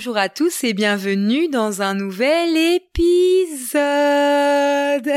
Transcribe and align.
Bonjour 0.00 0.16
à 0.16 0.30
tous 0.30 0.64
et 0.64 0.72
bienvenue 0.72 1.48
dans 1.48 1.82
un 1.82 1.92
nouvel 1.92 2.56
épisode. 2.56 3.76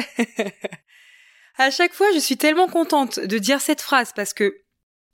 à 1.58 1.72
chaque 1.72 1.94
fois, 1.94 2.08
je 2.14 2.20
suis 2.20 2.36
tellement 2.36 2.68
contente 2.68 3.18
de 3.18 3.38
dire 3.38 3.62
cette 3.62 3.80
phrase 3.80 4.12
parce 4.14 4.34
que 4.34 4.58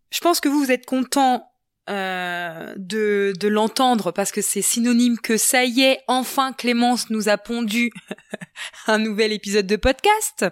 je 0.10 0.22
pense 0.22 0.40
que 0.40 0.50
vous, 0.50 0.64
vous 0.64 0.72
êtes 0.72 0.88
content 0.88 1.52
euh, 1.88 2.74
de, 2.78 3.48
l'entendre 3.48 4.12
parce 4.12 4.32
que 4.32 4.42
c'est 4.42 4.64
synonyme 4.64 5.20
que 5.20 5.38
ça 5.38 5.66
y 5.66 5.82
est, 5.82 6.00
enfin 6.08 6.52
Clémence 6.52 7.12
nous 7.12 7.30
a 7.30 7.38
pondu 7.38 7.92
un 8.88 8.98
nouvel 8.98 9.32
épisode 9.32 9.68
de 9.68 9.76
podcast. 9.76 10.48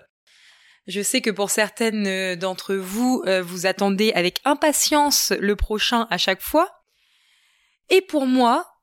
Je 0.85 1.01
sais 1.01 1.21
que 1.21 1.31
pour 1.31 1.49
certaines 1.49 2.35
d'entre 2.35 2.75
vous, 2.75 3.23
euh, 3.25 3.41
vous 3.41 3.65
attendez 3.65 4.13
avec 4.13 4.41
impatience 4.45 5.33
le 5.39 5.55
prochain 5.55 6.05
à 6.11 6.19
chaque 6.19 6.43
fois. 6.43 6.69
Et 7.89 8.01
pour 8.01 8.27
moi, 8.27 8.76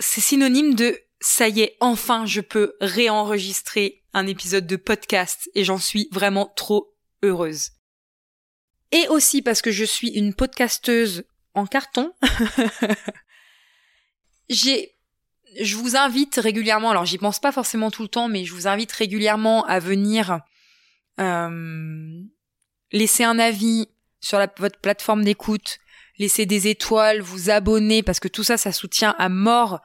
c'est 0.00 0.20
synonyme 0.20 0.74
de 0.74 0.98
ça 1.20 1.48
y 1.48 1.60
est, 1.60 1.76
enfin 1.80 2.26
je 2.26 2.40
peux 2.40 2.74
réenregistrer 2.80 4.02
un 4.12 4.26
épisode 4.26 4.66
de 4.66 4.76
podcast 4.76 5.50
et 5.54 5.64
j'en 5.64 5.78
suis 5.78 6.08
vraiment 6.10 6.52
trop 6.56 6.94
heureuse. 7.22 7.70
Et 8.92 9.06
aussi 9.08 9.42
parce 9.42 9.62
que 9.62 9.70
je 9.70 9.84
suis 9.84 10.08
une 10.08 10.34
podcasteuse 10.34 11.24
en 11.54 11.66
carton, 11.66 12.12
j'ai 14.48 14.96
je 15.60 15.76
vous 15.76 15.96
invite 15.96 16.36
régulièrement, 16.36 16.90
alors 16.90 17.04
j'y 17.04 17.18
pense 17.18 17.40
pas 17.40 17.52
forcément 17.52 17.90
tout 17.90 18.02
le 18.02 18.08
temps, 18.08 18.28
mais 18.28 18.44
je 18.44 18.54
vous 18.54 18.68
invite 18.68 18.92
régulièrement 18.92 19.64
à 19.66 19.80
venir 19.80 20.40
euh, 21.18 22.22
laisser 22.92 23.24
un 23.24 23.38
avis 23.38 23.88
sur 24.20 24.38
votre 24.58 24.78
plateforme 24.78 25.24
d'écoute, 25.24 25.80
laisser 26.20 26.46
des 26.46 26.68
étoiles, 26.68 27.20
vous 27.20 27.50
abonner, 27.50 28.02
parce 28.02 28.20
que 28.20 28.28
tout 28.28 28.44
ça, 28.44 28.56
ça 28.56 28.72
soutient 28.72 29.16
à 29.18 29.28
mort 29.28 29.80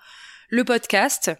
le 0.50 0.64
podcast. 0.66 1.32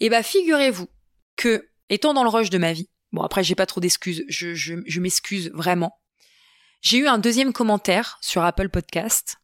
Et 0.00 0.10
bah, 0.10 0.22
figurez-vous 0.22 0.88
que, 1.36 1.70
étant 1.88 2.12
dans 2.12 2.24
le 2.24 2.28
rush 2.28 2.50
de 2.50 2.58
ma 2.58 2.72
vie, 2.72 2.90
bon 3.12 3.22
après 3.22 3.44
j'ai 3.44 3.54
pas 3.54 3.64
trop 3.64 3.80
d'excuses, 3.80 4.24
je, 4.28 4.54
je, 4.54 4.74
je 4.84 5.00
m'excuse 5.00 5.50
vraiment, 5.54 5.96
j'ai 6.80 6.98
eu 6.98 7.06
un 7.06 7.18
deuxième 7.18 7.52
commentaire 7.52 8.18
sur 8.20 8.42
Apple 8.42 8.68
Podcast 8.68 9.36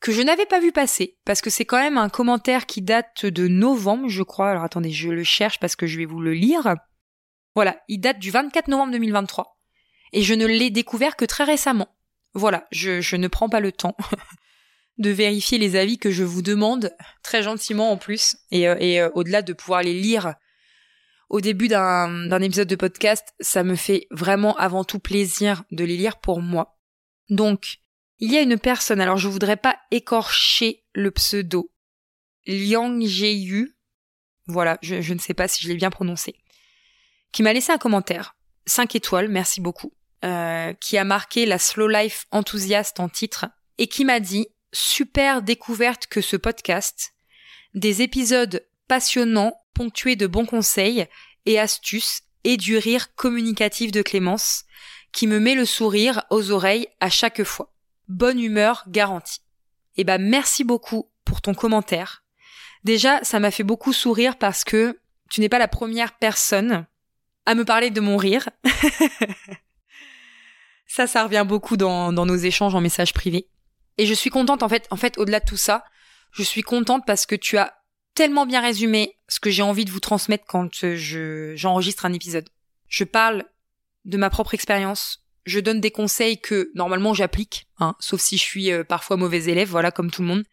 que 0.00 0.10
je 0.10 0.20
n'avais 0.20 0.46
pas 0.46 0.58
vu 0.58 0.72
passer, 0.72 1.16
parce 1.24 1.40
que 1.40 1.48
c'est 1.48 1.64
quand 1.64 1.78
même 1.78 1.96
un 1.96 2.08
commentaire 2.08 2.66
qui 2.66 2.82
date 2.82 3.24
de 3.24 3.46
novembre, 3.46 4.08
je 4.08 4.24
crois. 4.24 4.50
Alors 4.50 4.64
attendez, 4.64 4.90
je 4.90 5.08
le 5.08 5.22
cherche 5.22 5.60
parce 5.60 5.76
que 5.76 5.86
je 5.86 5.96
vais 5.96 6.04
vous 6.04 6.20
le 6.20 6.34
lire. 6.34 6.74
Voilà, 7.54 7.80
il 7.86 8.00
date 8.00 8.18
du 8.18 8.32
24 8.32 8.66
novembre 8.66 8.90
2023. 8.92 9.56
Et 10.12 10.22
je 10.22 10.34
ne 10.34 10.44
l'ai 10.44 10.70
découvert 10.70 11.14
que 11.14 11.24
très 11.24 11.44
récemment. 11.44 11.88
Voilà, 12.34 12.66
je, 12.70 13.16
ne 13.16 13.28
prends 13.28 13.48
pas 13.48 13.60
le 13.60 13.72
temps 13.72 13.96
de 14.98 15.10
vérifier 15.10 15.58
les 15.58 15.76
avis 15.76 15.98
que 15.98 16.10
je 16.10 16.24
vous 16.24 16.42
demande, 16.42 16.94
très 17.22 17.42
gentiment 17.42 17.92
en 17.92 17.96
plus, 17.96 18.36
et, 18.50 18.68
euh, 18.68 18.76
euh, 18.80 19.10
au-delà 19.14 19.42
de 19.42 19.52
pouvoir 19.52 19.82
les 19.82 19.94
lire 19.94 20.34
au 21.28 21.40
début 21.40 21.68
d'un 21.68 22.42
épisode 22.42 22.68
de 22.68 22.76
podcast, 22.76 23.34
ça 23.40 23.64
me 23.64 23.74
fait 23.74 24.06
vraiment 24.10 24.54
avant 24.56 24.84
tout 24.84 24.98
plaisir 24.98 25.64
de 25.70 25.82
les 25.82 25.96
lire 25.96 26.20
pour 26.20 26.42
moi. 26.42 26.78
Donc, 27.30 27.78
il 28.18 28.30
y 28.30 28.36
a 28.36 28.42
une 28.42 28.58
personne, 28.58 29.00
alors 29.00 29.16
je 29.16 29.28
voudrais 29.28 29.56
pas 29.56 29.78
écorcher 29.90 30.84
le 30.92 31.10
pseudo, 31.10 31.72
Liang 32.46 33.00
Yu, 33.00 33.74
voilà, 34.46 34.78
je, 34.82 35.00
je 35.00 35.14
ne 35.14 35.18
sais 35.18 35.32
pas 35.32 35.48
si 35.48 35.62
je 35.62 35.68
l'ai 35.68 35.76
bien 35.76 35.90
prononcé, 35.90 36.34
qui 37.32 37.42
m'a 37.42 37.54
laissé 37.54 37.72
un 37.72 37.78
commentaire, 37.78 38.36
5 38.66 38.94
étoiles, 38.94 39.28
merci 39.28 39.62
beaucoup. 39.62 39.92
Euh, 40.24 40.72
qui 40.74 40.98
a 40.98 41.02
marqué 41.02 41.46
la 41.46 41.58
slow 41.58 41.88
life 41.88 42.26
enthousiaste 42.30 43.00
en 43.00 43.08
titre 43.08 43.46
et 43.78 43.88
qui 43.88 44.04
m'a 44.04 44.20
dit 44.20 44.46
super 44.72 45.42
découverte 45.42 46.06
que 46.06 46.20
ce 46.20 46.36
podcast, 46.36 47.12
des 47.74 48.02
épisodes 48.02 48.64
passionnants 48.86 49.56
ponctués 49.74 50.14
de 50.14 50.28
bons 50.28 50.46
conseils 50.46 51.08
et 51.44 51.58
astuces 51.58 52.22
et 52.44 52.56
du 52.56 52.76
rire 52.76 53.16
communicatif 53.16 53.90
de 53.90 54.00
Clémence 54.00 54.62
qui 55.10 55.26
me 55.26 55.40
met 55.40 55.56
le 55.56 55.64
sourire 55.64 56.22
aux 56.30 56.52
oreilles 56.52 56.86
à 57.00 57.10
chaque 57.10 57.42
fois. 57.42 57.74
Bonne 58.06 58.38
humeur 58.38 58.84
garantie. 58.86 59.40
Eh 59.96 60.04
ben 60.04 60.18
merci 60.18 60.62
beaucoup 60.62 61.10
pour 61.24 61.40
ton 61.40 61.52
commentaire. 61.52 62.22
Déjà, 62.84 63.24
ça 63.24 63.40
m'a 63.40 63.50
fait 63.50 63.64
beaucoup 63.64 63.92
sourire 63.92 64.38
parce 64.38 64.62
que 64.62 65.00
tu 65.30 65.40
n'es 65.40 65.48
pas 65.48 65.58
la 65.58 65.66
première 65.66 66.16
personne 66.18 66.86
à 67.44 67.56
me 67.56 67.64
parler 67.64 67.90
de 67.90 68.00
mon 68.00 68.16
rire. 68.16 68.48
Ça, 70.94 71.06
ça 71.06 71.24
revient 71.24 71.46
beaucoup 71.48 71.78
dans, 71.78 72.12
nos 72.12 72.36
échanges 72.36 72.74
en 72.74 72.82
message 72.82 73.14
privé. 73.14 73.48
Et 73.96 74.04
je 74.04 74.12
suis 74.12 74.28
contente, 74.28 74.62
en 74.62 74.68
fait, 74.68 74.86
en 74.90 74.98
fait, 74.98 75.16
au-delà 75.16 75.40
de 75.40 75.46
tout 75.46 75.56
ça, 75.56 75.84
je 76.32 76.42
suis 76.42 76.60
contente 76.60 77.04
parce 77.06 77.24
que 77.24 77.34
tu 77.34 77.56
as 77.56 77.72
tellement 78.12 78.44
bien 78.44 78.60
résumé 78.60 79.16
ce 79.26 79.40
que 79.40 79.48
j'ai 79.48 79.62
envie 79.62 79.86
de 79.86 79.90
vous 79.90 80.00
transmettre 80.00 80.44
quand 80.46 80.84
euh, 80.84 80.94
je, 80.94 81.56
j'enregistre 81.56 82.04
un 82.04 82.12
épisode. 82.12 82.46
Je 82.88 83.04
parle 83.04 83.46
de 84.04 84.18
ma 84.18 84.28
propre 84.28 84.52
expérience. 84.52 85.24
Je 85.46 85.60
donne 85.60 85.80
des 85.80 85.90
conseils 85.90 86.38
que 86.38 86.70
normalement 86.74 87.14
j'applique, 87.14 87.68
hein, 87.78 87.96
sauf 87.98 88.20
si 88.20 88.36
je 88.36 88.42
suis 88.42 88.70
euh, 88.70 88.84
parfois 88.84 89.16
mauvais 89.16 89.44
élève, 89.44 89.70
voilà, 89.70 89.92
comme 89.92 90.10
tout 90.10 90.20
le 90.20 90.28
monde. 90.28 90.44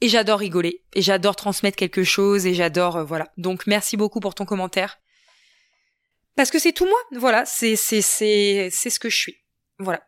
Et 0.00 0.08
j'adore 0.08 0.38
rigoler, 0.38 0.84
et 0.92 1.02
j'adore 1.02 1.34
transmettre 1.34 1.76
quelque 1.76 2.04
chose, 2.04 2.46
et 2.46 2.54
j'adore, 2.54 2.98
euh, 2.98 3.04
voilà. 3.04 3.32
Donc 3.38 3.66
merci 3.66 3.96
beaucoup 3.96 4.20
pour 4.20 4.36
ton 4.36 4.44
commentaire. 4.44 5.01
Parce 6.36 6.50
que 6.50 6.58
c'est 6.58 6.72
tout 6.72 6.86
moi, 6.86 6.98
voilà, 7.12 7.44
c'est 7.44 7.76
c'est 7.76 8.02
c'est 8.02 8.68
c'est 8.70 8.90
ce 8.90 8.98
que 8.98 9.10
je 9.10 9.16
suis, 9.16 9.36
voilà. 9.78 10.02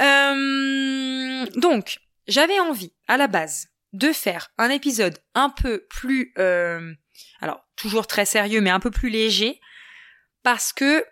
Euh, 0.00 1.46
donc 1.56 1.98
j'avais 2.28 2.60
envie 2.60 2.92
à 3.08 3.16
la 3.16 3.26
base 3.26 3.68
de 3.92 4.12
faire 4.12 4.52
un 4.56 4.70
épisode 4.70 5.18
un 5.34 5.50
peu 5.50 5.84
plus, 5.90 6.32
euh, 6.38 6.94
alors 7.40 7.64
toujours 7.74 8.06
très 8.06 8.24
sérieux 8.24 8.60
mais 8.60 8.70
un 8.70 8.78
peu 8.78 8.92
plus 8.92 9.10
léger, 9.10 9.60
parce 10.44 10.72
que 10.72 11.04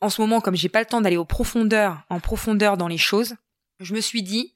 en 0.00 0.10
ce 0.10 0.20
moment 0.20 0.40
comme 0.40 0.56
j'ai 0.56 0.68
pas 0.68 0.80
le 0.80 0.86
temps 0.86 1.00
d'aller 1.00 1.16
aux 1.16 1.24
profondeurs, 1.24 2.02
en 2.08 2.18
profondeur 2.18 2.76
dans 2.76 2.88
les 2.88 2.98
choses, 2.98 3.36
je 3.78 3.94
me 3.94 4.00
suis 4.00 4.24
dit 4.24 4.52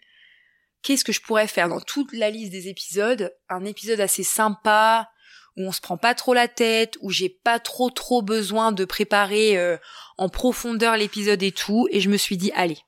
qu'est-ce 0.82 1.04
que 1.04 1.12
je 1.12 1.20
pourrais 1.20 1.46
faire 1.46 1.68
dans 1.68 1.80
toute 1.80 2.12
la 2.12 2.30
liste 2.30 2.50
des 2.50 2.68
épisodes, 2.68 3.32
un 3.48 3.64
épisode 3.64 4.00
assez 4.00 4.24
sympa, 4.24 5.08
où 5.56 5.66
on 5.66 5.72
se 5.72 5.80
prend 5.80 5.96
pas 5.96 6.14
trop 6.14 6.34
la 6.34 6.48
tête, 6.48 6.96
où 7.00 7.10
j'ai 7.10 7.28
pas 7.28 7.58
trop 7.58 7.90
trop 7.90 8.22
besoin 8.22 8.72
de 8.72 8.84
préparer 8.84 9.56
euh, 9.56 9.76
en 10.18 10.28
profondeur 10.28 10.96
l'épisode 10.96 11.42
et 11.42 11.52
tout, 11.52 11.88
et 11.90 12.00
je 12.00 12.10
me 12.10 12.16
suis 12.16 12.36
dit 12.36 12.50
allez, 12.54 12.78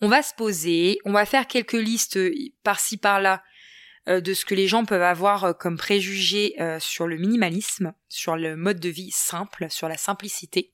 on 0.00 0.08
va 0.08 0.22
se 0.22 0.34
poser, 0.34 0.98
on 1.04 1.12
va 1.12 1.24
faire 1.24 1.46
quelques 1.46 1.72
listes 1.72 2.16
euh, 2.16 2.34
par-ci 2.62 2.96
par-là 2.96 3.42
euh, 4.08 4.20
de 4.20 4.34
ce 4.34 4.44
que 4.44 4.54
les 4.54 4.66
gens 4.66 4.84
peuvent 4.84 5.02
avoir 5.02 5.56
comme 5.56 5.76
préjugés 5.76 6.56
sur 6.80 7.06
le 7.06 7.16
minimalisme, 7.16 7.94
sur 8.08 8.36
le 8.36 8.56
mode 8.56 8.80
de 8.80 8.88
vie 8.88 9.10
simple, 9.12 9.66
sur 9.70 9.88
la 9.88 9.96
simplicité. 9.96 10.72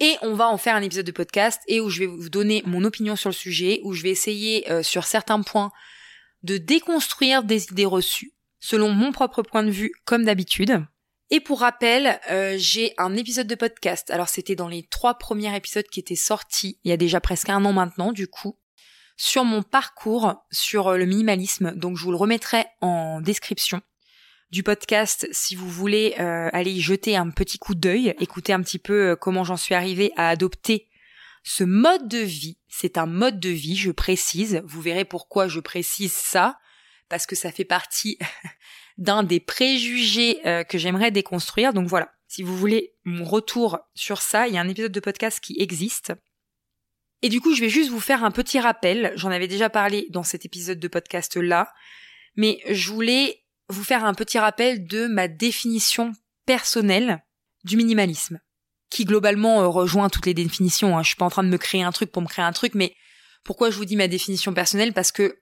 Et 0.00 0.16
on 0.22 0.34
va 0.34 0.48
en 0.48 0.58
faire 0.58 0.74
un 0.74 0.82
épisode 0.82 1.06
de 1.06 1.12
podcast 1.12 1.62
et 1.68 1.80
où 1.80 1.88
je 1.88 2.00
vais 2.00 2.06
vous 2.06 2.28
donner 2.28 2.64
mon 2.66 2.82
opinion 2.82 3.14
sur 3.14 3.30
le 3.30 3.34
sujet, 3.34 3.80
où 3.84 3.92
je 3.92 4.02
vais 4.02 4.10
essayer 4.10 4.66
sur 4.82 5.04
certains 5.04 5.40
points 5.42 5.70
de 6.42 6.58
déconstruire 6.58 7.44
des 7.44 7.66
idées 7.70 7.84
reçues 7.84 8.33
selon 8.64 8.92
mon 8.92 9.12
propre 9.12 9.42
point 9.42 9.62
de 9.62 9.70
vue, 9.70 9.92
comme 10.06 10.24
d'habitude. 10.24 10.82
Et 11.28 11.40
pour 11.40 11.60
rappel, 11.60 12.18
euh, 12.30 12.54
j'ai 12.56 12.94
un 12.96 13.14
épisode 13.14 13.46
de 13.46 13.54
podcast. 13.54 14.10
Alors 14.10 14.30
c'était 14.30 14.54
dans 14.54 14.68
les 14.68 14.84
trois 14.84 15.18
premiers 15.18 15.54
épisodes 15.54 15.84
qui 15.84 16.00
étaient 16.00 16.16
sortis 16.16 16.78
il 16.82 16.88
y 16.88 16.92
a 16.92 16.96
déjà 16.96 17.20
presque 17.20 17.50
un 17.50 17.62
an 17.66 17.74
maintenant, 17.74 18.10
du 18.10 18.26
coup, 18.26 18.58
sur 19.18 19.44
mon 19.44 19.62
parcours 19.62 20.46
sur 20.50 20.88
euh, 20.88 20.96
le 20.96 21.04
minimalisme. 21.04 21.72
Donc 21.72 21.98
je 21.98 22.04
vous 22.04 22.10
le 22.10 22.16
remettrai 22.16 22.64
en 22.80 23.20
description 23.20 23.82
du 24.50 24.62
podcast 24.62 25.28
si 25.30 25.54
vous 25.54 25.68
voulez 25.68 26.14
euh, 26.18 26.48
aller 26.54 26.72
y 26.72 26.80
jeter 26.80 27.16
un 27.16 27.28
petit 27.28 27.58
coup 27.58 27.74
d'œil, 27.74 28.14
écouter 28.18 28.54
un 28.54 28.62
petit 28.62 28.78
peu 28.78 29.14
comment 29.14 29.44
j'en 29.44 29.58
suis 29.58 29.74
arrivée 29.74 30.10
à 30.16 30.30
adopter 30.30 30.88
ce 31.42 31.64
mode 31.64 32.08
de 32.08 32.18
vie. 32.18 32.56
C'est 32.68 32.96
un 32.96 33.06
mode 33.06 33.40
de 33.40 33.50
vie, 33.50 33.76
je 33.76 33.90
précise. 33.90 34.62
Vous 34.64 34.80
verrez 34.80 35.04
pourquoi 35.04 35.48
je 35.48 35.60
précise 35.60 36.14
ça 36.14 36.56
parce 37.14 37.26
que 37.26 37.36
ça 37.36 37.52
fait 37.52 37.64
partie 37.64 38.18
d'un 38.98 39.22
des 39.22 39.38
préjugés 39.38 40.44
euh, 40.48 40.64
que 40.64 40.78
j'aimerais 40.78 41.12
déconstruire. 41.12 41.72
Donc 41.72 41.86
voilà, 41.86 42.12
si 42.26 42.42
vous 42.42 42.56
voulez 42.56 42.96
mon 43.04 43.24
retour 43.24 43.78
sur 43.94 44.20
ça, 44.20 44.48
il 44.48 44.54
y 44.54 44.58
a 44.58 44.60
un 44.60 44.68
épisode 44.68 44.90
de 44.90 44.98
podcast 44.98 45.38
qui 45.38 45.54
existe. 45.60 46.12
Et 47.22 47.28
du 47.28 47.40
coup, 47.40 47.54
je 47.54 47.60
vais 47.60 47.68
juste 47.68 47.90
vous 47.90 48.00
faire 48.00 48.24
un 48.24 48.32
petit 48.32 48.58
rappel. 48.58 49.12
J'en 49.14 49.30
avais 49.30 49.46
déjà 49.46 49.70
parlé 49.70 50.08
dans 50.10 50.24
cet 50.24 50.44
épisode 50.44 50.80
de 50.80 50.88
podcast 50.88 51.36
là, 51.36 51.72
mais 52.34 52.58
je 52.68 52.90
voulais 52.90 53.44
vous 53.68 53.84
faire 53.84 54.04
un 54.04 54.14
petit 54.14 54.40
rappel 54.40 54.84
de 54.84 55.06
ma 55.06 55.28
définition 55.28 56.14
personnelle 56.46 57.22
du 57.62 57.76
minimalisme, 57.76 58.40
qui 58.90 59.04
globalement 59.04 59.62
euh, 59.62 59.68
rejoint 59.68 60.08
toutes 60.08 60.26
les 60.26 60.34
définitions. 60.34 60.98
Hein. 60.98 61.04
Je 61.04 61.10
suis 61.10 61.16
pas 61.16 61.26
en 61.26 61.30
train 61.30 61.44
de 61.44 61.48
me 61.48 61.58
créer 61.58 61.84
un 61.84 61.92
truc 61.92 62.10
pour 62.10 62.22
me 62.22 62.28
créer 62.28 62.44
un 62.44 62.52
truc, 62.52 62.74
mais 62.74 62.92
pourquoi 63.44 63.70
je 63.70 63.76
vous 63.76 63.84
dis 63.84 63.94
ma 63.94 64.08
définition 64.08 64.52
personnelle? 64.52 64.92
Parce 64.92 65.12
que 65.12 65.38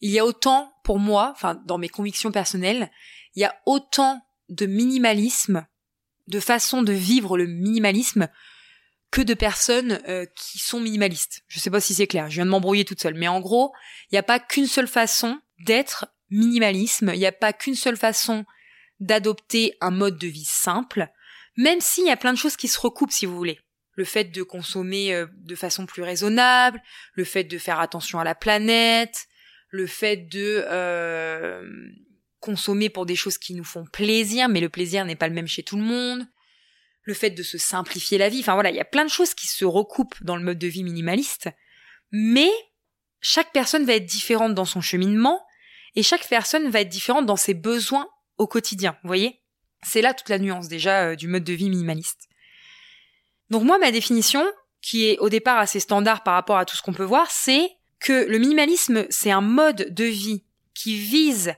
il 0.00 0.10
y 0.10 0.18
a 0.18 0.26
autant, 0.26 0.73
pour 0.84 1.00
moi, 1.00 1.32
enfin, 1.34 1.60
dans 1.64 1.78
mes 1.78 1.88
convictions 1.88 2.30
personnelles, 2.30 2.90
il 3.34 3.40
y 3.40 3.44
a 3.44 3.56
autant 3.66 4.20
de 4.50 4.66
minimalisme, 4.66 5.66
de 6.28 6.38
façon 6.38 6.82
de 6.82 6.92
vivre 6.92 7.36
le 7.36 7.46
minimalisme, 7.46 8.28
que 9.10 9.22
de 9.22 9.34
personnes 9.34 10.00
euh, 10.08 10.26
qui 10.36 10.58
sont 10.58 10.80
minimalistes. 10.80 11.42
Je 11.48 11.58
sais 11.58 11.70
pas 11.70 11.80
si 11.80 11.94
c'est 11.94 12.06
clair, 12.06 12.28
je 12.28 12.34
viens 12.34 12.44
de 12.44 12.50
m'embrouiller 12.50 12.84
toute 12.84 13.00
seule, 13.00 13.14
mais 13.14 13.28
en 13.28 13.40
gros, 13.40 13.72
il 14.10 14.14
n'y 14.14 14.18
a 14.18 14.22
pas 14.24 14.38
qu'une 14.38 14.66
seule 14.66 14.88
façon 14.88 15.40
d'être 15.60 16.06
minimalisme, 16.30 17.12
il 17.14 17.18
n'y 17.18 17.26
a 17.26 17.32
pas 17.32 17.52
qu'une 17.52 17.76
seule 17.76 17.96
façon 17.96 18.44
d'adopter 19.00 19.76
un 19.80 19.90
mode 19.90 20.18
de 20.18 20.26
vie 20.26 20.44
simple, 20.44 21.08
même 21.56 21.80
s'il 21.80 22.06
y 22.06 22.10
a 22.10 22.16
plein 22.16 22.32
de 22.32 22.38
choses 22.38 22.56
qui 22.56 22.68
se 22.68 22.80
recoupent 22.80 23.12
si 23.12 23.26
vous 23.26 23.36
voulez. 23.36 23.60
Le 23.92 24.04
fait 24.04 24.24
de 24.24 24.42
consommer 24.42 25.14
euh, 25.14 25.26
de 25.36 25.54
façon 25.54 25.86
plus 25.86 26.02
raisonnable, 26.02 26.82
le 27.14 27.24
fait 27.24 27.44
de 27.44 27.58
faire 27.58 27.80
attention 27.80 28.18
à 28.18 28.24
la 28.24 28.34
planète, 28.34 29.28
le 29.74 29.88
fait 29.88 30.16
de 30.16 30.64
euh, 30.68 31.68
consommer 32.38 32.88
pour 32.88 33.06
des 33.06 33.16
choses 33.16 33.38
qui 33.38 33.54
nous 33.54 33.64
font 33.64 33.84
plaisir, 33.86 34.48
mais 34.48 34.60
le 34.60 34.68
plaisir 34.68 35.04
n'est 35.04 35.16
pas 35.16 35.26
le 35.26 35.34
même 35.34 35.48
chez 35.48 35.64
tout 35.64 35.76
le 35.76 35.82
monde, 35.82 36.28
le 37.02 37.12
fait 37.12 37.30
de 37.30 37.42
se 37.42 37.58
simplifier 37.58 38.16
la 38.16 38.28
vie, 38.28 38.38
enfin 38.38 38.54
voilà, 38.54 38.70
il 38.70 38.76
y 38.76 38.80
a 38.80 38.84
plein 38.84 39.04
de 39.04 39.10
choses 39.10 39.34
qui 39.34 39.48
se 39.48 39.64
recoupent 39.64 40.22
dans 40.22 40.36
le 40.36 40.44
mode 40.44 40.58
de 40.58 40.68
vie 40.68 40.84
minimaliste, 40.84 41.48
mais 42.12 42.50
chaque 43.20 43.52
personne 43.52 43.84
va 43.84 43.94
être 43.94 44.06
différente 44.06 44.54
dans 44.54 44.64
son 44.64 44.80
cheminement, 44.80 45.44
et 45.96 46.04
chaque 46.04 46.28
personne 46.28 46.70
va 46.70 46.82
être 46.82 46.88
différente 46.88 47.26
dans 47.26 47.34
ses 47.34 47.54
besoins 47.54 48.08
au 48.38 48.46
quotidien, 48.46 48.96
vous 49.02 49.08
voyez? 49.08 49.42
C'est 49.82 50.02
là 50.02 50.14
toute 50.14 50.28
la 50.28 50.38
nuance 50.38 50.68
déjà 50.68 51.08
euh, 51.08 51.16
du 51.16 51.26
mode 51.26 51.44
de 51.44 51.52
vie 51.52 51.68
minimaliste. 51.68 52.28
Donc 53.50 53.64
moi, 53.64 53.78
ma 53.78 53.90
définition, 53.90 54.46
qui 54.80 55.08
est 55.08 55.18
au 55.18 55.28
départ 55.28 55.58
assez 55.58 55.80
standard 55.80 56.22
par 56.22 56.34
rapport 56.34 56.58
à 56.58 56.64
tout 56.64 56.76
ce 56.76 56.82
qu'on 56.82 56.94
peut 56.94 57.02
voir, 57.02 57.28
c'est 57.30 57.68
que 58.04 58.26
le 58.26 58.36
minimalisme, 58.36 59.06
c'est 59.08 59.30
un 59.30 59.40
mode 59.40 59.94
de 59.94 60.04
vie 60.04 60.44
qui 60.74 60.98
vise 60.98 61.54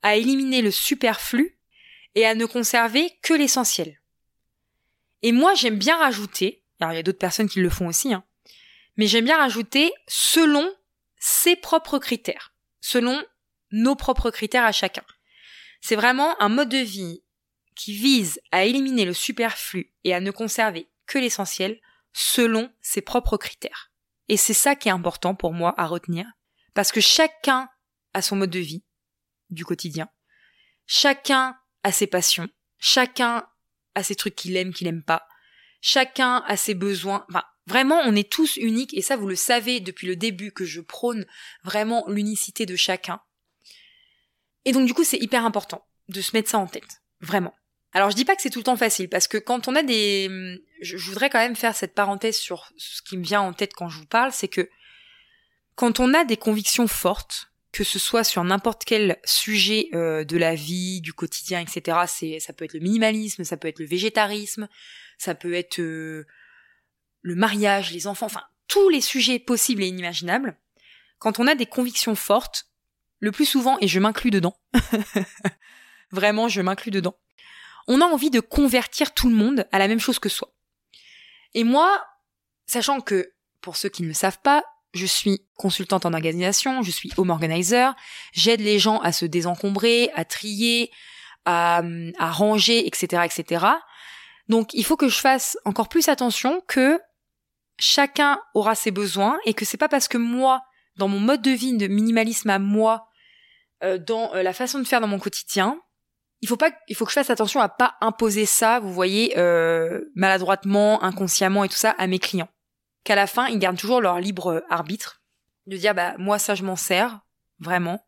à 0.00 0.16
éliminer 0.16 0.62
le 0.62 0.70
superflu 0.70 1.58
et 2.14 2.24
à 2.24 2.34
ne 2.34 2.46
conserver 2.46 3.18
que 3.20 3.34
l'essentiel. 3.34 4.00
Et 5.20 5.30
moi, 5.32 5.52
j'aime 5.52 5.76
bien 5.76 5.98
rajouter, 5.98 6.64
alors 6.80 6.94
il 6.94 6.96
y 6.96 7.00
a 7.00 7.02
d'autres 7.02 7.18
personnes 7.18 7.50
qui 7.50 7.60
le 7.60 7.68
font 7.68 7.86
aussi, 7.86 8.14
hein, 8.14 8.24
mais 8.96 9.06
j'aime 9.06 9.26
bien 9.26 9.36
rajouter 9.36 9.92
selon 10.08 10.74
ses 11.18 11.54
propres 11.54 11.98
critères, 11.98 12.54
selon 12.80 13.22
nos 13.70 13.94
propres 13.94 14.30
critères 14.30 14.64
à 14.64 14.72
chacun. 14.72 15.04
C'est 15.82 15.96
vraiment 15.96 16.40
un 16.40 16.48
mode 16.48 16.70
de 16.70 16.78
vie 16.78 17.22
qui 17.74 17.92
vise 17.92 18.40
à 18.52 18.64
éliminer 18.64 19.04
le 19.04 19.12
superflu 19.12 19.92
et 20.04 20.14
à 20.14 20.20
ne 20.20 20.30
conserver 20.30 20.88
que 21.04 21.18
l'essentiel 21.18 21.78
selon 22.14 22.72
ses 22.80 23.02
propres 23.02 23.36
critères. 23.36 23.89
Et 24.30 24.36
c'est 24.36 24.54
ça 24.54 24.76
qui 24.76 24.86
est 24.86 24.92
important 24.92 25.34
pour 25.34 25.52
moi 25.52 25.74
à 25.76 25.88
retenir, 25.88 26.24
parce 26.72 26.92
que 26.92 27.00
chacun 27.00 27.68
a 28.14 28.22
son 28.22 28.36
mode 28.36 28.50
de 28.50 28.60
vie 28.60 28.84
du 29.50 29.64
quotidien, 29.64 30.08
chacun 30.86 31.58
a 31.82 31.90
ses 31.90 32.06
passions, 32.06 32.48
chacun 32.78 33.44
a 33.96 34.04
ses 34.04 34.14
trucs 34.14 34.36
qu'il 34.36 34.56
aime, 34.56 34.72
qu'il 34.72 34.86
aime 34.86 35.02
pas, 35.02 35.26
chacun 35.80 36.44
a 36.46 36.56
ses 36.56 36.74
besoins. 36.74 37.26
Vraiment, 37.66 38.00
on 38.04 38.14
est 38.14 38.30
tous 38.30 38.56
uniques, 38.56 38.94
et 38.94 39.02
ça 39.02 39.16
vous 39.16 39.26
le 39.26 39.34
savez 39.34 39.80
depuis 39.80 40.06
le 40.06 40.14
début 40.14 40.52
que 40.52 40.64
je 40.64 40.80
prône 40.80 41.26
vraiment 41.64 42.04
l'unicité 42.06 42.66
de 42.66 42.76
chacun. 42.76 43.20
Et 44.64 44.70
donc 44.70 44.86
du 44.86 44.94
coup, 44.94 45.02
c'est 45.02 45.18
hyper 45.18 45.44
important 45.44 45.84
de 46.08 46.20
se 46.20 46.36
mettre 46.36 46.50
ça 46.50 46.60
en 46.60 46.68
tête, 46.68 47.02
vraiment. 47.20 47.56
Alors 47.90 48.10
je 48.10 48.14
dis 48.14 48.24
pas 48.24 48.36
que 48.36 48.42
c'est 48.42 48.50
tout 48.50 48.60
le 48.60 48.64
temps 48.64 48.76
facile 48.76 49.08
parce 49.08 49.26
que 49.26 49.38
quand 49.38 49.66
on 49.66 49.74
a 49.74 49.82
des 49.82 50.62
je, 50.80 50.96
voudrais 50.96 51.30
quand 51.30 51.38
même 51.38 51.56
faire 51.56 51.74
cette 51.74 51.94
parenthèse 51.94 52.36
sur 52.36 52.70
ce 52.76 53.02
qui 53.02 53.16
me 53.16 53.24
vient 53.24 53.40
en 53.40 53.52
tête 53.52 53.72
quand 53.74 53.88
je 53.88 53.98
vous 53.98 54.06
parle, 54.06 54.32
c'est 54.32 54.48
que 54.48 54.68
quand 55.74 56.00
on 56.00 56.14
a 56.14 56.24
des 56.24 56.36
convictions 56.36 56.88
fortes, 56.88 57.50
que 57.72 57.84
ce 57.84 57.98
soit 57.98 58.24
sur 58.24 58.42
n'importe 58.42 58.84
quel 58.84 59.18
sujet 59.24 59.88
euh, 59.94 60.24
de 60.24 60.36
la 60.36 60.54
vie, 60.54 61.00
du 61.00 61.12
quotidien, 61.12 61.60
etc. 61.60 61.98
C'est 62.06 62.40
ça 62.40 62.52
peut 62.52 62.64
être 62.64 62.74
le 62.74 62.80
minimalisme, 62.80 63.44
ça 63.44 63.56
peut 63.56 63.68
être 63.68 63.78
le 63.78 63.86
végétarisme, 63.86 64.68
ça 65.18 65.34
peut 65.34 65.54
être 65.54 65.80
euh, 65.80 66.26
le 67.22 67.34
mariage, 67.34 67.92
les 67.92 68.06
enfants, 68.06 68.26
enfin 68.26 68.42
tous 68.66 68.88
les 68.88 69.00
sujets 69.00 69.38
possibles 69.38 69.82
et 69.82 69.86
inimaginables. 69.86 70.56
Quand 71.18 71.38
on 71.38 71.46
a 71.46 71.54
des 71.54 71.66
convictions 71.66 72.14
fortes, 72.14 72.68
le 73.18 73.32
plus 73.32 73.44
souvent, 73.44 73.76
et 73.80 73.88
je 73.88 74.00
m'inclus 74.00 74.30
dedans, 74.30 74.56
vraiment 76.10 76.48
je 76.48 76.62
m'inclus 76.62 76.90
dedans, 76.90 77.16
on 77.86 78.00
a 78.00 78.04
envie 78.04 78.30
de 78.30 78.40
convertir 78.40 79.12
tout 79.12 79.28
le 79.28 79.34
monde 79.34 79.66
à 79.72 79.78
la 79.78 79.88
même 79.88 80.00
chose 80.00 80.18
que 80.18 80.28
soi. 80.28 80.52
Et 81.54 81.64
moi, 81.64 82.04
sachant 82.66 83.00
que, 83.00 83.32
pour 83.60 83.76
ceux 83.76 83.88
qui 83.88 84.02
ne 84.02 84.08
le 84.08 84.14
savent 84.14 84.40
pas, 84.42 84.64
je 84.92 85.06
suis 85.06 85.46
consultante 85.56 86.06
en 86.06 86.12
organisation, 86.12 86.82
je 86.82 86.90
suis 86.90 87.12
home 87.16 87.30
organizer, 87.30 87.94
j'aide 88.32 88.60
les 88.60 88.78
gens 88.78 88.98
à 89.00 89.12
se 89.12 89.24
désencombrer, 89.24 90.10
à 90.14 90.24
trier, 90.24 90.90
à, 91.44 91.82
ranger, 92.18 92.86
etc., 92.86 93.22
etc. 93.24 93.66
Donc, 94.48 94.74
il 94.74 94.84
faut 94.84 94.96
que 94.96 95.08
je 95.08 95.18
fasse 95.18 95.56
encore 95.64 95.88
plus 95.88 96.08
attention 96.08 96.62
que 96.66 97.00
chacun 97.78 98.40
aura 98.54 98.74
ses 98.74 98.90
besoins 98.90 99.38
et 99.44 99.54
que 99.54 99.64
c'est 99.64 99.76
pas 99.76 99.88
parce 99.88 100.08
que 100.08 100.18
moi, 100.18 100.62
dans 100.96 101.08
mon 101.08 101.20
mode 101.20 101.42
de 101.42 101.50
vie 101.50 101.76
de 101.76 101.86
minimalisme 101.86 102.50
à 102.50 102.58
moi, 102.58 103.08
euh, 103.82 103.96
dans 103.98 104.34
euh, 104.34 104.42
la 104.42 104.52
façon 104.52 104.78
de 104.78 104.84
faire 104.84 105.00
dans 105.00 105.06
mon 105.06 105.18
quotidien, 105.18 105.80
il 106.42 106.48
faut 106.48 106.56
pas, 106.56 106.70
il 106.88 106.96
faut 106.96 107.04
que 107.04 107.10
je 107.10 107.14
fasse 107.14 107.30
attention 107.30 107.60
à 107.60 107.68
pas 107.68 107.96
imposer 108.00 108.46
ça, 108.46 108.80
vous 108.80 108.92
voyez, 108.92 109.38
euh, 109.38 110.00
maladroitement, 110.14 111.02
inconsciemment 111.02 111.64
et 111.64 111.68
tout 111.68 111.76
ça 111.76 111.90
à 111.98 112.06
mes 112.06 112.18
clients. 112.18 112.48
Qu'à 113.04 113.14
la 113.14 113.26
fin, 113.26 113.46
ils 113.48 113.58
gardent 113.58 113.78
toujours 113.78 114.00
leur 114.00 114.20
libre 114.20 114.62
arbitre 114.70 115.20
de 115.66 115.76
dire 115.76 115.94
bah 115.94 116.14
moi 116.18 116.38
ça 116.38 116.54
je 116.54 116.64
m'en 116.64 116.76
sers 116.76 117.20
vraiment. 117.58 118.06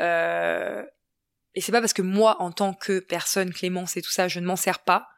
Euh, 0.00 0.82
et 1.54 1.60
c'est 1.60 1.72
pas 1.72 1.80
parce 1.80 1.92
que 1.92 2.02
moi 2.02 2.40
en 2.40 2.52
tant 2.52 2.74
que 2.74 2.98
personne 3.00 3.52
Clémence 3.52 3.96
et 3.96 4.02
tout 4.02 4.10
ça 4.10 4.28
je 4.28 4.40
ne 4.40 4.46
m'en 4.46 4.56
sers 4.56 4.80
pas 4.80 5.08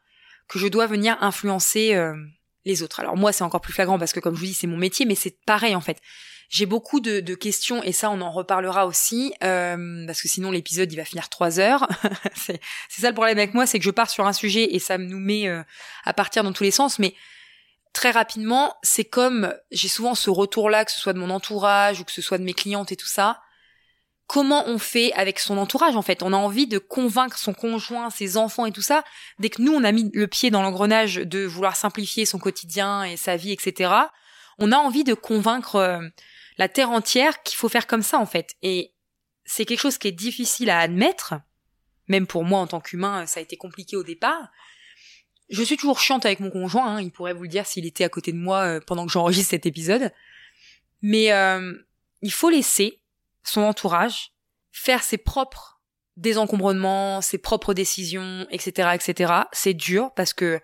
que 0.48 0.58
je 0.58 0.68
dois 0.68 0.86
venir 0.86 1.16
influencer 1.20 1.94
euh, 1.94 2.16
les 2.64 2.82
autres. 2.82 3.00
Alors 3.00 3.16
moi 3.16 3.32
c'est 3.32 3.44
encore 3.44 3.60
plus 3.60 3.72
flagrant 3.72 3.98
parce 3.98 4.12
que 4.12 4.20
comme 4.20 4.34
je 4.34 4.40
vous 4.40 4.46
dis 4.46 4.54
c'est 4.54 4.66
mon 4.66 4.76
métier, 4.76 5.06
mais 5.06 5.14
c'est 5.14 5.38
pareil 5.44 5.74
en 5.74 5.80
fait. 5.80 5.98
J'ai 6.48 6.64
beaucoup 6.64 7.00
de, 7.00 7.20
questions 7.34 7.82
et 7.82 7.92
ça 7.92 8.10
on 8.10 8.20
en 8.22 8.30
reparlera 8.30 8.86
aussi 8.86 9.34
euh, 9.44 10.06
parce 10.06 10.22
que 10.22 10.28
sinon 10.28 10.50
l'épisode 10.50 10.90
il 10.90 10.96
va 10.96 11.04
finir 11.04 11.28
trois 11.28 11.60
heures. 11.60 11.86
c'est 12.34 12.60
ça 12.88 13.08
le 13.08 13.14
problème 13.14 13.38
avec 13.38 13.52
moi, 13.52 13.66
c'est 13.66 13.78
que 13.78 13.84
je 13.84 13.90
pars 13.90 14.08
sur 14.08 14.26
un 14.26 14.32
sujet 14.32 14.74
et 14.74 14.78
ça 14.78 14.96
nous 14.96 15.18
met 15.18 15.46
euh, 15.46 15.62
à 16.04 16.14
partir 16.14 16.44
dans 16.44 16.52
tous 16.52 16.64
les 16.64 16.70
sens. 16.70 16.98
Mais 16.98 17.14
très 17.92 18.10
rapidement, 18.10 18.74
c'est 18.82 19.04
comme 19.04 19.54
j'ai 19.70 19.88
souvent 19.88 20.14
ce 20.14 20.30
retour-là, 20.30 20.86
que 20.86 20.90
ce 20.90 20.98
soit 20.98 21.12
de 21.12 21.18
mon 21.18 21.30
entourage 21.30 22.00
ou 22.00 22.04
que 22.04 22.12
ce 22.12 22.22
soit 22.22 22.38
de 22.38 22.44
mes 22.44 22.54
clientes 22.54 22.92
et 22.92 22.96
tout 22.96 23.06
ça. 23.06 23.40
Comment 24.28 24.68
on 24.68 24.76
fait 24.76 25.10
avec 25.14 25.38
son 25.38 25.56
entourage 25.56 25.96
en 25.96 26.02
fait 26.02 26.22
On 26.22 26.34
a 26.34 26.36
envie 26.36 26.66
de 26.66 26.76
convaincre 26.76 27.38
son 27.38 27.54
conjoint, 27.54 28.10
ses 28.10 28.36
enfants 28.36 28.66
et 28.66 28.72
tout 28.72 28.82
ça. 28.82 29.02
Dès 29.38 29.48
que 29.48 29.62
nous 29.62 29.72
on 29.72 29.82
a 29.84 29.90
mis 29.90 30.10
le 30.12 30.26
pied 30.26 30.50
dans 30.50 30.60
l'engrenage 30.60 31.14
de 31.14 31.46
vouloir 31.46 31.76
simplifier 31.76 32.26
son 32.26 32.38
quotidien 32.38 33.04
et 33.04 33.16
sa 33.16 33.36
vie, 33.36 33.52
etc. 33.52 33.90
On 34.58 34.70
a 34.70 34.76
envie 34.76 35.02
de 35.02 35.14
convaincre 35.14 35.76
euh, 35.76 36.06
la 36.58 36.68
terre 36.68 36.90
entière 36.90 37.42
qu'il 37.42 37.56
faut 37.56 37.70
faire 37.70 37.86
comme 37.86 38.02
ça 38.02 38.18
en 38.18 38.26
fait. 38.26 38.54
Et 38.60 38.92
c'est 39.46 39.64
quelque 39.64 39.80
chose 39.80 39.96
qui 39.96 40.08
est 40.08 40.12
difficile 40.12 40.68
à 40.68 40.78
admettre. 40.78 41.34
Même 42.06 42.26
pour 42.26 42.44
moi 42.44 42.60
en 42.60 42.66
tant 42.66 42.80
qu'humain, 42.80 43.24
ça 43.24 43.40
a 43.40 43.42
été 43.42 43.56
compliqué 43.56 43.96
au 43.96 44.02
départ. 44.02 44.50
Je 45.48 45.62
suis 45.62 45.78
toujours 45.78 46.00
chiante 46.00 46.26
avec 46.26 46.40
mon 46.40 46.50
conjoint, 46.50 46.96
hein, 46.96 47.00
il 47.00 47.12
pourrait 47.12 47.32
vous 47.32 47.44
le 47.44 47.48
dire 47.48 47.64
s'il 47.64 47.86
était 47.86 48.04
à 48.04 48.10
côté 48.10 48.32
de 48.32 48.36
moi 48.36 48.60
euh, 48.60 48.80
pendant 48.86 49.06
que 49.06 49.12
j'enregistre 49.12 49.50
cet 49.50 49.64
épisode. 49.64 50.12
Mais 51.00 51.32
euh, 51.32 51.72
il 52.20 52.32
faut 52.32 52.50
laisser 52.50 53.00
son 53.48 53.62
entourage 53.62 54.32
faire 54.72 55.02
ses 55.02 55.18
propres 55.18 55.80
désencombrements, 56.16 57.20
ses 57.20 57.38
propres 57.38 57.74
décisions, 57.74 58.46
etc., 58.50 58.90
etc. 58.94 59.32
C'est 59.52 59.74
dur 59.74 60.10
parce 60.14 60.32
que 60.32 60.60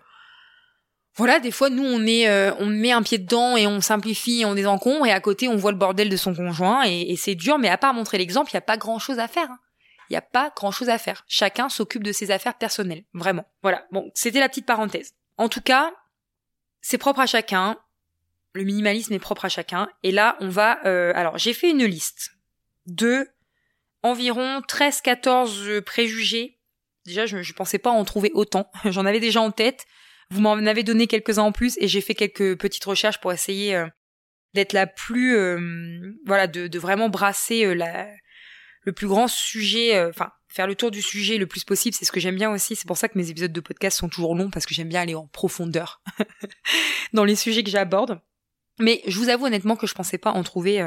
voilà, 1.15 1.39
des 1.39 1.51
fois 1.51 1.69
nous 1.69 1.83
on 1.83 2.05
est, 2.05 2.27
euh, 2.27 2.53
on 2.59 2.65
met 2.65 2.91
un 2.91 3.01
pied 3.01 3.17
dedans 3.17 3.55
et 3.55 3.65
on 3.67 3.79
simplifie, 3.79 4.43
on 4.45 4.53
désencombre 4.53 5.05
et 5.05 5.11
à 5.11 5.21
côté 5.21 5.47
on 5.47 5.55
voit 5.55 5.71
le 5.71 5.77
bordel 5.77 6.09
de 6.09 6.17
son 6.17 6.35
conjoint 6.35 6.83
et, 6.83 7.15
c'est 7.15 7.35
dur, 7.35 7.57
mais 7.57 7.69
à 7.69 7.77
part 7.77 7.93
montrer 7.93 8.17
l'exemple, 8.17 8.51
il 8.51 8.55
y 8.55 8.57
a 8.57 8.61
pas 8.61 8.77
grand 8.77 8.99
chose 8.99 9.19
à 9.19 9.27
faire. 9.27 9.49
Hein. 9.49 9.59
Il 10.09 10.13
n'y 10.13 10.17
a 10.17 10.21
pas 10.21 10.51
grand 10.55 10.71
chose 10.71 10.89
à 10.89 10.97
faire. 10.97 11.23
Chacun 11.27 11.69
s'occupe 11.69 12.03
de 12.03 12.11
ses 12.11 12.29
affaires 12.31 12.55
personnelles, 12.55 13.05
vraiment. 13.13 13.45
Voilà. 13.63 13.85
Bon, 13.91 14.11
c'était 14.13 14.39
la 14.39 14.49
petite 14.49 14.67
parenthèse. 14.67 15.13
En 15.37 15.49
tout 15.49 15.61
cas, 15.61 15.91
c'est 16.81 16.99
propre 16.99 17.21
à 17.21 17.25
chacun. 17.25 17.77
Le 18.53 18.63
minimalisme 18.63 19.13
est 19.13 19.19
propre 19.19 19.45
à 19.45 19.49
chacun. 19.49 19.89
Et 20.03 20.11
là, 20.11 20.37
on 20.41 20.49
va. 20.49 20.79
Euh, 20.85 21.11
alors, 21.15 21.39
j'ai 21.39 21.53
fait 21.53 21.71
une 21.71 21.85
liste 21.85 22.34
de 22.85 23.27
environ 24.03 24.61
13-14 24.61 25.81
préjugés. 25.81 26.59
Déjà, 27.05 27.25
je 27.25 27.37
ne 27.37 27.53
pensais 27.53 27.79
pas 27.79 27.91
en 27.91 28.05
trouver 28.05 28.31
autant. 28.33 28.69
J'en 28.85 29.05
avais 29.05 29.19
déjà 29.19 29.41
en 29.41 29.51
tête. 29.51 29.85
Vous 30.31 30.41
m'en 30.41 30.53
avez 30.53 30.83
donné 30.83 31.07
quelques-uns 31.07 31.43
en 31.43 31.51
plus 31.51 31.77
et 31.79 31.87
j'ai 31.87 32.01
fait 32.01 32.15
quelques 32.15 32.57
petites 32.57 32.85
recherches 32.85 33.19
pour 33.19 33.31
essayer 33.31 33.75
euh, 33.75 33.87
d'être 34.53 34.73
la 34.73 34.87
plus, 34.87 35.35
euh, 35.35 36.15
voilà, 36.25 36.47
de, 36.47 36.79
vraiment 36.79 37.09
brasser 37.09 37.63
euh, 37.65 37.75
le 38.81 38.91
plus 38.91 39.07
grand 39.07 39.27
sujet, 39.27 40.03
enfin 40.05 40.31
faire 40.47 40.67
le 40.67 40.75
tour 40.75 40.89
du 40.89 41.01
sujet 41.01 41.37
le 41.37 41.47
plus 41.47 41.63
possible. 41.63 41.95
C'est 41.95 42.05
ce 42.05 42.11
que 42.11 42.19
j'aime 42.19 42.35
bien 42.35 42.51
aussi. 42.51 42.75
C'est 42.75 42.87
pour 42.87 42.97
ça 42.97 43.07
que 43.07 43.17
mes 43.17 43.29
épisodes 43.29 43.51
de 43.51 43.59
podcast 43.59 43.99
sont 43.99 44.09
toujours 44.09 44.35
longs 44.35 44.49
parce 44.49 44.65
que 44.65 44.73
j'aime 44.73 44.89
bien 44.89 45.01
aller 45.01 45.15
en 45.15 45.27
profondeur 45.27 46.01
dans 47.13 47.25
les 47.25 47.35
sujets 47.35 47.63
que 47.63 47.69
j'aborde. 47.69 48.21
Mais 48.79 49.01
je 49.05 49.17
vous 49.19 49.29
avoue 49.29 49.45
honnêtement 49.45 49.75
que 49.75 49.87
je 49.87 49.93
pensais 49.93 50.17
pas 50.17 50.31
en 50.31 50.43
trouver, 50.43 50.81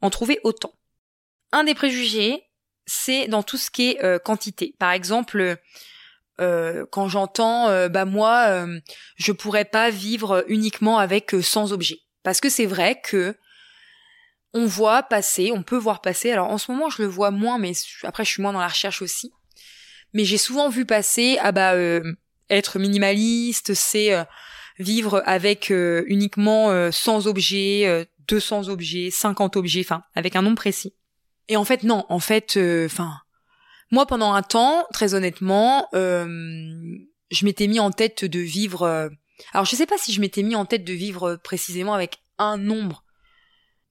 en 0.00 0.10
trouver 0.10 0.40
autant. 0.42 0.72
Un 1.54 1.64
des 1.64 1.74
préjugés, 1.74 2.42
c'est 2.86 3.28
dans 3.28 3.42
tout 3.42 3.56
ce 3.56 3.70
qui 3.70 3.90
est 3.90 4.22
quantité. 4.24 4.74
Par 4.78 4.92
exemple, 4.92 5.56
euh, 6.40 6.84
quand 6.90 7.08
j'entends 7.08 7.68
euh, 7.68 7.88
bah 7.88 8.04
moi 8.04 8.46
euh, 8.48 8.80
je 9.14 9.30
pourrais 9.30 9.64
pas 9.64 9.90
vivre 9.90 10.44
uniquement 10.48 10.98
avec 10.98 11.30
100 11.40 11.70
objets 11.70 12.00
parce 12.24 12.40
que 12.40 12.48
c'est 12.48 12.66
vrai 12.66 13.00
que 13.00 13.36
on 14.54 14.66
voit 14.66 15.02
passer, 15.02 15.50
on 15.52 15.62
peut 15.62 15.76
voir 15.76 16.00
passer. 16.00 16.30
Alors 16.30 16.48
en 16.48 16.58
ce 16.58 16.70
moment, 16.70 16.88
je 16.88 17.02
le 17.02 17.08
vois 17.08 17.32
moins, 17.32 17.58
mais 17.58 17.72
après, 18.04 18.24
je 18.24 18.30
suis 18.30 18.42
moins 18.42 18.52
dans 18.52 18.60
la 18.60 18.68
recherche 18.68 19.02
aussi. 19.02 19.32
Mais 20.12 20.24
j'ai 20.24 20.38
souvent 20.38 20.68
vu 20.68 20.86
passer, 20.86 21.36
ah 21.40 21.50
bah, 21.50 21.74
euh, 21.74 22.14
être 22.48 22.78
minimaliste, 22.78 23.74
c'est 23.74 24.14
euh, 24.14 24.22
vivre 24.78 25.22
avec 25.26 25.72
euh, 25.72 26.04
uniquement 26.06 26.90
100 26.90 27.26
objets, 27.26 28.08
200 28.28 28.68
objets, 28.68 29.10
50 29.10 29.56
objets, 29.56 29.80
enfin, 29.80 30.04
avec 30.14 30.36
un 30.36 30.42
nombre 30.42 30.56
précis. 30.56 30.94
Et 31.48 31.56
en 31.56 31.64
fait, 31.64 31.82
non, 31.82 32.06
en 32.08 32.20
fait, 32.20 32.58
enfin, 32.86 33.18
moi, 33.90 34.06
pendant 34.06 34.32
un 34.32 34.42
temps, 34.42 34.86
très 34.92 35.14
honnêtement, 35.14 35.88
je 35.92 37.44
m'étais 37.44 37.66
mis 37.66 37.80
en 37.80 37.90
tête 37.90 38.24
de 38.24 38.40
vivre. 38.40 39.10
alors, 39.52 39.64
je 39.64 39.76
sais 39.76 39.86
pas 39.86 39.98
si 39.98 40.12
je 40.12 40.20
m'étais 40.20 40.42
mis 40.42 40.56
en 40.56 40.64
tête 40.64 40.84
de 40.84 40.92
vivre 40.92 41.36
précisément 41.42 41.94
avec 41.94 42.18
un 42.38 42.56
nombre 42.56 43.04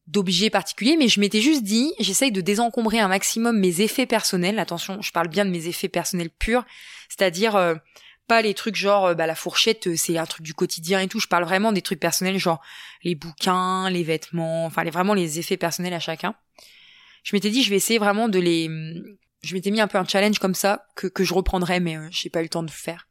d'objets 0.07 0.49
particuliers, 0.49 0.97
mais 0.97 1.07
je 1.07 1.19
m'étais 1.19 1.41
juste 1.41 1.63
dit, 1.63 1.93
j'essaye 1.99 2.31
de 2.31 2.41
désencombrer 2.41 2.99
un 2.99 3.07
maximum 3.07 3.57
mes 3.57 3.81
effets 3.81 4.05
personnels. 4.05 4.59
Attention, 4.59 5.01
je 5.01 5.11
parle 5.11 5.29
bien 5.29 5.45
de 5.45 5.49
mes 5.49 5.67
effets 5.67 5.87
personnels 5.87 6.29
purs, 6.29 6.65
c'est-à-dire 7.09 7.55
euh, 7.55 7.75
pas 8.27 8.41
les 8.41 8.53
trucs 8.53 8.75
genre 8.75 9.07
euh, 9.07 9.13
bah 9.13 9.27
la 9.27 9.35
fourchette, 9.35 9.87
euh, 9.87 9.95
c'est 9.95 10.17
un 10.17 10.25
truc 10.25 10.43
du 10.45 10.53
quotidien 10.53 10.99
et 10.99 11.07
tout. 11.07 11.19
Je 11.19 11.27
parle 11.27 11.45
vraiment 11.45 11.71
des 11.71 11.81
trucs 11.81 11.99
personnels, 11.99 12.37
genre 12.37 12.61
les 13.03 13.15
bouquins, 13.15 13.89
les 13.89 14.03
vêtements, 14.03 14.65
enfin 14.65 14.83
les, 14.83 14.91
vraiment 14.91 15.13
les 15.13 15.39
effets 15.39 15.57
personnels 15.57 15.93
à 15.93 15.99
chacun. 15.99 16.35
Je 17.23 17.35
m'étais 17.35 17.49
dit, 17.49 17.63
je 17.63 17.69
vais 17.69 17.77
essayer 17.77 17.99
vraiment 17.99 18.29
de 18.29 18.39
les. 18.39 18.69
Je 19.43 19.53
m'étais 19.55 19.71
mis 19.71 19.81
un 19.81 19.87
peu 19.87 19.97
un 19.97 20.05
challenge 20.05 20.39
comme 20.39 20.55
ça 20.55 20.85
que 20.95 21.07
que 21.07 21.23
je 21.23 21.33
reprendrais, 21.33 21.79
mais 21.79 21.97
j'ai 22.11 22.29
pas 22.29 22.39
eu 22.39 22.43
le 22.43 22.49
temps 22.49 22.63
de 22.63 22.67
le 22.67 22.73
faire 22.73 23.07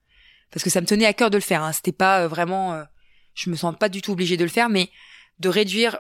parce 0.53 0.63
que 0.63 0.71
ça 0.71 0.81
me 0.81 0.87
tenait 0.87 1.07
à 1.07 1.15
cœur 1.15 1.31
de 1.31 1.39
le 1.39 1.43
faire. 1.43 1.63
Hein. 1.63 1.73
C'était 1.73 1.93
pas 1.93 2.29
vraiment, 2.29 2.81
je 3.35 3.51
me 3.51 3.57
sens 3.57 3.75
pas 3.79 3.89
du 3.89 4.03
tout 4.03 4.13
obligée 4.13 4.37
de 4.37 4.45
le 4.45 4.51
faire, 4.51 4.69
mais 4.69 4.91
de 5.39 5.49
réduire 5.49 5.99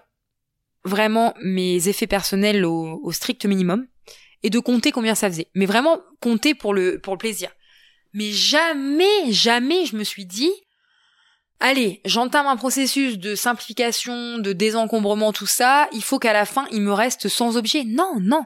vraiment 0.84 1.34
mes 1.42 1.88
effets 1.88 2.06
personnels 2.06 2.64
au, 2.64 3.10
strict 3.12 3.46
minimum 3.46 3.86
et 4.42 4.50
de 4.50 4.58
compter 4.58 4.92
combien 4.92 5.14
ça 5.14 5.28
faisait. 5.30 5.48
Mais 5.54 5.66
vraiment 5.66 6.00
compter 6.20 6.54
pour 6.54 6.74
le, 6.74 7.00
pour 7.00 7.14
le 7.14 7.18
plaisir. 7.18 7.50
Mais 8.12 8.30
jamais, 8.30 9.30
jamais 9.32 9.86
je 9.86 9.96
me 9.96 10.04
suis 10.04 10.26
dit, 10.26 10.52
allez, 11.62 12.00
j'entame 12.04 12.46
un 12.46 12.56
processus 12.56 13.18
de 13.18 13.34
simplification, 13.34 14.38
de 14.38 14.52
désencombrement, 14.52 15.32
tout 15.32 15.46
ça, 15.46 15.88
il 15.92 16.02
faut 16.02 16.18
qu'à 16.18 16.32
la 16.32 16.44
fin, 16.44 16.66
il 16.70 16.82
me 16.82 16.92
reste 16.92 17.28
sans 17.28 17.56
objet. 17.56 17.84
Non, 17.84 18.18
non. 18.20 18.44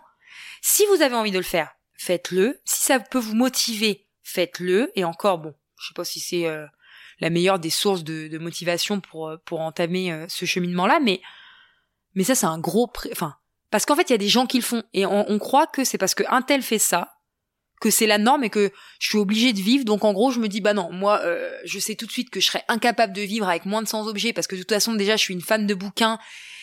Si 0.62 0.84
vous 0.86 1.02
avez 1.02 1.14
envie 1.14 1.32
de 1.32 1.38
le 1.38 1.44
faire, 1.44 1.72
faites-le. 1.94 2.60
Si 2.64 2.82
ça 2.82 3.00
peut 3.00 3.18
vous 3.18 3.34
motiver, 3.34 4.06
faites-le. 4.22 4.92
Et 4.94 5.04
encore, 5.04 5.38
bon, 5.38 5.54
je 5.78 5.88
sais 5.88 5.94
pas 5.94 6.04
si 6.04 6.20
c'est 6.20 6.46
euh, 6.46 6.66
la 7.18 7.30
meilleure 7.30 7.58
des 7.58 7.70
sources 7.70 8.04
de, 8.04 8.28
de 8.28 8.38
motivation 8.38 9.00
pour, 9.00 9.28
euh, 9.28 9.36
pour 9.44 9.60
entamer 9.60 10.12
euh, 10.12 10.26
ce 10.28 10.44
cheminement-là, 10.44 11.00
mais 11.00 11.20
mais 12.16 12.24
ça, 12.24 12.34
c'est 12.34 12.46
un 12.46 12.58
gros, 12.58 12.90
enfin, 13.12 13.36
parce 13.70 13.84
qu'en 13.84 13.94
fait, 13.94 14.08
il 14.08 14.12
y 14.12 14.14
a 14.14 14.18
des 14.18 14.28
gens 14.28 14.46
qui 14.46 14.56
le 14.56 14.64
font 14.64 14.82
et 14.94 15.04
on, 15.06 15.38
croit 15.38 15.66
que 15.66 15.84
c'est 15.84 15.98
parce 15.98 16.14
que 16.14 16.24
un 16.28 16.40
tel 16.40 16.62
fait 16.62 16.78
ça 16.78 17.15
que 17.80 17.90
c'est 17.90 18.06
la 18.06 18.18
norme 18.18 18.44
et 18.44 18.50
que 18.50 18.72
je 19.00 19.08
suis 19.08 19.18
obligée 19.18 19.52
de 19.52 19.60
vivre. 19.60 19.84
Donc 19.84 20.04
en 20.04 20.12
gros, 20.12 20.30
je 20.30 20.40
me 20.40 20.48
dis 20.48 20.60
bah 20.60 20.74
non, 20.74 20.90
moi, 20.92 21.20
euh, 21.24 21.50
je 21.64 21.78
sais 21.78 21.94
tout 21.94 22.06
de 22.06 22.12
suite 22.12 22.30
que 22.30 22.40
je 22.40 22.46
serais 22.46 22.64
incapable 22.68 23.12
de 23.12 23.22
vivre 23.22 23.48
avec 23.48 23.66
moins 23.66 23.82
de 23.82 23.88
100 23.88 24.06
objets 24.06 24.32
parce 24.32 24.46
que 24.46 24.54
de 24.54 24.60
toute 24.60 24.72
façon, 24.72 24.94
déjà, 24.94 25.16
je 25.16 25.22
suis 25.22 25.34
une 25.34 25.40
fan 25.40 25.66
de 25.66 25.74
bouquins 25.74 26.18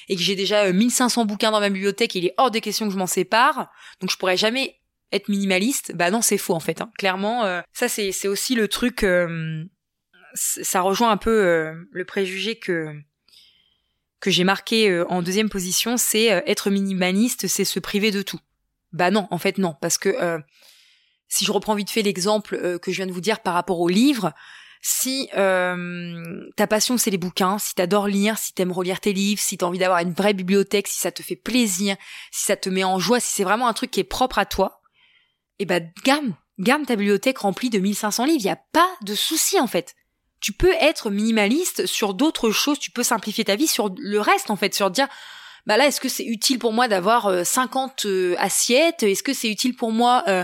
et 0.10 0.15
que 0.15 0.22
j'ai 0.22 0.36
déjà 0.36 0.72
1500 0.72 1.22
euh, 1.22 1.25
bouquins 1.25 1.51
dans 1.51 1.60
ma 1.60 1.70
bibliothèque. 1.70 2.15
Et 2.15 2.20
il 2.20 2.25
est 2.25 2.34
hors 2.38 2.51
de 2.51 2.60
question 2.60 2.88
que 2.88 2.93
je 2.93 2.98
m'en 2.98 3.08
sépare. 3.08 3.72
Donc 4.01 4.12
je 4.12 4.17
pourrais 4.17 4.38
jamais 4.38 4.79
être 5.12 5.29
minimaliste. 5.29 5.96
Bah 5.96 6.12
non, 6.12 6.22
c'est 6.22 6.38
faux 6.38 6.55
en 6.55 6.60
fait. 6.60 6.82
Hein. 6.82 6.91
Clairement, 6.98 7.46
euh, 7.46 7.62
ça 7.74 7.88
c'est 7.88 8.12
c'est 8.12 8.27
aussi 8.27 8.55
le 8.55 8.67
truc. 8.67 9.05
ça 10.36 10.82
rejoint 10.82 11.12
un 11.12 11.17
peu 11.17 11.72
le 11.91 12.05
préjugé 12.05 12.58
que 12.58 12.93
que 14.24 14.32
j'ai 14.32 14.46
marqué 14.46 14.89
euh, 14.89 15.05
en 15.10 15.22
deuxième 15.22 15.50
position, 15.50 15.98
c'est 15.98 16.32
euh, 16.32 16.39
être 16.48 16.70
minimaliste, 16.70 17.48
c'est 17.48 17.65
se 17.65 17.79
priver 17.79 18.10
de 18.10 18.22
tout. 18.22 18.39
Bah 18.93 19.12
non, 19.12 19.27
en 19.32 19.38
fait 19.38 19.58
non, 19.58 19.75
parce 19.82 19.98
que 19.98 20.10
euh, 20.10 20.39
si 21.33 21.45
je 21.45 21.51
reprends 21.51 21.75
vite 21.75 21.89
fait 21.89 22.03
l'exemple 22.03 22.79
que 22.79 22.91
je 22.91 22.97
viens 22.97 23.07
de 23.07 23.11
vous 23.11 23.21
dire 23.21 23.39
par 23.39 23.55
rapport 23.55 23.79
au 23.79 23.89
livre, 23.89 24.33
si 24.81 25.29
ta 25.33 26.67
passion 26.67 26.97
c'est 26.97 27.09
les 27.09 27.17
bouquins, 27.17 27.57
si 27.57 27.73
t'adores 27.73 28.07
lire, 28.07 28.37
si 28.37 28.53
t'aimes 28.53 28.71
relire 28.71 28.99
tes 28.99 29.13
livres, 29.13 29.41
si 29.41 29.57
t'as 29.57 29.65
envie 29.65 29.79
d'avoir 29.79 29.99
une 29.99 30.13
vraie 30.13 30.33
bibliothèque, 30.33 30.87
si 30.87 30.99
ça 30.99 31.11
te 31.11 31.23
fait 31.23 31.35
plaisir, 31.35 31.95
si 32.31 32.45
ça 32.45 32.55
te 32.55 32.69
met 32.69 32.83
en 32.83 32.99
joie, 32.99 33.19
si 33.19 33.33
c'est 33.33 33.43
vraiment 33.43 33.67
un 33.67 33.73
truc 33.73 33.89
qui 33.89 33.99
est 33.99 34.03
propre 34.03 34.37
à 34.37 34.45
toi, 34.45 34.81
eh 35.59 35.65
ben 35.65 35.91
garde, 36.03 36.33
garde 36.59 36.85
ta 36.85 36.95
bibliothèque 36.95 37.39
remplie 37.39 37.69
de 37.69 37.79
1500 37.79 38.25
livres, 38.25 38.41
il 38.41 38.45
y 38.45 38.49
a 38.49 38.61
pas 38.71 38.89
de 39.01 39.15
souci 39.15 39.59
en 39.59 39.67
fait. 39.67 39.95
Tu 40.39 40.51
peux 40.51 40.73
être 40.73 41.09
minimaliste 41.09 41.85
sur 41.85 42.13
d'autres 42.13 42.51
choses, 42.51 42.77
tu 42.77 42.91
peux 42.91 43.03
simplifier 43.03 43.45
ta 43.45 43.55
vie 43.55 43.67
sur 43.67 43.89
le 43.97 44.19
reste 44.19 44.51
en 44.51 44.55
fait, 44.55 44.75
sur 44.75 44.91
dire 44.91 45.07
bah 45.65 45.77
là 45.77 45.88
est-ce 45.88 46.01
que 46.01 46.10
c'est 46.10 46.25
utile 46.25 46.60
pour 46.60 46.74
moi 46.74 46.88
d'avoir 46.88 47.46
50 47.46 48.05
euh, 48.05 48.10
euh, 48.10 48.36
assiettes? 48.38 49.03
Est-ce 49.03 49.24
que 49.24 49.34
c'est 49.34 49.50
utile 49.50 49.75
pour 49.75 49.91
moi 49.91 50.24
euh, 50.27 50.43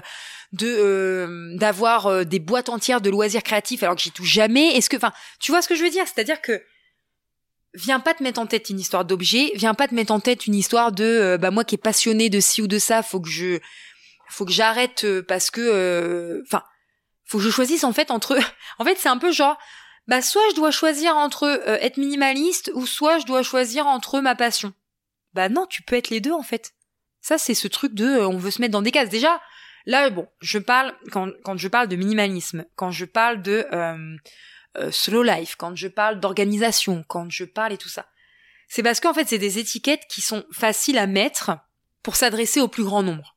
de 0.54 1.56
d'avoir 1.58 2.26
des 2.26 2.40
boîtes 2.40 2.70
entières 2.70 3.02
de 3.02 3.10
loisirs 3.10 3.44
créatifs 3.44 3.84
alors 3.84 3.96
que 3.96 4.02
j'y 4.02 4.12
touche 4.12 4.30
jamais? 4.30 4.76
Est-ce 4.76 4.90
que 4.90 4.98
enfin, 4.98 5.12
tu 5.40 5.52
vois 5.52 5.62
ce 5.62 5.68
que 5.68 5.76
je 5.76 5.84
veux 5.84 5.90
dire? 5.90 6.06
C'est-à-dire 6.06 6.42
que 6.42 6.64
viens 7.74 8.00
pas 8.00 8.14
te 8.14 8.24
mettre 8.24 8.40
en 8.40 8.48
tête 8.48 8.70
une 8.70 8.80
histoire 8.80 9.06
d'objet, 9.06 9.52
viens 9.56 9.74
pas 9.74 9.88
te 9.88 9.94
mettre 9.94 10.12
en 10.12 10.20
tête 10.20 10.48
une 10.48 10.56
histoire 10.56 10.92
de 10.92 11.38
bah 11.40 11.52
moi 11.52 11.64
qui 11.66 11.76
est 11.76 11.80
passionné 11.80 12.30
de 12.30 12.40
ci 12.40 12.62
ou 12.62 12.68
de 12.68 12.80
ça, 12.80 13.04
faut 13.04 13.20
que 13.20 13.30
je 13.30 13.60
faut 14.30 14.46
que 14.46 14.52
j'arrête 14.52 15.06
parce 15.28 15.52
que 15.52 16.42
enfin 16.48 16.64
faut 17.26 17.40
que 17.40 17.44
je 17.44 17.50
choisisse 17.50 17.84
en 17.84 17.94
fait 17.94 18.10
entre 18.10 18.40
en 18.80 18.86
fait 18.86 18.98
c'est 18.98 19.10
un 19.10 19.18
peu 19.18 19.32
genre 19.32 19.58
bah 20.08 20.22
soit 20.22 20.42
je 20.52 20.56
dois 20.56 20.72
choisir 20.72 21.18
entre 21.18 21.62
être 21.68 21.98
minimaliste 21.98 22.72
ou 22.74 22.88
soit 22.88 23.20
je 23.20 23.26
dois 23.26 23.44
choisir 23.44 23.86
entre 23.86 24.22
ma 24.22 24.34
passion. 24.34 24.74
Bah 25.34 25.50
non, 25.50 25.66
tu 25.66 25.84
peux 25.84 25.96
être 25.96 26.10
les 26.10 26.22
deux 26.22 26.32
en 26.32 26.44
fait. 26.44 26.74
Ça 27.22 27.38
c'est 27.38 27.54
ce 27.54 27.68
truc 27.68 27.94
de 27.94 28.06
euh, 28.06 28.28
on 28.28 28.38
veut 28.38 28.52
se 28.52 28.62
mettre 28.62 28.72
dans 28.72 28.82
des 28.82 28.92
cases. 28.92 29.10
Déjà, 29.10 29.42
là 29.86 30.10
bon, 30.10 30.28
je 30.42 30.58
parle 30.58 30.96
quand 31.12 31.30
quand 31.44 31.58
je 31.58 31.68
parle 31.68 31.88
de 31.88 31.96
minimalisme, 31.96 32.66
quand 32.76 32.92
je 32.92 33.06
parle 33.06 33.42
de 33.42 33.66
euh, 33.72 34.92
slow 34.92 35.24
life, 35.24 35.56
quand 35.56 35.76
je 35.76 35.88
parle 35.88 36.20
d'organisation, 36.20 37.04
quand 37.08 37.30
je 37.30 37.44
parle 37.44 37.74
et 37.74 37.78
tout 37.78 37.90
ça. 37.90 38.08
C'est 38.68 38.84
parce 38.84 39.00
qu'en 39.00 39.14
fait 39.14 39.28
c'est 39.28 39.38
des 39.38 39.60
étiquettes 39.60 40.06
qui 40.10 40.22
sont 40.22 40.46
faciles 40.52 40.98
à 40.98 41.08
mettre 41.08 41.52
pour 42.04 42.16
s'adresser 42.16 42.62
au 42.62 42.68
plus 42.68 42.84
grand 42.84 43.04
nombre. 43.04 43.36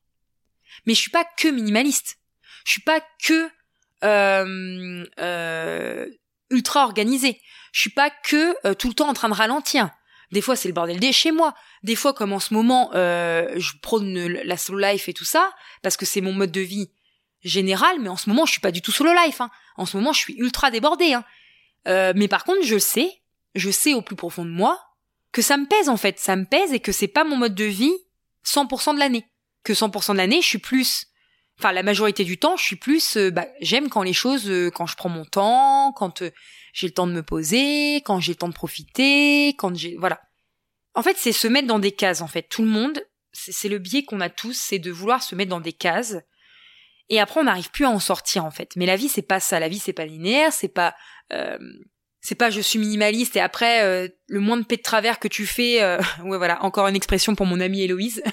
Mais 0.87 0.95
je 0.95 1.01
suis 1.01 1.11
pas 1.11 1.25
que 1.25 1.49
minimaliste. 1.49 2.19
Je 2.65 2.73
suis 2.73 2.83
pas 2.83 3.01
que 3.25 3.49
euh, 4.05 5.05
euh, 5.19 6.07
ultra 6.51 6.85
organisé. 6.85 7.41
Je 7.73 7.81
suis 7.81 7.91
pas 7.91 8.11
que 8.11 8.55
euh, 8.67 8.75
tout 8.75 8.89
le 8.89 8.95
temps 8.95 9.09
en 9.09 9.15
train 9.15 9.29
de 9.29 9.35
ralentir. 9.35 9.91
Des 10.33 10.41
fois, 10.41 10.57
c'est 10.57 10.69
le 10.69 10.75
bordel 10.75 10.99
des 10.99 11.13
chez 11.13 11.31
moi. 11.31 11.55
Des 11.83 11.95
fois, 11.95 12.15
comme 12.15 12.33
en 12.33 12.41
ce 12.41 12.55
moment, 12.55 12.91
euh, 12.95 13.53
je 13.57 13.73
prône 13.81 14.27
la 14.27 14.57
solo 14.57 14.79
life 14.79 15.09
et 15.09 15.13
tout 15.13 15.25
ça, 15.25 15.53
parce 15.83 15.97
que 15.97 16.07
c'est 16.07 16.23
mon 16.23 16.33
mode 16.33 16.51
de 16.51 16.61
vie 16.61 16.91
général, 17.43 17.99
mais 18.01 18.09
en 18.09 18.17
ce 18.17 18.31
moment, 18.31 18.47
je 18.47 18.53
suis 18.53 18.61
pas 18.61 18.73
du 18.73 18.83
tout 18.83 18.93
solo 18.93 19.13
life. 19.25 19.41
Hein. 19.41 19.51
En 19.77 19.85
ce 19.85 19.97
moment, 19.97 20.13
je 20.13 20.21
suis 20.21 20.35
ultra 20.35 20.71
débordée. 20.71 21.13
Hein. 21.13 21.25
Euh, 21.87 22.13
mais 22.17 22.29
par 22.29 22.45
contre, 22.45 22.65
je 22.65 22.79
sais, 22.79 23.23
je 23.55 23.71
sais 23.71 23.95
au 23.95 24.01
plus 24.01 24.17
profond 24.17 24.45
de 24.45 24.51
moi, 24.51 24.81
que 25.33 25.43
ça 25.43 25.57
me 25.57 25.67
pèse 25.67 25.89
en 25.89 25.97
fait. 25.97 26.19
Ça 26.19 26.35
me 26.37 26.45
pèse 26.45 26.73
et 26.73 26.81
que 26.81 26.93
c'est 26.93 27.09
pas 27.09 27.25
mon 27.25 27.37
mode 27.37 27.55
de 27.55 27.65
vie 27.65 27.95
100% 28.47 28.95
de 28.95 28.99
l'année. 28.99 29.27
Que 29.65 29.73
100% 29.73 30.13
de 30.13 30.17
l'année, 30.17 30.41
je 30.41 30.47
suis 30.47 30.59
plus 30.59 31.07
enfin 31.59 31.73
la 31.73 31.83
majorité 31.83 32.25
du 32.25 32.39
temps, 32.39 32.57
je 32.57 32.65
suis 32.65 32.77
plus, 32.77 33.17
euh, 33.17 33.31
bah, 33.31 33.47
j'aime 33.61 33.89
quand 33.89 34.03
les 34.03 34.13
choses, 34.13 34.49
euh, 34.51 34.71
quand 34.71 34.87
je 34.87 34.97
prends 34.97 35.09
mon 35.09 35.25
temps, 35.25 35.93
quand 35.93 36.23
euh, 36.23 36.31
j'ai 36.73 36.87
le 36.87 36.93
temps 36.93 37.07
de 37.07 37.13
me 37.13 37.23
poser, 37.23 37.97
quand 38.05 38.21
j'ai 38.21 38.33
le 38.33 38.37
temps 38.37 38.49
de 38.49 38.55
profiter, 38.55 39.49
quand 39.59 39.75
j'ai, 39.77 39.97
voilà. 39.97 40.21
En 40.95 41.03
fait, 41.03 41.17
c'est 41.17 41.33
se 41.33 41.49
mettre 41.49 41.69
dans 41.69 41.79
des 41.79 41.93
cases. 41.93 42.21
En 42.21 42.27
fait, 42.27 42.43
tout 42.43 42.63
le 42.63 42.69
monde, 42.69 43.03
c'est 43.33 43.69
le 43.69 43.79
biais 43.79 44.05
qu'on 44.05 44.21
a 44.21 44.29
tous, 44.29 44.55
c'est 44.55 44.79
de 44.79 44.91
vouloir 44.91 45.23
se 45.23 45.35
mettre 45.35 45.51
dans 45.51 45.61
des 45.61 45.73
cases. 45.73 46.17
Et 47.09 47.19
après, 47.19 47.41
on 47.41 47.45
n'arrive 47.45 47.71
plus 47.71 47.85
à 47.85 47.91
en 47.91 47.99
sortir 47.99 48.45
en 48.45 48.51
fait. 48.51 48.77
Mais 48.77 48.87
la 48.87 48.97
vie, 48.97 49.09
c'est 49.09 49.23
pas 49.23 49.41
ça. 49.41 49.59
La 49.59 49.69
vie, 49.69 49.79
c'est 49.79 49.93
pas 49.93 50.05
linéaire. 50.05 50.53
C'est 50.53 50.69
pas, 50.69 50.95
c'est 52.23 52.37
pas 52.37 52.51
je 52.51 52.61
suis 52.61 52.79
minimaliste 52.79 53.37
et 53.37 53.41
après 53.41 54.11
le 54.29 54.41
moins 54.41 54.57
de 54.57 54.65
paix 54.65 54.77
de 54.77 54.83
travers 54.83 55.19
que 55.19 55.29
tu 55.29 55.45
fais. 55.45 55.85
ouais, 56.25 56.39
voilà. 56.39 56.63
Encore 56.65 56.89
une 56.89 56.97
expression 56.97 57.35
pour 57.35 57.47
mon 57.47 57.61
amie 57.61 57.83
Héloïse. 57.83 58.23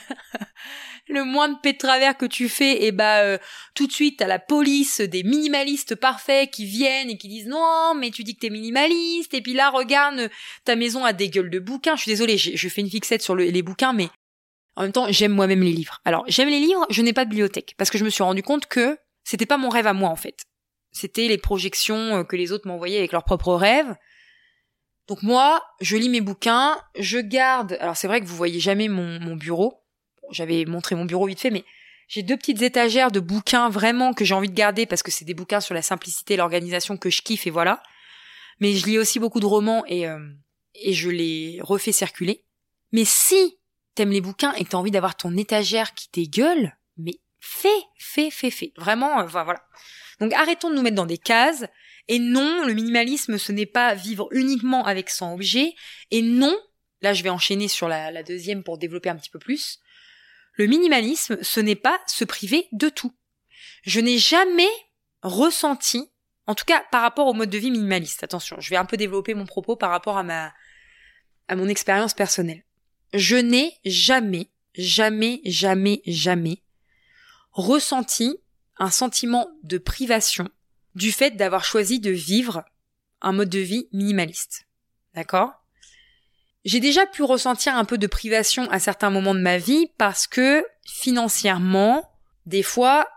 le 1.09 1.23
moins 1.23 1.49
de 1.49 1.55
paix 1.61 1.73
de 1.73 1.77
travers 1.77 2.17
que 2.17 2.25
tu 2.25 2.47
fais, 2.49 2.83
et 2.85 2.91
bah 2.91 3.21
euh, 3.21 3.37
tout 3.73 3.87
de 3.87 3.91
suite 3.91 4.19
t'as 4.19 4.27
la 4.27 4.39
police 4.39 5.01
des 5.01 5.23
minimalistes 5.23 5.95
parfaits 5.95 6.51
qui 6.51 6.65
viennent 6.65 7.09
et 7.09 7.17
qui 7.17 7.27
disent 7.27 7.47
non 7.47 7.93
mais 7.95 8.11
tu 8.11 8.23
dis 8.23 8.35
que 8.35 8.41
t'es 8.41 8.49
minimaliste 8.49 9.33
et 9.33 9.41
puis 9.41 9.53
là 9.53 9.69
regarde 9.69 10.29
ta 10.65 10.75
maison 10.75 11.03
a 11.03 11.13
des 11.13 11.29
gueules 11.29 11.49
de 11.49 11.59
bouquins. 11.59 11.95
Je 11.95 12.03
suis 12.03 12.11
désolée, 12.11 12.37
je 12.37 12.69
fais 12.69 12.81
une 12.81 12.89
fixette 12.89 13.21
sur 13.21 13.35
les 13.35 13.61
bouquins, 13.61 13.93
mais 13.93 14.09
en 14.75 14.83
même 14.83 14.91
temps 14.91 15.11
j'aime 15.11 15.33
moi-même 15.33 15.63
les 15.63 15.73
livres. 15.73 15.99
Alors 16.05 16.23
j'aime 16.27 16.49
les 16.49 16.59
livres, 16.59 16.85
je 16.89 17.01
n'ai 17.01 17.13
pas 17.13 17.25
de 17.25 17.31
bibliothèque 17.31 17.73
parce 17.77 17.89
que 17.89 17.97
je 17.97 18.05
me 18.05 18.09
suis 18.09 18.23
rendu 18.23 18.43
compte 18.43 18.67
que 18.67 18.97
c'était 19.23 19.45
pas 19.45 19.57
mon 19.57 19.69
rêve 19.69 19.87
à 19.87 19.93
moi 19.93 20.09
en 20.09 20.15
fait. 20.15 20.43
C'était 20.91 21.27
les 21.27 21.37
projections 21.37 22.17
euh, 22.17 22.23
que 22.23 22.35
les 22.35 22.51
autres 22.51 22.67
m'envoyaient 22.67 22.97
avec 22.97 23.11
leurs 23.11 23.23
propres 23.23 23.53
rêves. 23.53 23.95
Donc 25.07 25.23
moi, 25.23 25.63
je 25.81 25.97
lis 25.97 26.09
mes 26.09 26.21
bouquins, 26.21 26.79
je 26.97 27.17
garde. 27.17 27.77
Alors 27.79 27.97
c'est 27.97 28.07
vrai 28.07 28.21
que 28.21 28.25
vous 28.25 28.35
voyez 28.35 28.59
jamais 28.59 28.87
mon, 28.87 29.19
mon 29.19 29.35
bureau, 29.35 29.83
j'avais 30.31 30.65
montré 30.65 30.95
mon 30.95 31.05
bureau 31.05 31.25
vite 31.25 31.39
fait, 31.39 31.49
mais 31.49 31.65
j'ai 32.07 32.23
deux 32.23 32.37
petites 32.37 32.61
étagères 32.61 33.11
de 33.11 33.19
bouquins 33.19 33.69
vraiment 33.69 34.13
que 34.13 34.25
j'ai 34.25 34.33
envie 34.33 34.49
de 34.49 34.55
garder 34.55 34.85
parce 34.85 35.03
que 35.03 35.11
c'est 35.11 35.25
des 35.25 35.33
bouquins 35.33 35.61
sur 35.61 35.75
la 35.75 35.81
simplicité 35.81 36.33
et 36.33 36.37
l'organisation 36.37 36.97
que 36.97 37.09
je 37.09 37.21
kiffe 37.21 37.47
et 37.47 37.51
voilà. 37.51 37.81
Mais 38.59 38.73
je 38.73 38.85
lis 38.85 38.97
aussi 38.97 39.19
beaucoup 39.19 39.39
de 39.39 39.45
romans 39.45 39.83
et, 39.87 40.07
euh, 40.07 40.19
et 40.75 40.93
je 40.93 41.09
les 41.09 41.59
refais 41.61 41.91
circuler. 41.91 42.43
Mais 42.91 43.05
si 43.05 43.59
t'aimes 43.95 44.11
les 44.11 44.21
bouquins 44.21 44.53
et 44.53 44.63
que 44.63 44.69
t'as 44.69 44.77
envie 44.77 44.91
d'avoir 44.91 45.15
ton 45.15 45.37
étagère 45.37 45.93
qui 45.93 46.09
t'égueule, 46.09 46.75
mais 46.97 47.19
fais, 47.39 47.69
fais, 47.97 48.31
fais, 48.31 48.51
fais. 48.51 48.73
Vraiment, 48.75 49.19
euh, 49.19 49.25
voilà. 49.25 49.63
Donc 50.19 50.33
arrêtons 50.33 50.69
de 50.69 50.75
nous 50.75 50.81
mettre 50.81 50.95
dans 50.95 51.05
des 51.05 51.17
cases. 51.17 51.65
Et 52.07 52.19
non, 52.19 52.65
le 52.65 52.73
minimalisme, 52.73 53.37
ce 53.37 53.51
n'est 53.51 53.65
pas 53.65 53.93
vivre 53.93 54.27
uniquement 54.31 54.85
avec 54.85 55.09
100 55.09 55.33
objets. 55.33 55.75
Et 56.11 56.21
non, 56.21 56.57
là 57.01 57.13
je 57.13 57.23
vais 57.23 57.29
enchaîner 57.29 57.67
sur 57.67 57.87
la, 57.87 58.23
deuxième 58.23 58.63
pour 58.63 58.77
développer 58.77 59.09
un 59.09 59.15
petit 59.15 59.29
peu 59.29 59.39
plus. 59.39 59.79
Le 60.53 60.65
minimalisme, 60.65 61.37
ce 61.41 61.59
n'est 61.59 61.75
pas 61.75 61.99
se 62.07 62.25
priver 62.25 62.67
de 62.71 62.89
tout. 62.89 63.13
Je 63.83 63.99
n'ai 63.99 64.17
jamais 64.17 64.69
ressenti, 65.21 66.09
en 66.47 66.55
tout 66.55 66.65
cas 66.65 66.83
par 66.91 67.01
rapport 67.01 67.27
au 67.27 67.33
mode 67.33 67.49
de 67.49 67.57
vie 67.57 67.71
minimaliste, 67.71 68.23
attention, 68.23 68.57
je 68.59 68.69
vais 68.69 68.75
un 68.75 68.85
peu 68.85 68.97
développer 68.97 69.33
mon 69.33 69.45
propos 69.45 69.75
par 69.75 69.91
rapport 69.91 70.17
à 70.17 70.23
ma, 70.23 70.53
à 71.47 71.55
mon 71.55 71.67
expérience 71.67 72.13
personnelle. 72.13 72.63
Je 73.13 73.35
n'ai 73.35 73.73
jamais, 73.85 74.49
jamais, 74.75 75.41
jamais, 75.45 76.01
jamais 76.05 76.63
ressenti 77.51 78.39
un 78.79 78.89
sentiment 78.89 79.47
de 79.63 79.77
privation 79.77 80.49
du 80.95 81.11
fait 81.11 81.31
d'avoir 81.31 81.63
choisi 81.63 81.99
de 81.99 82.11
vivre 82.11 82.63
un 83.21 83.33
mode 83.33 83.49
de 83.49 83.59
vie 83.59 83.87
minimaliste. 83.91 84.67
D'accord? 85.13 85.51
J'ai 86.65 86.79
déjà 86.79 87.05
pu 87.05 87.23
ressentir 87.23 87.75
un 87.75 87.85
peu 87.85 87.97
de 87.97 88.07
privation 88.07 88.69
à 88.69 88.79
certains 88.79 89.09
moments 89.09 89.35
de 89.35 89.39
ma 89.39 89.57
vie 89.57 89.91
parce 89.97 90.27
que 90.27 90.65
financièrement, 90.85 92.09
des 92.45 92.63
fois, 92.63 93.07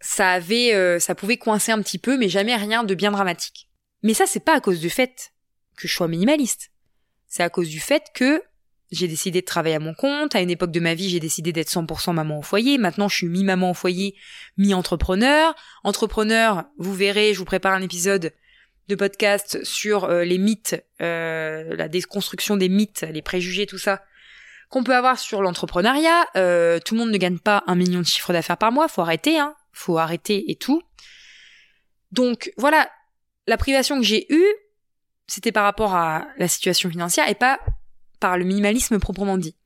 ça 0.00 0.30
avait, 0.30 0.74
euh, 0.74 0.98
ça 0.98 1.14
pouvait 1.14 1.36
coincer 1.36 1.72
un 1.72 1.80
petit 1.80 1.98
peu, 1.98 2.18
mais 2.18 2.28
jamais 2.28 2.56
rien 2.56 2.84
de 2.84 2.94
bien 2.94 3.12
dramatique. 3.12 3.68
Mais 4.02 4.14
ça, 4.14 4.26
c'est 4.26 4.44
pas 4.44 4.56
à 4.56 4.60
cause 4.60 4.80
du 4.80 4.90
fait 4.90 5.32
que 5.76 5.88
je 5.88 5.94
sois 5.94 6.08
minimaliste. 6.08 6.70
C'est 7.28 7.42
à 7.42 7.50
cause 7.50 7.68
du 7.68 7.80
fait 7.80 8.04
que 8.14 8.42
j'ai 8.92 9.08
décidé 9.08 9.40
de 9.40 9.46
travailler 9.46 9.74
à 9.74 9.80
mon 9.80 9.94
compte. 9.94 10.36
À 10.36 10.40
une 10.42 10.50
époque 10.50 10.70
de 10.70 10.78
ma 10.78 10.94
vie, 10.94 11.08
j'ai 11.08 11.18
décidé 11.18 11.52
d'être 11.52 11.70
100% 11.70 12.12
maman 12.12 12.38
au 12.38 12.42
foyer. 12.42 12.76
Maintenant, 12.76 13.08
je 13.08 13.16
suis 13.16 13.26
mi-maman 13.26 13.70
au 13.70 13.74
foyer, 13.74 14.14
mi-entrepreneur. 14.58 15.54
Entrepreneur, 15.82 16.64
vous 16.78 16.94
verrez, 16.94 17.32
je 17.32 17.38
vous 17.38 17.46
prépare 17.46 17.72
un 17.72 17.82
épisode 17.82 18.32
de 18.88 18.94
podcast 18.94 19.64
sur 19.64 20.04
euh, 20.04 20.24
les 20.24 20.36
mythes, 20.38 20.84
euh, 21.00 21.74
la 21.74 21.88
déconstruction 21.88 22.56
des 22.56 22.68
mythes, 22.68 23.06
les 23.10 23.22
préjugés, 23.22 23.66
tout 23.66 23.78
ça 23.78 24.02
qu'on 24.68 24.84
peut 24.84 24.94
avoir 24.94 25.18
sur 25.18 25.42
l'entrepreneuriat. 25.42 26.26
Euh, 26.36 26.78
tout 26.78 26.94
le 26.94 27.00
monde 27.00 27.10
ne 27.10 27.18
gagne 27.18 27.38
pas 27.38 27.62
un 27.66 27.74
million 27.74 28.00
de 28.00 28.06
chiffres 28.06 28.32
d'affaires 28.32 28.56
par 28.56 28.72
mois. 28.72 28.88
Faut 28.88 29.02
arrêter, 29.02 29.38
hein. 29.38 29.54
Faut 29.72 29.98
arrêter 29.98 30.50
et 30.50 30.56
tout. 30.56 30.82
Donc 32.10 32.52
voilà, 32.58 32.90
la 33.46 33.56
privation 33.56 33.98
que 33.98 34.04
j'ai 34.04 34.30
eue, 34.32 34.54
c'était 35.26 35.52
par 35.52 35.64
rapport 35.64 35.94
à 35.94 36.26
la 36.36 36.48
situation 36.48 36.90
financière 36.90 37.28
et 37.28 37.34
pas 37.34 37.58
par 38.22 38.38
le 38.38 38.44
minimalisme 38.44 39.00
proprement 39.00 39.36
dit. 39.36 39.56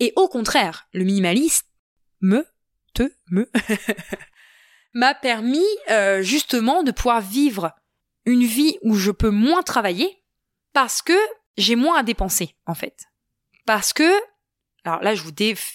Et 0.00 0.14
au 0.16 0.26
contraire, 0.26 0.88
le 0.94 1.04
minimalisme 1.04 1.66
me, 2.22 2.46
te, 2.94 3.02
me, 3.30 3.50
m'a 4.94 5.14
permis 5.14 5.60
euh, 5.90 6.22
justement 6.22 6.82
de 6.82 6.90
pouvoir 6.90 7.20
vivre 7.20 7.74
une 8.24 8.44
vie 8.44 8.78
où 8.80 8.94
je 8.94 9.10
peux 9.10 9.28
moins 9.28 9.62
travailler 9.62 10.24
parce 10.72 11.02
que 11.02 11.12
j'ai 11.58 11.76
moins 11.76 11.98
à 11.98 12.02
dépenser 12.02 12.56
en 12.64 12.74
fait. 12.74 13.04
Parce 13.66 13.92
que 13.92 14.10
alors 14.84 15.02
là 15.02 15.14
je 15.14 15.22
vous 15.22 15.32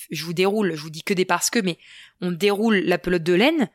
je 0.10 0.26
vous 0.26 0.34
déroule, 0.34 0.74
je 0.74 0.82
vous 0.82 0.89
dis 0.89 1.04
que 1.04 1.13
des 1.13 1.24
parce 1.24 1.52
que 1.52 1.60
mais 1.60 1.78
on 2.20 2.32
déroule 2.32 2.78
la 2.78 2.98
pelote 2.98 3.22
de 3.22 3.34
laine 3.34 3.70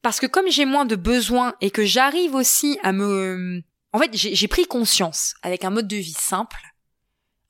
parce 0.00 0.20
que 0.20 0.26
comme 0.26 0.48
j'ai 0.48 0.64
moins 0.64 0.84
de 0.84 0.94
besoins 0.94 1.56
et 1.60 1.72
que 1.72 1.84
j'arrive 1.84 2.36
aussi 2.36 2.78
à 2.84 2.92
me 2.92 3.64
en 3.92 3.98
fait, 3.98 4.10
j'ai 4.14 4.48
pris 4.48 4.64
conscience 4.64 5.34
avec 5.42 5.64
un 5.64 5.70
mode 5.70 5.88
de 5.88 5.96
vie 5.96 6.16
simple 6.16 6.71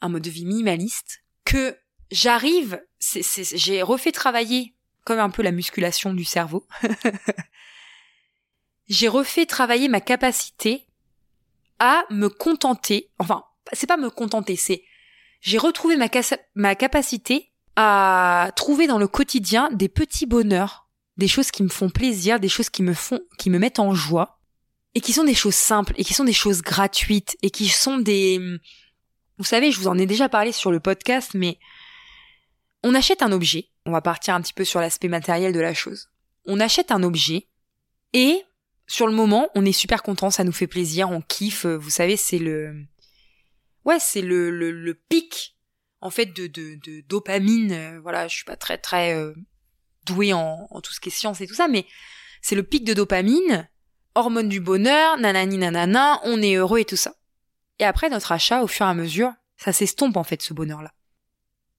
un 0.03 0.11
mode 0.11 0.23
de 0.23 0.31
vie 0.31 0.45
minimaliste, 0.45 1.23
que 1.45 1.77
j'arrive, 2.11 2.83
j'ai 3.01 3.83
refait 3.83 4.13
travailler 4.13 4.75
comme 5.05 5.19
un 5.19 5.31
peu 5.31 5.43
la 5.43 5.53
musculation 5.53 6.13
du 6.13 6.25
cerveau. 6.25 6.67
j'ai 8.89 9.09
refait 9.09 9.47
travailler 9.47 9.89
ma 9.89 10.01
capacité 10.01 10.87
à 11.79 12.05
me 12.11 12.29
contenter, 12.29 13.11
enfin, 13.19 13.45
c'est 13.73 13.87
pas 13.87 13.97
me 13.97 14.11
contenter, 14.11 14.57
c'est 14.57 14.85
j'ai 15.41 15.59
retrouvé 15.59 15.97
ma, 15.97 16.09
ma 16.55 16.75
capacité 16.77 17.53
à 17.75 18.53
trouver 18.55 18.87
dans 18.87 18.99
le 18.99 19.09
quotidien 19.09 19.71
des 19.73 19.89
petits 19.89 20.27
bonheurs, 20.27 20.89
des 21.17 21.27
choses 21.27 21.51
qui 21.51 21.63
me 21.63 21.69
font 21.69 21.91
plaisir, 21.91 22.39
des 22.39 22.49
choses 22.49 22.71
qui 22.71 22.83
me 22.83 22.95
font, 22.95 23.21
qui 23.39 23.51
me 23.51 23.59
mettent 23.59 23.81
en 23.81 23.95
joie, 23.95 24.39
et 24.95 25.01
qui 25.01 25.13
sont 25.13 25.25
des 25.25 25.35
choses 25.35 25.55
simples, 25.55 25.95
et 25.97 26.05
qui 26.05 26.15
sont 26.15 26.25
des 26.25 26.33
choses 26.33 26.63
gratuites, 26.63 27.37
et 27.43 27.51
qui 27.51 27.69
sont 27.69 27.99
des, 27.99 28.41
vous 29.39 29.45
savez, 29.45 29.73
je 29.73 29.79
vous 29.79 29.89
en 29.89 29.99
ai 29.99 30.07
déjà 30.07 30.29
parlé 30.29 30.53
sur 30.53 30.71
le 30.71 30.81
podcast, 30.81 31.33
mais 31.35 31.59
on 32.83 32.95
achète 32.95 33.23
un 33.23 33.33
objet, 33.33 33.69
on 33.87 33.93
va 33.93 34.01
partir 34.01 34.35
un 34.35 34.41
petit 34.41 34.53
peu 34.53 34.65
sur 34.65 34.81
l'aspect 34.81 35.09
matériel 35.09 35.53
de 35.53 35.61
la 35.61 35.75
chose. 35.75 36.11
On 36.47 36.61
achète 36.61 36.91
un 36.91 37.03
objet 37.03 37.49
et 38.13 38.43
sur 38.87 39.07
le 39.07 39.13
moment, 39.13 39.49
on 39.55 39.65
est 39.65 39.73
super 39.73 40.03
content, 40.03 40.31
ça 40.31 40.45
nous 40.45 40.53
fait 40.53 40.67
plaisir, 40.67 41.11
on 41.11 41.23
kiffe, 41.23 41.67
vous 41.67 41.91
savez, 41.91 42.17
c'est 42.17 42.39
le 42.39 42.85
ouais, 43.85 43.99
c'est 44.01 44.23
le, 44.23 44.51
le, 44.51 44.95
pic 44.95 45.57
en 46.01 46.11
fait 46.11 46.27
de, 46.27 46.47
de, 46.47 47.01
dopamine, 47.09 47.99
voilà, 48.03 48.29
je 48.29 48.35
suis 48.35 48.45
pas 48.45 48.57
très 48.57 48.79
très 48.79 49.15
euh, 49.15 49.33
douée 50.05 50.33
en, 50.33 50.67
en 50.71 50.81
tout 50.81 50.93
ce 50.93 51.01
qui 51.01 51.09
est 51.09 51.13
science 51.13 51.41
et 51.41 51.47
tout 51.47 51.55
ça, 51.55 51.69
mais 51.69 51.87
c'est 52.43 52.57
le 52.57 52.65
pic 52.65 52.85
de 52.85 52.93
dopamine, 52.93 53.69
hormone 54.15 54.49
du 54.49 54.61
bonheur, 54.61 55.17
nanani 55.19 55.59
nanana, 55.59 56.21
on 56.25 56.43
est 56.43 56.55
heureux 56.55 56.81
et 56.81 56.85
tout 56.85 56.97
ça. 56.97 57.15
Et 57.83 57.85
après 57.85 58.09
notre 58.09 58.31
achat, 58.31 58.63
au 58.63 58.69
fur 58.69 58.87
et 58.87 58.91
à 58.91 58.95
mesure, 58.95 59.33
ça 59.57 59.73
s'estompe 59.73 60.17
en 60.17 60.23
fait 60.23 60.41
ce 60.41 60.55
bonheur-là. 60.55 60.93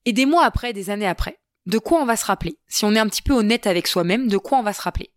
Et 0.03 0.11
des 0.11 0.25
mois 0.25 0.43
après, 0.43 0.73
des 0.73 0.89
années 0.89 1.07
après, 1.07 1.39
de 1.65 1.77
quoi 1.77 2.01
on 2.01 2.05
va 2.05 2.17
se 2.17 2.25
rappeler? 2.25 2.59
Si 2.67 2.83
on 2.83 2.93
est 2.93 2.99
un 2.99 3.07
petit 3.07 3.21
peu 3.21 3.31
honnête 3.31 3.67
avec 3.67 3.87
soi-même, 3.87 4.27
de 4.27 4.35
quoi 4.35 4.57
on 4.57 4.63
va 4.63 4.73
se 4.73 4.81
rappeler? 4.81 5.13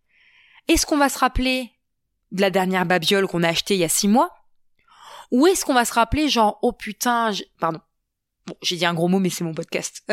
Est-ce 0.69 0.87
qu'on 0.87 0.97
va 0.97 1.09
se 1.09 1.19
rappeler 1.19 1.73
de 2.31 2.41
la 2.41 2.51
dernière 2.51 2.87
babiole 2.87 3.27
qu'on 3.27 3.43
a 3.43 3.49
achetée 3.49 3.75
il 3.75 3.81
y 3.81 3.85
a 3.85 3.89
six 3.89 4.07
mois? 4.07 4.31
Ou 5.33 5.49
est-ce 5.49 5.65
qu'on 5.65 5.75
va 5.75 5.85
se 5.85 5.93
rappeler 5.93 6.29
genre 6.29 6.61
oh 6.63 6.71
putain, 6.71 7.33
pardon, 7.59 7.81
bon 8.47 8.55
j'ai 8.63 8.77
dit 8.77 8.87
un 8.87 8.95
gros 8.95 9.09
mot 9.09 9.19
mais 9.19 9.31
c'est 9.31 9.43
mon 9.43 9.55
podcast. 9.55 10.05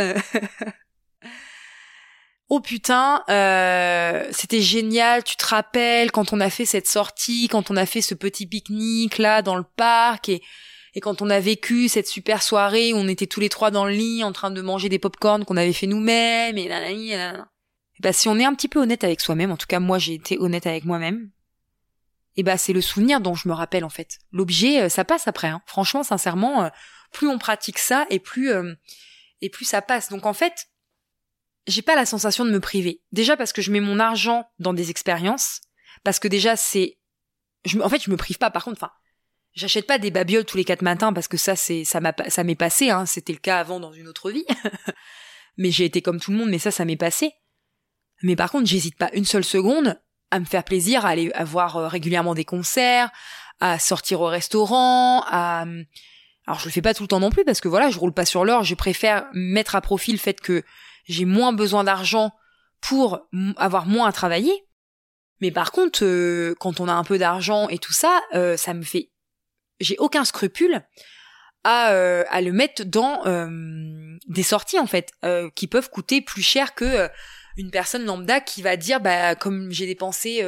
oh 2.53 2.59
putain, 2.59 3.23
euh, 3.29 4.27
c'était 4.31 4.61
génial, 4.61 5.23
tu 5.23 5.35
te 5.35 5.45
rappelles 5.45 6.11
quand 6.11 6.33
on 6.33 6.39
a 6.39 6.51
fait 6.51 6.65
cette 6.65 6.87
sortie, 6.87 7.47
quand 7.47 7.71
on 7.71 7.75
a 7.75 7.87
fait 7.87 8.01
ce 8.01 8.13
petit 8.13 8.45
pique-nique 8.45 9.17
là 9.17 9.41
dans 9.41 9.55
le 9.55 9.63
parc 9.63 10.29
et 10.29 10.43
et 10.95 11.01
quand 11.01 11.23
on 11.23 11.31
a 11.31 11.39
vécu 11.39 11.87
cette 11.87 12.07
super 12.07 12.43
soirée 12.43 12.93
où 12.93 12.97
on 12.97 13.07
était 13.07 13.25
tous 13.25 13.39
les 13.39 13.49
trois 13.49 13.71
dans 13.71 13.85
le 13.85 13.93
lit 13.93 14.23
en 14.23 14.31
train 14.31 14.51
de 14.51 14.61
manger 14.61 14.89
des 14.89 14.99
pop-corn 14.99 15.43
qu'on 15.43 15.57
avait 15.57 15.73
fait 15.73 15.87
nous-mêmes 15.87 16.55
et 16.59 16.67
là 16.67 16.87
Et 16.91 17.17
bah 17.99 18.13
si 18.13 18.27
on 18.27 18.37
est 18.37 18.45
un 18.45 18.53
petit 18.53 18.67
peu 18.67 18.79
honnête 18.79 19.03
avec 19.03 19.19
soi-même, 19.19 19.51
en 19.51 19.57
tout 19.57 19.65
cas 19.65 19.79
moi 19.79 19.97
j'ai 19.97 20.13
été 20.13 20.37
honnête 20.37 20.67
avec 20.67 20.85
moi-même, 20.85 21.31
et 22.35 22.43
bah 22.43 22.57
c'est 22.59 22.73
le 22.73 22.81
souvenir 22.81 23.21
dont 23.21 23.33
je 23.33 23.47
me 23.47 23.55
rappelle 23.55 23.83
en 23.83 23.89
fait. 23.89 24.19
L'objet, 24.31 24.83
euh, 24.83 24.89
ça 24.89 25.03
passe 25.03 25.27
après. 25.27 25.47
Hein. 25.47 25.63
Franchement, 25.65 26.03
sincèrement, 26.03 26.65
euh, 26.65 26.69
plus 27.11 27.27
on 27.27 27.39
pratique 27.39 27.79
ça 27.79 28.05
et 28.11 28.19
plus 28.19 28.51
euh, 28.51 28.75
et 29.41 29.49
plus 29.49 29.65
ça 29.65 29.81
passe. 29.81 30.09
Donc 30.09 30.27
en 30.27 30.33
fait, 30.33 30.67
j'ai 31.67 31.82
pas 31.82 31.95
la 31.95 32.06
sensation 32.06 32.45
de 32.45 32.52
me 32.52 32.60
priver. 32.60 33.02
Déjà 33.12 33.38
parce 33.38 33.54
que 33.54 33.62
je 33.62 33.71
mets 33.71 33.80
mon 33.80 33.99
argent 33.99 34.49
dans 34.60 34.73
des 34.73 34.89
expériences, 34.89 35.62
parce 36.04 36.19
que 36.19 36.28
déjà 36.28 36.56
c'est, 36.56 36.97
je, 37.65 37.80
en 37.80 37.89
fait, 37.89 38.04
je 38.04 38.12
me 38.12 38.17
prive 38.17 38.38
pas. 38.38 38.49
Par 38.49 38.63
contre, 38.63 38.78
enfin, 38.82 38.91
J'achète 39.54 39.86
pas 39.86 39.99
des 39.99 40.10
babioles 40.10 40.45
tous 40.45 40.58
les 40.58 40.65
quatre 40.65 40.82
matins 40.82 41.13
parce 41.13 41.28
que 41.28 41.38
ça 41.38 41.56
c'est 41.56 41.84
ça 41.84 41.99
m'a 41.99 42.13
ça 42.28 42.43
m'est 42.43 42.56
passé 42.56 42.89
hein, 42.89 43.06
c'était 43.06 43.34
le 43.34 43.39
cas 43.39 43.60
avant 43.60 43.80
dans 43.80 43.93
une 43.93 44.08
autre 44.08 44.32
vie. 44.32 44.45
mais 45.58 45.69
j'ai 45.69 45.86
été 45.86 46.02
comme 46.02 46.19
tout 46.19 46.32
le 46.32 46.38
monde 46.38 46.49
mais 46.49 46.58
ça 46.58 46.71
ça 46.71 46.86
m'est 46.86 46.97
passé. 46.97 47.34
Mais 48.23 48.36
par 48.36 48.52
contre, 48.52 48.65
j'hésite 48.65 48.97
pas 48.97 49.12
une 49.13 49.26
seule 49.26 49.43
seconde 49.43 50.02
à 50.32 50.39
me 50.39 50.45
faire 50.45 50.63
plaisir 50.63 51.06
à 51.06 51.10
aller 51.10 51.32
voir 51.41 51.78
euh, 51.78 51.88
régulièrement 51.88 52.34
des 52.34 52.45
concerts, 52.45 53.12
à 53.60 53.78
sortir 53.78 54.21
au 54.21 54.28
restaurant, 54.28 55.23
à 55.28 55.65
alors 56.45 56.60
je 56.60 56.65
le 56.65 56.71
fais 56.71 56.82
pas 56.82 56.93
tout 56.93 57.04
le 57.04 57.08
temps 57.08 57.19
non 57.19 57.30
plus 57.30 57.45
parce 57.45 57.62
que 57.62 57.67
voilà, 57.67 57.91
je 57.91 57.99
roule 57.99 58.13
pas 58.13 58.26
sur 58.26 58.45
l'or, 58.45 58.63
je 58.63 58.73
préfère 58.73 59.28
mettre 59.34 59.76
à 59.76 59.82
profit 59.82 60.12
le 60.12 60.17
fait 60.17 60.41
que 60.41 60.63
j'ai 61.05 61.25
moins 61.25 61.53
besoin 61.53 61.83
d'argent 61.83 62.31
pour 62.81 63.27
avoir 63.57 63.85
moins 63.85 64.07
à 64.07 64.11
travailler. 64.11 64.65
Mais 65.43 65.51
par 65.51 65.71
contre, 65.71 66.03
euh, 66.03 66.55
quand 66.59 66.79
on 66.79 66.87
a 66.87 66.93
un 66.93 67.03
peu 67.03 67.17
d'argent 67.17 67.67
et 67.69 67.77
tout 67.77 67.93
ça, 67.93 68.21
euh, 68.33 68.57
ça 68.57 68.73
me 68.73 68.83
fait 68.83 69.09
j'ai 69.79 69.97
aucun 69.97 70.23
scrupule 70.23 70.81
à, 71.65 71.91
euh, 71.91 72.23
à 72.29 72.39
le 72.39 72.53
mettre 72.53 72.85
dans 72.85 73.23
des 74.27 74.43
sorties 74.43 74.79
en 74.79 74.87
fait 74.87 75.11
qui 75.55 75.67
peuvent 75.67 75.89
coûter 75.89 76.21
plus 76.21 76.43
cher 76.43 76.75
que 76.75 77.09
une 77.57 77.71
personne 77.71 78.05
lambda 78.05 78.39
qui 78.39 78.61
va 78.61 78.77
dire 78.77 79.01
bah 79.01 79.35
comme 79.35 79.71
j'ai 79.71 79.85
dépensé 79.85 80.45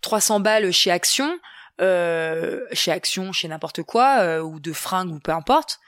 300 0.00 0.40
balles 0.40 0.72
chez 0.72 0.90
Action 0.90 1.38
chez 1.80 2.90
Action 2.90 3.32
chez 3.32 3.48
n'importe 3.48 3.82
quoi 3.82 4.40
ou 4.42 4.60
de 4.60 4.72
fringues 4.72 5.12
ou 5.12 5.18
peu 5.18 5.32
importe 5.32 5.80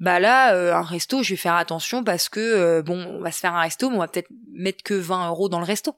bah 0.00 0.18
là 0.18 0.76
un 0.76 0.82
resto 0.82 1.22
je 1.22 1.30
vais 1.30 1.36
faire 1.36 1.54
attention 1.54 2.02
parce 2.02 2.28
que 2.28 2.80
bon 2.80 2.98
on 3.04 3.20
va 3.20 3.30
se 3.30 3.40
faire 3.40 3.54
un 3.54 3.60
resto 3.60 3.90
mais 3.90 3.96
on 3.96 4.00
va 4.00 4.08
peut-être 4.08 4.30
mettre 4.52 4.82
que 4.82 4.94
20 4.94 5.28
euros 5.28 5.48
dans 5.48 5.60
le 5.60 5.64
resto. 5.64 5.94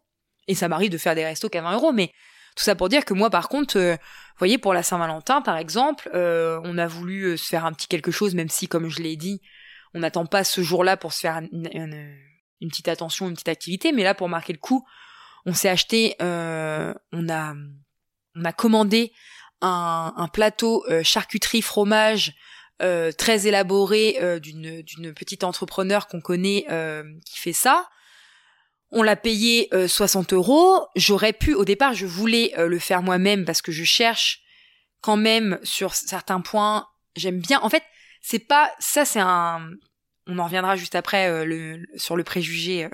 Et 0.48 0.54
ça 0.54 0.68
m'arrive 0.68 0.90
de 0.90 0.98
faire 0.98 1.14
des 1.14 1.24
restos 1.24 1.48
qu'à 1.48 1.62
20 1.62 1.74
euros 1.74 1.92
mais 1.92 2.12
tout 2.56 2.64
ça 2.64 2.74
pour 2.74 2.88
dire 2.88 3.04
que 3.04 3.14
moi, 3.14 3.30
par 3.30 3.48
contre, 3.48 3.78
euh, 3.78 3.92
vous 3.92 4.38
voyez, 4.38 4.58
pour 4.58 4.74
la 4.74 4.82
Saint-Valentin, 4.82 5.40
par 5.40 5.56
exemple, 5.56 6.10
euh, 6.14 6.60
on 6.64 6.76
a 6.76 6.86
voulu 6.86 7.22
euh, 7.22 7.36
se 7.38 7.48
faire 7.48 7.64
un 7.64 7.72
petit 7.72 7.88
quelque 7.88 8.10
chose, 8.10 8.34
même 8.34 8.50
si, 8.50 8.68
comme 8.68 8.90
je 8.90 9.00
l'ai 9.00 9.16
dit, 9.16 9.40
on 9.94 10.00
n'attend 10.00 10.26
pas 10.26 10.44
ce 10.44 10.62
jour-là 10.62 10.96
pour 10.96 11.12
se 11.12 11.20
faire 11.20 11.40
une, 11.52 12.68
petite 12.68 12.88
attention, 12.88 13.28
une 13.28 13.34
petite 13.34 13.48
activité, 13.48 13.92
mais 13.92 14.02
là 14.02 14.14
pour 14.14 14.28
marquer 14.28 14.52
le 14.52 14.58
coup, 14.58 14.86
on 15.44 15.54
s'est 15.54 15.68
acheté, 15.68 16.14
euh, 16.22 16.94
on 17.12 17.28
a, 17.28 17.54
on 18.36 18.44
a 18.44 18.52
commandé 18.52 19.12
un, 19.60 20.28
plateau 20.32 20.84
euh, 20.88 21.02
charcuterie 21.02 21.62
fromage 21.62 22.34
euh, 22.82 23.12
très 23.12 23.46
élaboré 23.46 24.18
euh, 24.20 24.40
d'une 24.40 25.14
petite 25.14 25.44
entrepreneur 25.44 26.08
qu'on 26.08 26.20
connaît 26.20 26.66
qui 27.24 27.38
fait 27.38 27.52
ça. 27.52 27.88
On 28.90 29.02
l'a 29.02 29.16
payé 29.16 29.70
60 29.86 30.34
euros. 30.34 30.86
J'aurais 30.96 31.32
pu, 31.32 31.54
au 31.54 31.64
départ, 31.64 31.94
je 31.94 32.04
voulais 32.04 32.52
le 32.58 32.78
faire 32.78 33.02
moi-même 33.02 33.46
parce 33.46 33.62
que 33.62 33.72
je 33.72 33.84
cherche 33.84 34.42
quand 35.00 35.16
même 35.16 35.58
sur 35.62 35.94
certains 35.94 36.42
points. 36.42 36.86
J'aime 37.16 37.40
bien. 37.40 37.58
En 37.60 37.70
fait, 37.70 37.82
c'est 38.20 38.38
pas 38.38 38.70
ça. 38.80 39.06
C'est 39.06 39.20
un. 39.20 39.70
On 40.26 40.38
en 40.38 40.44
reviendra 40.44 40.76
juste 40.76 40.94
après 40.94 41.46
le, 41.46 41.82
sur 41.96 42.16
le 42.16 42.24
préjugé 42.24 42.88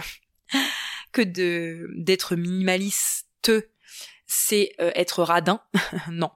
que 1.12 1.22
de 1.22 1.88
d'être 1.96 2.36
minimaliste. 2.36 3.50
C'est 4.26 4.74
être 4.78 5.24
radin. 5.24 5.60
non, 6.12 6.30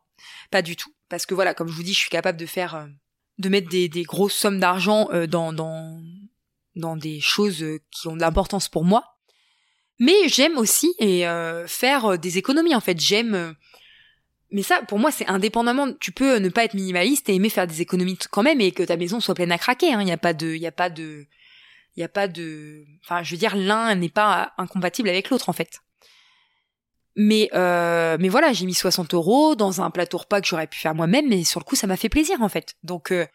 pas 0.50 0.62
du 0.62 0.74
tout. 0.74 0.92
Parce 1.08 1.24
que 1.24 1.34
voilà, 1.34 1.54
comme 1.54 1.68
je 1.68 1.74
vous 1.74 1.84
dis, 1.84 1.92
je 1.92 1.98
suis 1.98 2.10
capable 2.10 2.38
de 2.38 2.46
faire, 2.46 2.88
de 3.38 3.48
mettre 3.48 3.68
des, 3.68 3.88
des 3.88 4.02
grosses 4.02 4.34
sommes 4.34 4.60
d'argent 4.60 5.08
dans, 5.28 5.52
dans, 5.52 6.00
dans 6.76 6.96
des 6.96 7.20
choses 7.20 7.64
qui 7.90 8.08
ont 8.08 8.16
de 8.16 8.20
l'importance 8.20 8.68
pour 8.68 8.84
moi. 8.84 9.16
Mais 9.98 10.28
j'aime 10.28 10.58
aussi 10.58 10.94
et 10.98 11.26
euh, 11.26 11.66
faire 11.66 12.18
des 12.18 12.38
économies 12.38 12.74
en 12.74 12.80
fait. 12.80 13.00
J'aime 13.00 13.54
mais 14.52 14.62
ça 14.62 14.82
pour 14.82 14.98
moi 14.98 15.10
c'est 15.10 15.26
indépendamment 15.26 15.92
tu 15.94 16.12
peux 16.12 16.36
ne 16.36 16.48
pas 16.48 16.64
être 16.64 16.74
minimaliste 16.74 17.28
et 17.28 17.34
aimer 17.34 17.48
faire 17.48 17.66
des 17.66 17.80
économies 17.80 18.18
quand 18.30 18.42
même 18.42 18.60
et 18.60 18.70
que 18.70 18.82
ta 18.82 18.96
maison 18.96 19.18
soit 19.18 19.34
pleine 19.34 19.50
à 19.50 19.58
craquer 19.58 19.88
il 19.88 19.94
hein. 19.94 20.04
n'y 20.04 20.12
a 20.12 20.18
pas 20.18 20.34
de 20.34 20.54
il 20.54 20.60
y 20.60 20.66
a 20.66 20.72
pas 20.72 20.90
de 20.90 21.26
il 21.96 22.00
y 22.00 22.04
a 22.04 22.08
pas 22.08 22.28
de 22.28 22.84
enfin 23.02 23.22
je 23.22 23.32
veux 23.32 23.38
dire 23.38 23.56
l'un 23.56 23.94
n'est 23.94 24.10
pas 24.10 24.52
incompatible 24.58 25.08
avec 25.08 25.30
l'autre 25.30 25.48
en 25.48 25.52
fait 25.52 25.80
mais 27.16 27.50
euh, 27.54 28.16
mais 28.18 28.28
voilà 28.28 28.52
j'ai 28.52 28.66
mis 28.66 28.74
60 28.74 29.12
euros 29.14 29.54
dans 29.54 29.80
un 29.82 29.90
plateau 29.90 30.18
repas 30.18 30.40
que 30.40 30.46
j'aurais 30.46 30.66
pu 30.66 30.78
faire 30.78 30.94
moi-même 30.94 31.28
mais 31.28 31.44
sur 31.44 31.60
le 31.60 31.64
coup 31.64 31.76
ça 31.76 31.86
m'a 31.86 31.96
fait 31.96 32.08
plaisir 32.08 32.40
en 32.40 32.48
fait 32.48 32.74
donc 32.82 33.10
euh, 33.10 33.26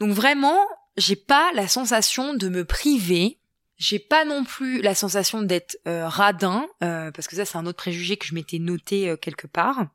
donc 0.00 0.10
vraiment 0.10 0.58
j'ai 0.96 1.16
pas 1.16 1.52
la 1.54 1.68
sensation 1.68 2.34
de 2.34 2.48
me 2.48 2.64
priver 2.64 3.40
j'ai 3.80 3.98
pas 3.98 4.26
non 4.26 4.44
plus 4.44 4.82
la 4.82 4.94
sensation 4.94 5.40
d'être 5.40 5.78
euh, 5.88 6.06
radin, 6.06 6.68
euh, 6.84 7.10
parce 7.10 7.26
que 7.26 7.34
ça 7.34 7.46
c'est 7.46 7.56
un 7.56 7.64
autre 7.64 7.78
préjugé 7.78 8.18
que 8.18 8.26
je 8.26 8.34
m'étais 8.34 8.58
noté 8.58 9.08
euh, 9.08 9.16
quelque 9.16 9.46
part. 9.46 9.86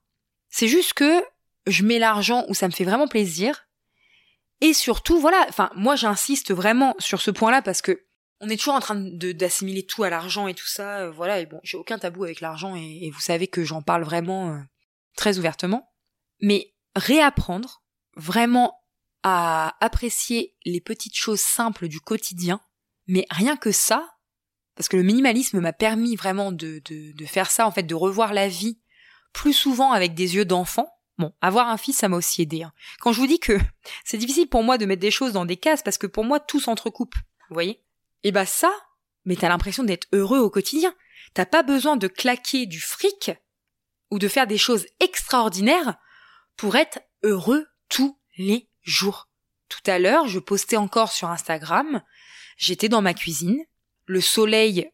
C'est 0.50 0.68
juste 0.68 0.94
que 0.94 1.24
je 1.68 1.84
mets 1.84 2.00
l'argent 2.00 2.46
où 2.50 2.56
ça 2.56 2.68
me 2.68 2.74
fait 2.74 2.84
vraiment 2.84 3.08
plaisir. 3.08 3.68
Et 4.60 4.74
surtout, 4.74 5.20
voilà, 5.20 5.46
enfin 5.50 5.70
moi 5.76 5.96
j'insiste 5.96 6.52
vraiment 6.52 6.96
sur 6.98 7.22
ce 7.22 7.30
point-là 7.30 7.62
parce 7.62 7.84
que 7.84 8.02
on 8.46 8.50
est 8.50 8.58
toujours 8.58 8.76
en 8.76 8.80
train 8.80 8.96
de 8.96 9.32
d'assimiler 9.32 9.86
tout 9.86 10.04
à 10.04 10.10
l'argent 10.10 10.48
et 10.48 10.54
tout 10.54 10.68
ça, 10.68 11.10
voilà. 11.10 11.40
Et 11.40 11.46
bon, 11.46 11.60
j'ai 11.64 11.78
aucun 11.78 11.98
tabou 11.98 12.24
avec 12.24 12.42
l'argent 12.42 12.76
et, 12.76 13.10
vous 13.12 13.20
savez 13.20 13.48
que 13.48 13.64
j'en 13.64 13.82
parle 13.82 14.04
vraiment 14.04 14.62
très 15.16 15.38
ouvertement. 15.40 15.92
Mais 16.42 16.74
réapprendre 16.96 17.84
vraiment 18.16 18.80
à 19.24 19.76
apprécier 19.84 20.56
les 20.66 20.82
petites 20.82 21.16
choses 21.16 21.42
simples 21.42 21.88
du 21.88 22.00
quotidien 22.00 22.62
mais 23.08 23.26
rien 23.30 23.58
que 23.58 23.72
ça, 23.72 24.16
parce 24.76 24.90
que 24.90 24.98
le 24.98 25.04
minimalisme 25.04 25.60
m'a 25.60 25.74
permis 25.74 26.16
vraiment 26.16 26.52
de, 26.52 26.82
de, 26.86 27.12
de, 27.14 27.26
faire 27.26 27.52
ça, 27.52 27.68
en 27.68 27.72
fait, 27.72 27.84
de 27.84 27.96
revoir 27.96 28.34
la 28.34 28.48
vie 28.48 28.80
plus 29.32 29.54
souvent 29.54 29.92
avec 29.92 30.14
des 30.14 30.36
yeux 30.36 30.46
d'enfant. 30.46 30.90
Bon, 31.18 31.34
avoir 31.42 31.70
un 31.70 31.78
fils, 31.78 31.98
ça 31.98 32.10
m'a 32.10 32.18
aussi 32.18 32.42
aidé. 32.42 32.64
Hein. 32.64 32.74
Quand 33.00 33.14
je 33.14 33.22
vous 33.22 33.28
dis 33.28 33.40
que 33.40 33.58
c'est 34.06 34.18
difficile 34.18 34.48
pour 34.48 34.64
moi 34.64 34.78
de 34.78 34.86
mettre 34.86 35.02
des 35.02 35.12
choses 35.12 35.34
dans 35.34 35.46
des 35.46 35.58
cases, 35.58 35.84
parce 35.84 35.98
que 35.98 36.08
pour 36.08 36.24
moi, 36.24 36.40
tout 36.40 36.60
s'entrecoupe. 36.60 37.16
Vous 37.50 37.54
voyez 37.54 37.85
Et 38.24 38.32
bah 38.32 38.46
ça, 38.46 38.72
mais 39.26 39.36
t'as 39.36 39.50
l'impression 39.50 39.84
d'être 39.84 40.08
heureux 40.14 40.40
au 40.40 40.50
quotidien. 40.50 40.94
T'as 41.34 41.46
pas 41.46 41.64
besoin 41.64 41.98
de 41.98 42.08
claquer 42.08 42.66
du 42.66 42.80
fric 42.80 43.32
ou 44.12 44.20
de 44.20 44.28
faire 44.28 44.48
des 44.48 44.58
choses 44.58 44.86
extraordinaires 45.00 45.98
pour 46.58 46.76
être 46.76 47.00
heureux 47.24 47.68
tous 47.90 48.20
les 48.38 48.70
jours. 48.82 49.30
Tout 49.68 49.92
à 49.92 50.00
l'heure, 50.00 50.28
je 50.28 50.40
postais 50.40 50.78
encore 50.78 51.12
sur 51.12 51.30
Instagram 51.30 52.02
J'étais 52.58 52.90
dans 52.90 53.02
ma 53.02 53.14
cuisine, 53.14 53.64
le 54.06 54.22
soleil 54.22 54.90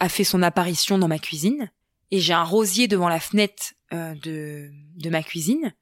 a 0.00 0.08
fait 0.08 0.24
son 0.24 0.42
apparition 0.42 0.98
dans 0.98 1.08
ma 1.08 1.18
cuisine, 1.18 1.70
et 2.10 2.20
j'ai 2.20 2.34
un 2.34 2.44
rosier 2.44 2.88
devant 2.88 3.08
la 3.08 3.20
fenêtre 3.20 3.72
euh, 3.92 4.14
de, 4.16 4.70
de 4.96 5.10
ma 5.10 5.22
cuisine, 5.22 5.74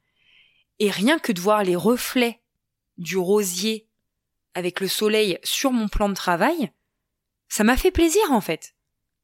et 0.78 0.90
rien 0.90 1.18
que 1.18 1.33
de 1.33 1.40
voir 1.40 1.64
les 1.64 1.76
reflets 1.76 2.40
du 2.98 3.16
rosier 3.16 3.88
avec 4.54 4.80
le 4.80 4.87
soleil 4.87 5.38
sur 5.42 5.72
mon 5.72 5.88
plan 5.88 6.09
de 6.09 6.14
travail, 6.14 6.70
ça 7.48 7.64
m'a 7.64 7.76
fait 7.76 7.90
plaisir 7.90 8.22
en 8.30 8.40
fait. 8.40 8.74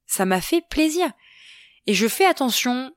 Ça 0.07 0.25
m'a 0.25 0.41
fait 0.41 0.63
plaisir. 0.69 1.11
Et 1.87 1.95
je 1.95 2.09
fais 2.09 2.27
attention 2.27 2.93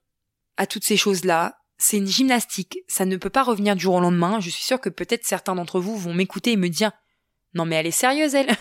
à 0.57 0.67
toutes 0.67 0.83
ces 0.83 0.97
choses-là. 0.97 1.57
C'est 1.77 1.97
une 1.97 2.07
gymnastique. 2.07 2.79
Ça 2.87 3.05
ne 3.05 3.17
peut 3.17 3.29
pas 3.29 3.43
revenir 3.43 3.75
du 3.75 3.83
jour 3.83 3.95
au 3.95 3.99
lendemain. 3.99 4.39
Je 4.39 4.49
suis 4.49 4.63
sûre 4.63 4.79
que 4.79 4.89
peut-être 4.89 5.25
certains 5.25 5.55
d'entre 5.55 5.79
vous 5.79 5.97
vont 5.97 6.13
m'écouter 6.13 6.51
et 6.51 6.57
me 6.57 6.69
dire 6.69 6.91
non 7.53 7.65
mais 7.65 7.75
elle 7.75 7.87
est 7.87 7.91
sérieuse, 7.91 8.35
elle. 8.35 8.55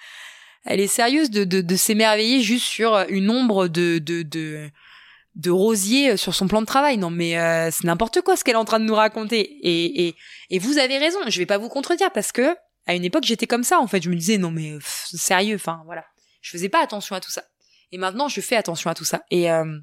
elle 0.64 0.80
est 0.80 0.86
sérieuse 0.86 1.30
de, 1.30 1.44
de, 1.44 1.60
de 1.60 1.76
s'émerveiller 1.76 2.42
juste 2.42 2.66
sur 2.66 2.96
une 3.08 3.30
ombre 3.30 3.68
de, 3.68 3.98
de, 3.98 4.22
de, 4.22 5.50
rosier 5.50 6.16
sur 6.16 6.34
son 6.34 6.48
plan 6.48 6.60
de 6.60 6.66
travail. 6.66 6.98
Non 6.98 7.10
mais 7.10 7.38
euh, 7.38 7.70
c'est 7.70 7.84
n'importe 7.84 8.20
quoi 8.22 8.36
ce 8.36 8.44
qu'elle 8.44 8.54
est 8.54 8.58
en 8.58 8.64
train 8.64 8.80
de 8.80 8.84
nous 8.84 8.94
raconter. 8.94 9.40
Et, 9.40 10.08
et, 10.08 10.16
et 10.50 10.58
vous 10.58 10.78
avez 10.78 10.98
raison, 10.98 11.18
je 11.26 11.38
vais 11.38 11.46
pas 11.46 11.58
vous 11.58 11.68
contredire 11.68 12.12
parce 12.12 12.32
que 12.32 12.56
à 12.86 12.94
une 12.94 13.04
époque 13.04 13.24
j'étais 13.24 13.46
comme 13.46 13.64
ça 13.64 13.78
en 13.78 13.86
fait. 13.86 14.02
Je 14.02 14.10
me 14.10 14.16
disais 14.16 14.38
non 14.38 14.50
mais 14.50 14.78
sérieux, 14.82 15.56
enfin 15.56 15.82
voilà. 15.84 16.04
Je 16.40 16.50
faisais 16.50 16.68
pas 16.68 16.82
attention 16.82 17.14
à 17.14 17.20
tout 17.20 17.30
ça. 17.30 17.44
Et 17.92 17.98
maintenant 17.98 18.28
je 18.28 18.40
fais 18.40 18.56
attention 18.56 18.90
à 18.90 18.94
tout 18.94 19.04
ça. 19.04 19.22
Et, 19.30 19.50
euh, 19.50 19.78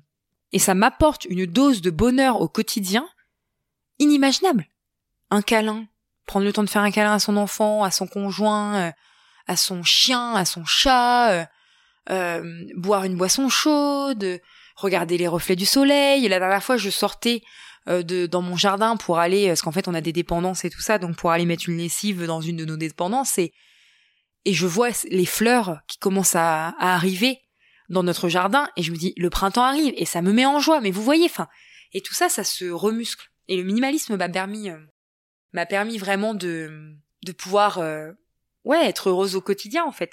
et 0.52 0.60
ça 0.60 0.74
m'apporte 0.74 1.26
une 1.26 1.46
dose 1.46 1.82
de 1.82 1.92
bonheur 1.92 2.42
au 2.42 2.48
quotidien 2.48 3.08
inimaginable. 4.00 4.68
Un 5.30 5.42
câlin, 5.42 5.86
prendre 6.26 6.46
le 6.46 6.54
temps 6.54 6.64
de 6.64 6.70
faire 6.70 6.82
un 6.82 6.92
câlin 6.92 7.14
à 7.14 7.20
son 7.20 7.38
enfant, 7.38 7.84
à 7.84 7.92
son 7.92 8.08
conjoint, 8.08 8.76
euh, 8.76 8.92
à 9.48 9.56
son 9.56 9.84
chien, 9.84 10.34
à 10.36 10.46
son 10.46 10.66
chat, 10.66 11.32
euh, 11.32 11.46
euh, 12.10 12.66
boire 12.76 13.04
une 13.04 13.16
boisson 13.16 13.50
chaude, 13.50 14.40
regarder 14.76 15.18
les 15.18 15.28
reflets 15.28 15.56
du 15.56 15.66
soleil. 15.66 16.28
La 16.28 16.40
dernière 16.40 16.64
fois, 16.64 16.78
je 16.78 16.90
sortais 16.90 17.42
de 17.90 18.26
dans 18.26 18.42
mon 18.42 18.56
jardin 18.56 18.98
pour 18.98 19.20
aller, 19.20 19.48
parce 19.48 19.62
qu'en 19.62 19.72
fait, 19.72 19.88
on 19.88 19.94
a 19.94 20.02
des 20.02 20.14
dépendances 20.14 20.64
et 20.66 20.70
tout 20.70 20.82
ça, 20.82 20.98
donc 21.00 21.16
pour 21.16 21.32
aller 21.32 21.46
mettre 21.46 21.68
une 21.68 21.78
lessive 21.78 22.26
dans 22.26 22.42
une 22.42 22.58
de 22.58 22.66
nos 22.66 22.78
dépendances 22.78 23.38
et 23.38 23.54
et 24.46 24.54
je 24.54 24.66
vois 24.66 24.90
les 25.10 25.26
fleurs 25.26 25.80
qui 25.88 25.98
commencent 25.98 26.36
à, 26.36 26.70
à 26.80 26.94
arriver 26.96 27.40
dans 27.90 28.04
notre 28.04 28.30
jardin 28.30 28.70
et 28.78 28.84
je 28.84 28.92
me 28.92 28.98
dis 28.98 29.14
le 29.18 29.30
printemps 29.30 29.64
arrive 29.64 29.94
et 29.98 30.06
ça 30.06 30.22
me 30.22 30.32
met 30.32 30.46
en 30.46 30.60
joie. 30.60 30.80
Mais 30.80 30.92
vous 30.92 31.04
voyez, 31.04 31.26
enfin, 31.26 31.48
et 31.92 32.02
tout 32.02 32.14
ça, 32.14 32.30
ça 32.30 32.44
se 32.44 32.66
remuscle. 32.66 33.30
Et 33.48 33.58
le 33.58 33.64
minimalisme 33.64 34.16
m'a 34.16 34.30
permis 34.30 34.70
m'a 35.54 35.66
permis 35.66 35.98
vraiment 35.98 36.34
de 36.34 36.96
de 37.24 37.32
pouvoir 37.32 37.80
euh, 37.80 38.12
ouais 38.64 38.88
être 38.88 39.10
heureuse 39.10 39.36
au 39.36 39.42
quotidien 39.42 39.84
en 39.84 39.92
fait 39.92 40.12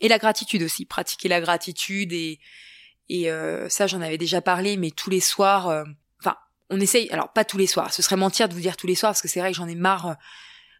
et 0.00 0.08
la 0.08 0.18
gratitude 0.18 0.62
aussi 0.62 0.86
pratiquer 0.86 1.28
la 1.28 1.40
gratitude 1.40 2.12
et 2.12 2.40
et 3.08 3.30
euh, 3.30 3.68
ça 3.68 3.86
j'en 3.86 4.00
avais 4.00 4.18
déjà 4.18 4.40
parlé 4.40 4.76
mais 4.76 4.90
tous 4.90 5.10
les 5.10 5.20
soirs 5.20 5.68
euh, 5.68 5.84
on 6.70 6.80
essaye 6.80 7.10
alors 7.10 7.32
pas 7.32 7.44
tous 7.44 7.58
les 7.58 7.66
soirs. 7.66 7.92
Ce 7.92 8.02
serait 8.02 8.16
mentir 8.16 8.48
de 8.48 8.54
vous 8.54 8.60
dire 8.60 8.76
tous 8.76 8.86
les 8.86 8.94
soirs 8.94 9.10
parce 9.12 9.22
que 9.22 9.28
c'est 9.28 9.40
vrai 9.40 9.50
que 9.50 9.56
j'en 9.56 9.68
ai 9.68 9.74
marre 9.74 10.16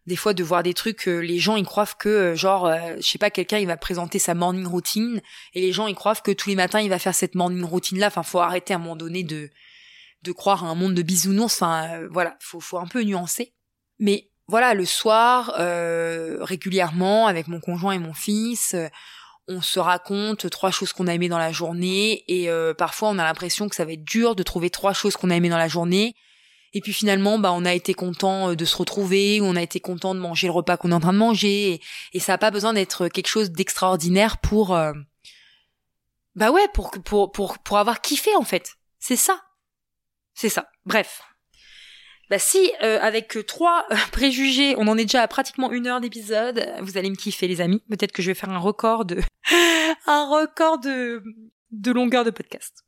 des 0.05 0.15
fois 0.15 0.33
de 0.33 0.43
voir 0.43 0.61
des 0.61 0.75
trucs 0.75 1.07
les 1.07 1.39
gens 1.39 1.55
ils 1.55 1.65
croient 1.65 1.87
que 1.87 2.35
genre 2.35 2.71
je 2.97 3.01
sais 3.01 3.17
pas 3.17 3.31
quelqu'un 3.31 3.57
il 3.57 3.65
va 3.65 3.75
présenter 3.75 4.19
sa 4.19 4.35
morning 4.35 4.67
routine 4.67 5.19
et 5.55 5.61
les 5.61 5.71
gens 5.71 5.87
ils 5.87 5.95
croient 5.95 6.13
que 6.15 6.29
tous 6.29 6.47
les 6.47 6.55
matins 6.55 6.79
il 6.79 6.89
va 6.89 6.99
faire 6.99 7.15
cette 7.15 7.33
morning 7.33 7.63
routine 7.63 7.97
là 7.97 8.07
enfin 8.07 8.21
faut 8.21 8.37
arrêter 8.37 8.73
à 8.73 8.75
un 8.75 8.79
moment 8.79 8.95
donné 8.95 9.23
de 9.23 9.49
de 10.21 10.31
croire 10.31 10.63
à 10.63 10.67
un 10.67 10.75
monde 10.75 10.93
de 10.93 11.01
bisounours. 11.01 11.61
Enfin 11.61 12.01
voilà 12.11 12.37
faut 12.39 12.59
faut 12.59 12.77
un 12.77 12.87
peu 12.87 13.01
nuancer. 13.01 13.53
Mais 13.97 14.29
voilà, 14.47 14.73
le 14.73 14.85
soir, 14.85 15.55
euh, 15.59 16.37
régulièrement, 16.41 17.27
avec 17.27 17.47
mon 17.47 17.59
conjoint 17.59 17.93
et 17.93 17.99
mon 17.99 18.13
fils, 18.13 18.75
euh, 18.75 18.87
on 19.47 19.61
se 19.61 19.79
raconte 19.79 20.49
trois 20.49 20.71
choses 20.71 20.93
qu'on 20.93 21.07
a 21.07 21.13
aimées 21.13 21.29
dans 21.29 21.37
la 21.37 21.51
journée, 21.51 22.23
et 22.27 22.49
euh, 22.49 22.73
parfois 22.73 23.09
on 23.09 23.19
a 23.19 23.23
l'impression 23.23 23.69
que 23.69 23.75
ça 23.75 23.85
va 23.85 23.93
être 23.93 24.03
dur 24.03 24.35
de 24.35 24.43
trouver 24.43 24.69
trois 24.69 24.93
choses 24.93 25.15
qu'on 25.15 25.29
a 25.29 25.35
aimées 25.35 25.49
dans 25.49 25.57
la 25.57 25.67
journée. 25.67 26.15
Et 26.73 26.81
puis 26.81 26.91
finalement, 26.91 27.39
bah, 27.39 27.53
on 27.53 27.63
a 27.63 27.73
été 27.73 27.93
content 27.93 28.53
de 28.53 28.65
se 28.65 28.75
retrouver, 28.75 29.39
ou 29.39 29.45
on 29.45 29.55
a 29.55 29.61
été 29.61 29.79
content 29.79 30.13
de 30.13 30.19
manger 30.19 30.47
le 30.47 30.53
repas 30.53 30.77
qu'on 30.77 30.91
est 30.91 30.95
en 30.95 30.99
train 30.99 31.13
de 31.13 31.17
manger, 31.17 31.81
et, 32.13 32.19
ça 32.19 32.33
n'a 32.33 32.37
pas 32.37 32.51
besoin 32.51 32.73
d'être 32.73 33.07
quelque 33.07 33.27
chose 33.27 33.51
d'extraordinaire 33.51 34.37
pour, 34.39 34.77
bah 36.35 36.51
ouais, 36.51 36.67
pour 36.73 36.91
pour 36.91 37.31
pour 37.31 37.59
pour 37.59 37.77
avoir 37.77 38.01
kiffé 38.01 38.35
en 38.35 38.43
fait. 38.43 38.75
C'est 38.99 39.15
ça, 39.15 39.41
c'est 40.33 40.49
ça. 40.49 40.67
Bref, 40.85 41.21
bah 42.29 42.39
si, 42.39 42.71
euh, 42.81 42.99
avec 43.01 43.37
trois 43.45 43.85
euh, 43.91 43.95
préjugés, 44.11 44.75
on 44.77 44.87
en 44.87 44.97
est 44.97 45.05
déjà 45.05 45.21
à 45.21 45.27
pratiquement 45.27 45.71
une 45.71 45.87
heure 45.87 46.01
d'épisode. 46.01 46.65
Vous 46.81 46.97
allez 46.97 47.09
me 47.09 47.15
kiffer, 47.15 47.47
les 47.47 47.61
amis. 47.61 47.83
Peut-être 47.89 48.11
que 48.11 48.21
je 48.21 48.31
vais 48.31 48.35
faire 48.35 48.49
un 48.49 48.59
record 48.59 49.05
de, 49.05 49.21
un 50.07 50.27
record 50.27 50.79
de, 50.79 51.23
de 51.71 51.91
longueur 51.91 52.23
de 52.25 52.31
podcast. 52.31 52.83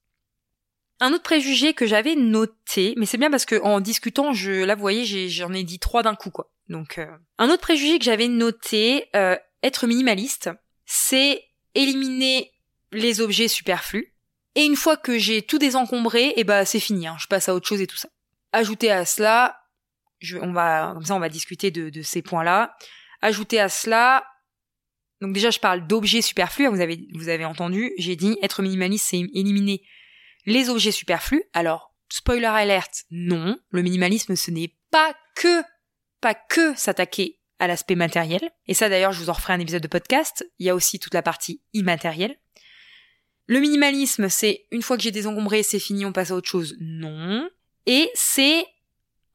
Un 1.00 1.14
autre 1.14 1.24
préjugé 1.24 1.74
que 1.74 1.86
j'avais 1.86 2.16
noté, 2.16 2.96
mais 2.98 3.06
c'est 3.06 3.20
bien 3.20 3.30
parce 3.30 3.46
que 3.46 3.62
en 3.62 3.80
discutant, 3.80 4.34
je, 4.34 4.64
là, 4.64 4.74
vous 4.74 4.82
voyez, 4.82 5.06
j'en 5.30 5.54
ai, 5.54 5.64
dit 5.64 5.78
trois 5.78 6.02
d'un 6.02 6.16
coup, 6.16 6.32
quoi. 6.32 6.52
Donc, 6.70 6.98
euh, 6.98 7.06
un 7.38 7.50
autre 7.50 7.62
préjugé 7.62 8.00
que 8.00 8.06
j'avais 8.06 8.28
noté, 8.28 9.10
être 9.62 9.86
minimaliste, 9.86 10.50
c'est 10.86 11.44
éliminer 11.76 12.52
les 12.92 13.22
objets 13.22 13.48
superflus. 13.48 14.14
Et 14.56 14.66
une 14.66 14.76
fois 14.76 14.98
que 14.98 15.20
j'ai 15.20 15.44
tout 15.44 15.60
désencombré, 15.60 16.30
et 16.30 16.40
eh 16.40 16.44
ben 16.44 16.66
c'est 16.66 16.80
fini, 16.80 17.06
hein, 17.06 17.16
je 17.20 17.28
passe 17.28 17.48
à 17.48 17.54
autre 17.54 17.68
chose 17.68 17.80
et 17.80 17.86
tout 17.86 17.96
ça. 17.96 18.10
Ajouter 18.58 18.90
à 18.90 19.06
cela, 19.06 19.62
on 20.42 20.52
va 20.52 20.92
comme 20.96 21.06
ça 21.06 21.16
on 21.16 21.20
va 21.20 21.30
discuter 21.30 21.70
de, 21.70 22.02
ces 22.02 22.24
points-là. 22.24 22.76
Ajouter 23.22 23.60
à 23.60 23.70
cela, 23.70 24.26
donc 25.22 25.34
déjà 25.34 25.52
je 25.52 25.60
parle 25.60 25.86
d'objets 25.86 26.24
superflus. 26.24 26.66
Hein, 26.66 26.72
vous 26.72 26.82
avez 26.82 27.08
vous 27.14 27.30
avez 27.30 27.46
entendu, 27.46 27.94
j'ai 28.00 28.16
dit 28.16 28.36
être 28.42 28.64
minimaliste 28.64 29.10
c'est 29.10 29.20
éliminer 29.20 29.84
les 30.48 30.70
objets 30.70 30.92
superflus. 30.92 31.44
Alors 31.54 31.94
spoiler 32.10 32.46
alert, 32.46 33.06
non, 33.12 33.60
le 33.70 33.82
minimalisme 33.84 34.36
ce 34.36 34.50
n'est 34.50 34.74
pas 34.90 35.14
que 35.36 35.62
pas 36.20 36.34
que 36.34 36.76
s'attaquer 36.76 37.40
à 37.60 37.68
l'aspect 37.68 37.94
matériel. 37.94 38.50
Et 38.66 38.74
ça 38.74 38.90
d'ailleurs, 38.90 39.12
je 39.12 39.22
vous 39.22 39.30
en 39.30 39.34
referai 39.34 39.54
un 39.54 39.60
épisode 39.60 39.84
de 39.84 39.88
podcast. 39.88 40.44
Il 40.58 40.66
y 40.66 40.70
a 40.72 40.76
aussi 40.76 40.98
toute 40.98 41.14
la 41.14 41.22
partie 41.22 41.62
immatérielle. 41.74 42.40
Le 43.46 43.60
minimalisme, 43.60 44.30
c'est 44.30 44.66
une 44.72 44.82
fois 44.82 44.98
que 44.98 45.04
j'ai 45.04 45.12
désencombré, 45.12 45.62
c'est 45.62 45.80
fini, 45.80 46.06
on 46.06 46.12
passe 46.12 46.32
à 46.32 46.36
autre 46.36 46.50
chose. 46.50 46.76
Non. 46.80 47.48
Et 47.88 48.12
c'est 48.14 48.68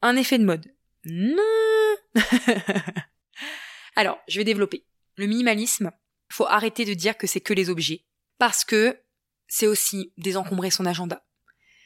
un 0.03 0.15
effet 0.15 0.37
de 0.37 0.45
mode. 0.45 0.71
Non. 1.05 1.41
Alors, 3.95 4.19
je 4.27 4.39
vais 4.39 4.43
développer. 4.43 4.85
Le 5.17 5.25
minimalisme, 5.25 5.91
faut 6.29 6.45
arrêter 6.45 6.85
de 6.85 6.93
dire 6.93 7.17
que 7.17 7.25
c'est 7.25 7.41
que 7.41 7.53
les 7.53 7.71
objets. 7.71 8.05
Parce 8.37 8.63
que 8.63 8.99
c'est 9.47 9.65
aussi 9.65 10.13
désencombrer 10.17 10.69
son 10.69 10.85
agenda. 10.85 11.25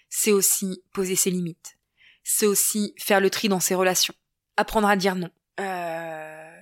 C'est 0.10 0.34
aussi 0.34 0.84
poser 0.91 1.15
ses 1.15 1.32
limites. 1.32 1.77
C'est 2.23 2.45
aussi 2.45 2.93
faire 2.97 3.21
le 3.21 3.30
tri 3.30 3.47
dans 3.47 3.62
ses 3.62 3.75
relations. 3.75 4.13
Apprendre 4.58 4.89
à 4.89 4.97
dire 4.97 5.15
non. 5.15 5.30
Euh, 5.62 6.62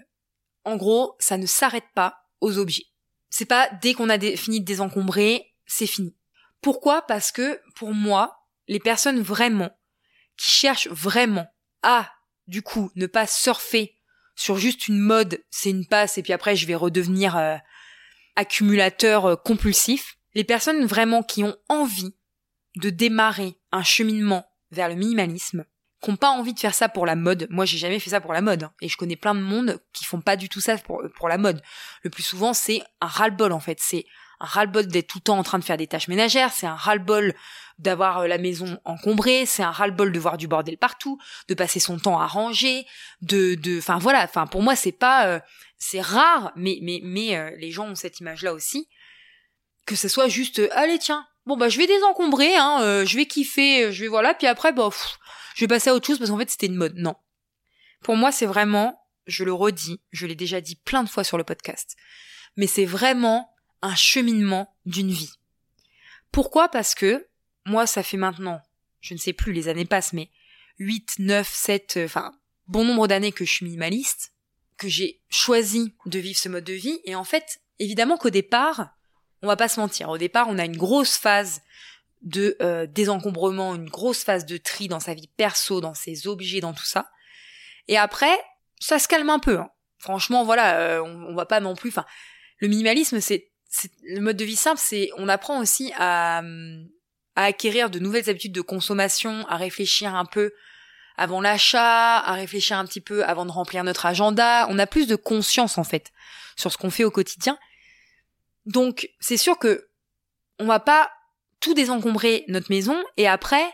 en 0.65 0.77
gros, 0.77 1.15
ça 1.17 1.37
ne 1.37 1.47
s'arrête 1.47 1.89
pas 1.95 2.27
aux 2.41 2.59
objets. 2.59 2.85
C'est 3.31 3.45
pas 3.45 3.69
dès 3.81 3.95
qu'on 3.95 4.09
a 4.09 4.19
fini 4.19 4.59
de 4.61 4.65
désencombrer, 4.65 5.53
c'est 5.65 5.87
fini. 5.87 6.15
Pourquoi? 6.61 7.01
Parce 7.01 7.31
que 7.31 7.59
pour 7.75 7.93
moi, 7.93 8.47
les 8.67 8.79
personnes 8.79 9.21
vraiment 9.21 9.71
qui 10.37 10.49
cherchent 10.49 10.87
vraiment 10.87 11.47
à, 11.83 12.11
du 12.47 12.61
coup, 12.61 12.91
ne 12.95 13.07
pas 13.07 13.27
surfer 13.27 13.95
sur 14.35 14.57
juste 14.57 14.87
une 14.87 14.99
mode, 14.99 15.43
c'est 15.49 15.69
une 15.69 15.85
passe 15.85 16.17
et 16.17 16.23
puis 16.23 16.33
après 16.33 16.55
je 16.55 16.67
vais 16.67 16.75
redevenir 16.75 17.37
euh, 17.37 17.55
accumulateur 18.35 19.25
euh, 19.25 19.35
compulsif. 19.35 20.17
Les 20.33 20.43
personnes 20.43 20.85
vraiment 20.85 21.23
qui 21.23 21.43
ont 21.43 21.55
envie 21.69 22.15
de 22.75 22.89
démarrer 22.89 23.57
un 23.71 23.83
cheminement 23.83 24.45
vers 24.71 24.89
le 24.89 24.95
minimalisme, 24.95 25.65
qui 26.01 26.11
n'ont 26.11 26.17
pas 26.17 26.29
envie 26.29 26.53
de 26.53 26.59
faire 26.59 26.73
ça 26.73 26.89
pour 26.89 27.05
la 27.05 27.15
mode. 27.15 27.47
Moi, 27.49 27.65
j'ai 27.65 27.77
jamais 27.77 27.99
fait 27.99 28.09
ça 28.09 28.19
pour 28.19 28.33
la 28.33 28.41
mode. 28.41 28.63
Hein. 28.63 28.73
Et 28.81 28.89
je 28.89 28.97
connais 28.97 29.15
plein 29.15 29.33
de 29.33 29.39
monde 29.39 29.81
qui 29.93 30.03
font 30.03 30.21
pas 30.21 30.35
du 30.35 30.49
tout 30.49 30.59
ça 30.59 30.77
pour, 30.77 31.01
pour 31.15 31.29
la 31.29 31.37
mode. 31.37 31.61
Le 32.03 32.09
plus 32.09 32.23
souvent, 32.23 32.53
c'est 32.53 32.81
un 32.99 33.07
ras-le-bol, 33.07 33.53
en 33.53 33.61
fait. 33.61 33.79
C'est 33.81 34.05
un 34.39 34.45
ras-le-bol 34.45 34.87
d'être 34.87 35.07
tout 35.07 35.19
le 35.19 35.23
temps 35.23 35.37
en 35.37 35.43
train 35.43 35.59
de 35.59 35.63
faire 35.63 35.77
des 35.77 35.87
tâches 35.87 36.09
ménagères. 36.09 36.51
C'est 36.51 36.67
un 36.67 36.75
ras-le-bol 36.75 37.33
d'avoir 37.77 38.19
euh, 38.19 38.27
la 38.27 38.38
maison 38.38 38.79
encombrée. 38.85 39.45
C'est 39.45 39.63
un 39.63 39.71
ras-le-bol 39.71 40.11
de 40.11 40.19
voir 40.19 40.38
du 40.38 40.47
bordel 40.47 40.77
partout, 40.77 41.19
de 41.47 41.53
passer 41.53 41.79
son 41.79 41.97
temps 41.97 42.19
à 42.19 42.27
ranger, 42.27 42.85
de, 43.21 43.55
de, 43.55 43.79
enfin 43.79 43.97
voilà. 43.97 44.23
Enfin, 44.23 44.47
pour 44.47 44.61
moi, 44.61 44.75
c'est 44.75 44.91
pas, 44.91 45.27
euh, 45.27 45.39
c'est 45.77 46.01
rare, 46.01 46.51
mais, 46.55 46.79
mais, 46.81 46.99
mais 47.03 47.35
euh, 47.35 47.51
les 47.57 47.71
gens 47.71 47.88
ont 47.88 47.95
cette 47.95 48.19
image-là 48.19 48.53
aussi. 48.53 48.88
Que 49.85 49.95
ce 49.95 50.07
soit 50.07 50.27
juste, 50.27 50.61
allez, 50.71 50.97
tiens, 50.97 51.27
bon 51.45 51.57
bah 51.57 51.69
je 51.69 51.77
vais 51.77 51.85
désencombrer, 51.85 52.55
hein, 52.55 53.05
je 53.05 53.15
vais 53.17 53.27
kiffer, 53.27 53.91
je 53.91 54.01
vais 54.01 54.07
voilà, 54.07 54.33
puis 54.33 54.47
après, 54.47 54.73
bah, 54.73 54.89
je 55.53 55.59
vais 55.59 55.67
passer 55.67 55.91
à 55.91 55.93
autre 55.93 56.07
chose 56.07 56.17
parce 56.17 56.31
qu'en 56.31 56.39
fait 56.39 56.49
c'était 56.49 56.65
une 56.65 56.75
mode. 56.75 56.95
Non. 56.95 57.15
Pour 58.01 58.15
moi, 58.15 58.31
c'est 58.31 58.47
vraiment, 58.47 58.99
je 59.27 59.43
le 59.43 59.53
redis, 59.53 60.01
je 60.11 60.25
l'ai 60.25 60.33
déjà 60.33 60.59
dit 60.59 60.75
plein 60.75 61.03
de 61.03 61.09
fois 61.09 61.23
sur 61.23 61.38
le 61.38 61.43
podcast, 61.43 61.95
mais 62.57 62.65
c'est 62.65 62.85
vraiment 62.85 63.53
un 63.83 63.93
cheminement 63.93 64.75
d'une 64.88 65.11
vie. 65.11 65.33
Pourquoi? 66.31 66.67
Parce 66.69 66.95
que 66.95 67.27
moi, 67.65 67.88
ça 67.88 68.04
fait 68.04 68.17
maintenant, 68.17 68.62
je 69.01 69.13
ne 69.13 69.19
sais 69.19 69.34
plus, 69.34 69.51
les 69.51 69.67
années 69.67 69.86
passent, 69.86 70.13
mais 70.13 70.30
8, 70.80 71.15
9, 71.19 71.47
7, 71.47 71.99
enfin, 72.06 72.34
bon 72.67 72.86
nombre 72.86 73.08
d'années 73.08 73.32
que 73.32 73.45
je 73.45 73.51
suis 73.51 73.65
minimaliste, 73.65 74.34
que 74.78 74.88
j'ai 74.88 75.21
choisi 75.30 75.95
de 76.06 76.19
vivre 76.19 76.38
ce 76.38 76.49
mode 76.49 76.63
de 76.63 76.73
vie, 76.73 76.99
et 77.06 77.15
en 77.15 77.23
fait, 77.23 77.62
évidemment 77.80 78.17
qu'au 78.17 78.30
départ, 78.30 78.95
on 79.41 79.47
va 79.47 79.56
pas 79.56 79.69
se 79.69 79.80
mentir, 79.80 80.10
au 80.10 80.17
départ, 80.17 80.47
on 80.49 80.58
a 80.58 80.65
une 80.65 80.78
grosse 80.78 81.17
phase 81.17 81.62
de 82.21 82.58
euh, 82.62 82.88
désencombrement, 82.88 83.75
une 83.75 83.89
grosse 83.89 84.23
phase 84.23 84.45
de 84.45 84.58
tri 84.58 84.88
dans 84.88 84.99
sa 84.99 85.13
vie 85.13 85.30
perso, 85.38 85.80
dans 85.80 85.93
ses 85.93 86.28
objets, 86.28 86.60
dans 86.60 86.73
tout 86.73 86.86
ça. 86.86 87.10
Et 87.88 87.97
après, 87.97 88.36
ça 88.80 88.97
se 88.97 89.08
calme 89.08 89.30
un 89.30 89.39
peu. 89.39 89.60
Hein. 89.60 89.69
Franchement, 89.99 90.43
voilà, 90.43 90.80
euh, 90.80 91.04
on, 91.04 91.28
on, 91.32 91.36
va 91.36 91.45
pas 91.45 91.60
non 91.60 91.75
plus. 91.75 91.89
Enfin, 91.89 92.06
le 92.58 92.67
minimalisme, 92.67 93.19
c'est 93.21 93.51
le 94.04 94.21
mode 94.21 94.38
de 94.38 94.45
vie 94.45 94.56
simple. 94.56 94.82
C'est 94.84 95.10
on 95.17 95.30
apprend 95.30 95.60
aussi 95.60 95.91
à, 95.97 96.41
à 97.35 97.43
acquérir 97.45 97.89
de 97.89 97.99
nouvelles 97.99 98.29
habitudes 98.29 98.53
de 98.53 98.61
consommation, 98.61 99.45
à 99.47 99.57
réfléchir 99.57 100.15
un 100.15 100.25
peu 100.25 100.53
avant 101.17 101.41
l'achat, 101.41 102.17
à 102.17 102.33
réfléchir 102.33 102.77
un 102.77 102.85
petit 102.85 103.01
peu 103.01 103.23
avant 103.25 103.45
de 103.45 103.51
remplir 103.51 103.83
notre 103.83 104.05
agenda. 104.05 104.67
On 104.69 104.79
a 104.79 104.87
plus 104.87 105.07
de 105.07 105.15
conscience 105.15 105.77
en 105.77 105.83
fait 105.83 106.11
sur 106.55 106.71
ce 106.71 106.77
qu'on 106.77 106.89
fait 106.89 107.03
au 107.03 107.11
quotidien. 107.11 107.57
Donc 108.65 109.09
c'est 109.19 109.37
sûr 109.37 109.57
que 109.57 109.87
on 110.59 110.65
va 110.65 110.79
pas 110.79 111.11
tout 111.59 111.73
désencombrer 111.73 112.45
notre 112.47 112.71
maison 112.71 112.97
et 113.17 113.27
après 113.27 113.65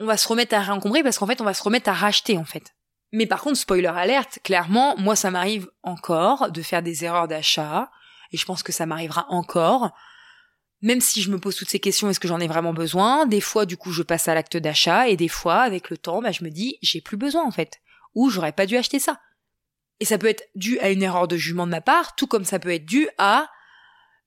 on 0.00 0.06
va 0.06 0.16
se 0.16 0.26
remettre 0.28 0.54
à 0.54 0.60
réencombrer 0.60 1.02
parce 1.02 1.18
qu'en 1.18 1.26
fait 1.26 1.40
on 1.40 1.44
va 1.44 1.54
se 1.54 1.62
remettre 1.62 1.88
à 1.88 1.92
racheter 1.92 2.38
en 2.38 2.44
fait. 2.44 2.74
Mais 3.12 3.26
par 3.26 3.42
contre 3.42 3.58
spoiler 3.58 3.88
alerte, 3.88 4.38
clairement 4.42 4.96
moi 4.98 5.16
ça 5.16 5.30
m'arrive 5.30 5.70
encore 5.82 6.50
de 6.50 6.62
faire 6.62 6.82
des 6.82 7.04
erreurs 7.04 7.28
d'achat 7.28 7.90
et 8.32 8.36
je 8.36 8.44
pense 8.44 8.62
que 8.62 8.72
ça 8.72 8.86
m'arrivera 8.86 9.26
encore. 9.28 9.92
Même 10.82 11.00
si 11.00 11.22
je 11.22 11.30
me 11.30 11.38
pose 11.38 11.56
toutes 11.56 11.70
ces 11.70 11.80
questions, 11.80 12.10
est-ce 12.10 12.20
que 12.20 12.28
j'en 12.28 12.40
ai 12.40 12.48
vraiment 12.48 12.72
besoin? 12.74 13.26
Des 13.26 13.40
fois, 13.40 13.66
du 13.66 13.76
coup, 13.76 13.92
je 13.92 14.02
passe 14.02 14.28
à 14.28 14.34
l'acte 14.34 14.56
d'achat, 14.56 15.08
et 15.08 15.16
des 15.16 15.28
fois, 15.28 15.60
avec 15.60 15.90
le 15.90 15.96
temps, 15.96 16.20
bah, 16.20 16.32
je 16.32 16.44
me 16.44 16.50
dis, 16.50 16.78
j'ai 16.82 17.00
plus 17.00 17.16
besoin 17.16 17.46
en 17.46 17.52
fait, 17.52 17.80
ou 18.14 18.30
j'aurais 18.30 18.52
pas 18.52 18.66
dû 18.66 18.76
acheter 18.76 18.98
ça. 18.98 19.20
Et 20.00 20.04
ça 20.04 20.18
peut 20.18 20.26
être 20.26 20.48
dû 20.56 20.80
à 20.80 20.90
une 20.90 21.02
erreur 21.02 21.28
de 21.28 21.36
jugement 21.36 21.66
de 21.66 21.70
ma 21.70 21.80
part, 21.80 22.16
tout 22.16 22.26
comme 22.26 22.44
ça 22.44 22.58
peut 22.58 22.72
être 22.72 22.84
dû 22.84 23.08
à, 23.18 23.48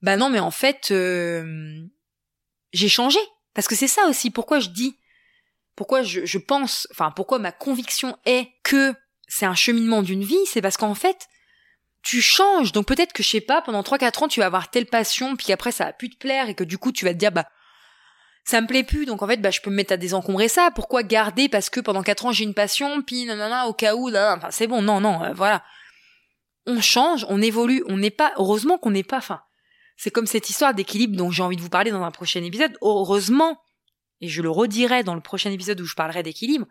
bah 0.00 0.16
non, 0.16 0.30
mais 0.30 0.40
en 0.40 0.50
fait, 0.50 0.88
euh, 0.90 1.82
j'ai 2.72 2.88
changé. 2.88 3.18
Parce 3.52 3.68
que 3.68 3.74
c'est 3.74 3.88
ça 3.88 4.06
aussi, 4.08 4.30
pourquoi 4.30 4.60
je 4.60 4.68
dis, 4.68 4.98
pourquoi 5.76 6.02
je, 6.02 6.24
je 6.24 6.38
pense, 6.38 6.88
enfin 6.90 7.10
pourquoi 7.10 7.38
ma 7.38 7.52
conviction 7.52 8.18
est 8.24 8.48
que 8.62 8.94
c'est 9.28 9.46
un 9.46 9.54
cheminement 9.54 10.02
d'une 10.02 10.24
vie, 10.24 10.44
c'est 10.46 10.62
parce 10.62 10.76
qu'en 10.76 10.94
fait, 10.94 11.28
tu 12.06 12.22
changes. 12.22 12.70
Donc 12.70 12.86
peut-être 12.86 13.12
que 13.12 13.24
je 13.24 13.28
sais 13.28 13.40
pas, 13.40 13.62
pendant 13.62 13.82
3-4 13.82 14.24
ans, 14.24 14.28
tu 14.28 14.38
vas 14.38 14.46
avoir 14.46 14.70
telle 14.70 14.86
passion, 14.86 15.34
puis 15.34 15.52
après 15.52 15.72
ça 15.72 15.86
va 15.86 15.92
plus 15.92 16.08
te 16.08 16.16
plaire, 16.16 16.48
et 16.48 16.54
que 16.54 16.62
du 16.62 16.78
coup 16.78 16.92
tu 16.92 17.04
vas 17.04 17.12
te 17.12 17.18
dire, 17.18 17.32
bah, 17.32 17.46
ça 18.44 18.60
me 18.60 18.68
plaît 18.68 18.84
plus, 18.84 19.06
donc 19.06 19.22
en 19.22 19.26
fait, 19.26 19.38
bah, 19.38 19.50
je 19.50 19.60
peux 19.60 19.70
me 19.70 19.74
mettre 19.74 19.92
à 19.92 19.96
désencombrer 19.96 20.46
ça. 20.46 20.70
Pourquoi 20.72 21.02
garder 21.02 21.48
parce 21.48 21.68
que 21.68 21.80
pendant 21.80 22.04
4 22.04 22.26
ans 22.26 22.32
j'ai 22.32 22.44
une 22.44 22.54
passion, 22.54 23.02
puis 23.02 23.24
nanana, 23.24 23.66
au 23.66 23.72
cas 23.72 23.96
où, 23.96 24.08
là, 24.08 24.36
enfin 24.36 24.52
c'est 24.52 24.68
bon, 24.68 24.82
non, 24.82 25.00
non, 25.00 25.22
euh, 25.24 25.32
voilà. 25.32 25.64
On 26.64 26.80
change, 26.80 27.26
on 27.28 27.42
évolue, 27.42 27.82
on 27.88 27.96
n'est 27.96 28.10
pas, 28.10 28.32
heureusement 28.36 28.78
qu'on 28.78 28.90
n'est 28.90 29.02
pas, 29.02 29.18
enfin, 29.18 29.40
c'est 29.96 30.12
comme 30.12 30.26
cette 30.26 30.48
histoire 30.48 30.74
d'équilibre 30.74 31.16
dont 31.16 31.32
j'ai 31.32 31.42
envie 31.42 31.56
de 31.56 31.62
vous 31.62 31.70
parler 31.70 31.90
dans 31.90 32.02
un 32.02 32.10
prochain 32.12 32.42
épisode. 32.44 32.76
Heureusement, 32.82 33.58
et 34.20 34.28
je 34.28 34.42
le 34.42 34.50
redirai 34.50 35.02
dans 35.02 35.14
le 35.14 35.20
prochain 35.20 35.50
épisode 35.50 35.80
où 35.80 35.86
je 35.86 35.94
parlerai 35.94 36.22
d'équilibre, 36.22 36.66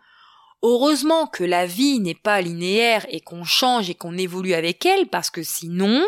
heureusement 0.66 1.28
que 1.28 1.44
la 1.44 1.66
vie 1.66 2.00
n'est 2.00 2.16
pas 2.16 2.42
linéaire 2.42 3.06
et 3.10 3.22
qu'on 3.22 3.44
change 3.44 3.90
et 3.90 3.96
qu'on 3.96 4.18
évolue 4.18 4.54
avec 4.54 4.86
elle 4.86 5.08
parce 5.08 5.30
que 5.30 5.44
sinon, 5.44 6.04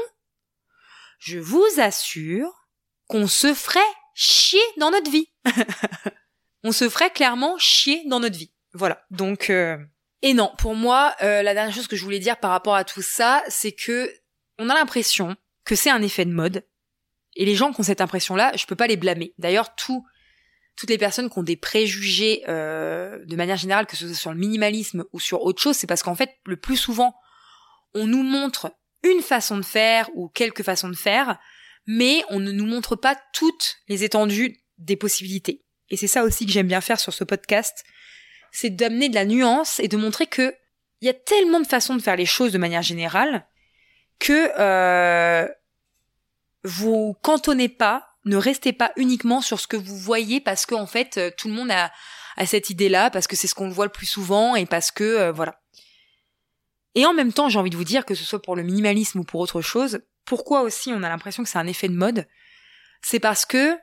je 1.19 1.39
vous 1.39 1.65
assure 1.77 2.67
qu'on 3.07 3.27
se 3.27 3.53
ferait 3.53 3.79
chier 4.13 4.61
dans 4.77 4.91
notre 4.91 5.11
vie. 5.11 5.29
on 6.63 6.71
se 6.71 6.89
ferait 6.89 7.11
clairement 7.11 7.57
chier 7.57 8.03
dans 8.07 8.19
notre 8.19 8.37
vie. 8.37 8.51
Voilà. 8.73 9.05
Donc, 9.11 9.49
euh... 9.49 9.77
et 10.21 10.33
non, 10.33 10.51
pour 10.57 10.75
moi, 10.75 11.15
euh, 11.21 11.43
la 11.43 11.53
dernière 11.53 11.73
chose 11.73 11.87
que 11.87 11.95
je 11.95 12.03
voulais 12.03 12.19
dire 12.19 12.37
par 12.37 12.51
rapport 12.51 12.75
à 12.75 12.83
tout 12.83 13.01
ça, 13.01 13.43
c'est 13.47 13.71
que 13.71 14.11
on 14.59 14.69
a 14.69 14.73
l'impression 14.73 15.35
que 15.65 15.75
c'est 15.75 15.91
un 15.91 16.01
effet 16.01 16.25
de 16.25 16.31
mode 16.31 16.63
et 17.35 17.45
les 17.45 17.55
gens 17.55 17.71
qui 17.71 17.79
ont 17.79 17.83
cette 17.83 18.01
impression-là, 18.01 18.51
je 18.57 18.65
peux 18.65 18.75
pas 18.75 18.87
les 18.87 18.97
blâmer. 18.97 19.33
D'ailleurs, 19.37 19.75
tout, 19.75 20.05
toutes 20.77 20.89
les 20.91 20.97
personnes 20.97 21.29
qui 21.29 21.39
ont 21.39 21.43
des 21.43 21.55
préjugés 21.55 22.43
euh, 22.47 23.17
de 23.25 23.35
manière 23.35 23.57
générale, 23.57 23.87
que 23.87 23.97
ce 23.97 24.07
soit 24.07 24.15
sur 24.15 24.31
le 24.31 24.37
minimalisme 24.37 25.03
ou 25.11 25.19
sur 25.19 25.41
autre 25.41 25.61
chose, 25.61 25.75
c'est 25.75 25.87
parce 25.87 26.03
qu'en 26.03 26.15
fait, 26.15 26.37
le 26.45 26.55
plus 26.55 26.77
souvent, 26.77 27.15
on 27.95 28.05
nous 28.05 28.23
montre 28.23 28.71
une 29.03 29.21
façon 29.21 29.57
de 29.57 29.65
faire 29.65 30.09
ou 30.15 30.29
quelques 30.29 30.63
façons 30.63 30.89
de 30.89 30.95
faire, 30.95 31.39
mais 31.87 32.23
on 32.29 32.39
ne 32.39 32.51
nous 32.51 32.65
montre 32.65 32.95
pas 32.95 33.19
toutes 33.33 33.77
les 33.87 34.03
étendues 34.03 34.59
des 34.77 34.95
possibilités. 34.95 35.65
Et 35.89 35.97
c'est 35.97 36.07
ça 36.07 36.23
aussi 36.23 36.45
que 36.45 36.51
j'aime 36.51 36.67
bien 36.67 36.81
faire 36.81 36.99
sur 36.99 37.13
ce 37.13 37.23
podcast, 37.23 37.83
c'est 38.51 38.69
d'amener 38.69 39.09
de 39.09 39.15
la 39.15 39.25
nuance 39.25 39.79
et 39.79 39.87
de 39.87 39.97
montrer 39.97 40.27
que 40.27 40.53
il 41.01 41.05
y 41.05 41.09
a 41.09 41.13
tellement 41.13 41.59
de 41.59 41.67
façons 41.67 41.95
de 41.95 42.01
faire 42.01 42.15
les 42.15 42.25
choses 42.25 42.51
de 42.51 42.57
manière 42.57 42.81
générale 42.81 43.47
que 44.19 44.49
euh, 44.59 45.47
vous 46.63 47.15
cantonnez 47.21 47.69
pas, 47.69 48.06
ne 48.27 48.37
restez 48.37 48.73
pas 48.73 48.91
uniquement 48.95 49.41
sur 49.41 49.59
ce 49.59 49.67
que 49.67 49.77
vous 49.77 49.97
voyez 49.97 50.39
parce 50.41 50.65
que 50.65 50.75
en 50.75 50.87
fait 50.87 51.17
euh, 51.17 51.31
tout 51.35 51.47
le 51.47 51.53
monde 51.53 51.71
a, 51.71 51.91
a 52.37 52.45
cette 52.45 52.69
idée-là 52.69 53.09
parce 53.09 53.27
que 53.27 53.35
c'est 53.35 53.47
ce 53.47 53.55
qu'on 53.55 53.69
voit 53.69 53.85
le 53.85 53.91
plus 53.91 54.05
souvent 54.05 54.55
et 54.55 54.65
parce 54.65 54.91
que 54.91 55.03
euh, 55.03 55.31
voilà. 55.31 55.61
Et 56.95 57.05
en 57.05 57.13
même 57.13 57.33
temps, 57.33 57.47
j'ai 57.49 57.59
envie 57.59 57.69
de 57.69 57.77
vous 57.77 57.83
dire 57.83 58.05
que 58.05 58.15
ce 58.15 58.23
soit 58.23 58.41
pour 58.41 58.55
le 58.55 58.63
minimalisme 58.63 59.19
ou 59.19 59.23
pour 59.23 59.39
autre 59.39 59.61
chose, 59.61 59.99
pourquoi 60.25 60.61
aussi 60.61 60.91
on 60.91 61.03
a 61.03 61.09
l'impression 61.09 61.43
que 61.43 61.49
c'est 61.49 61.59
un 61.59 61.67
effet 61.67 61.89
de 61.89 61.93
mode, 61.93 62.27
c'est 63.01 63.19
parce 63.19 63.45
que, 63.45 63.77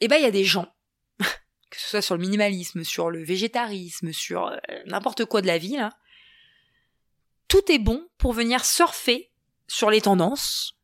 eh 0.00 0.08
ben, 0.08 0.16
il 0.16 0.22
y 0.22 0.26
a 0.26 0.30
des 0.30 0.44
gens, 0.44 0.72
que 1.18 1.76
ce 1.76 1.88
soit 1.88 2.02
sur 2.02 2.14
le 2.14 2.20
minimalisme, 2.20 2.84
sur 2.84 3.10
le 3.10 3.24
végétarisme, 3.24 4.12
sur 4.12 4.46
euh, 4.46 4.58
n'importe 4.86 5.24
quoi 5.24 5.42
de 5.42 5.48
la 5.48 5.58
vie, 5.58 5.76
là, 5.76 5.90
tout 7.48 7.70
est 7.70 7.80
bon 7.80 8.08
pour 8.16 8.32
venir 8.32 8.64
surfer 8.64 9.32
sur 9.66 9.90
les 9.90 10.00
tendances 10.00 10.79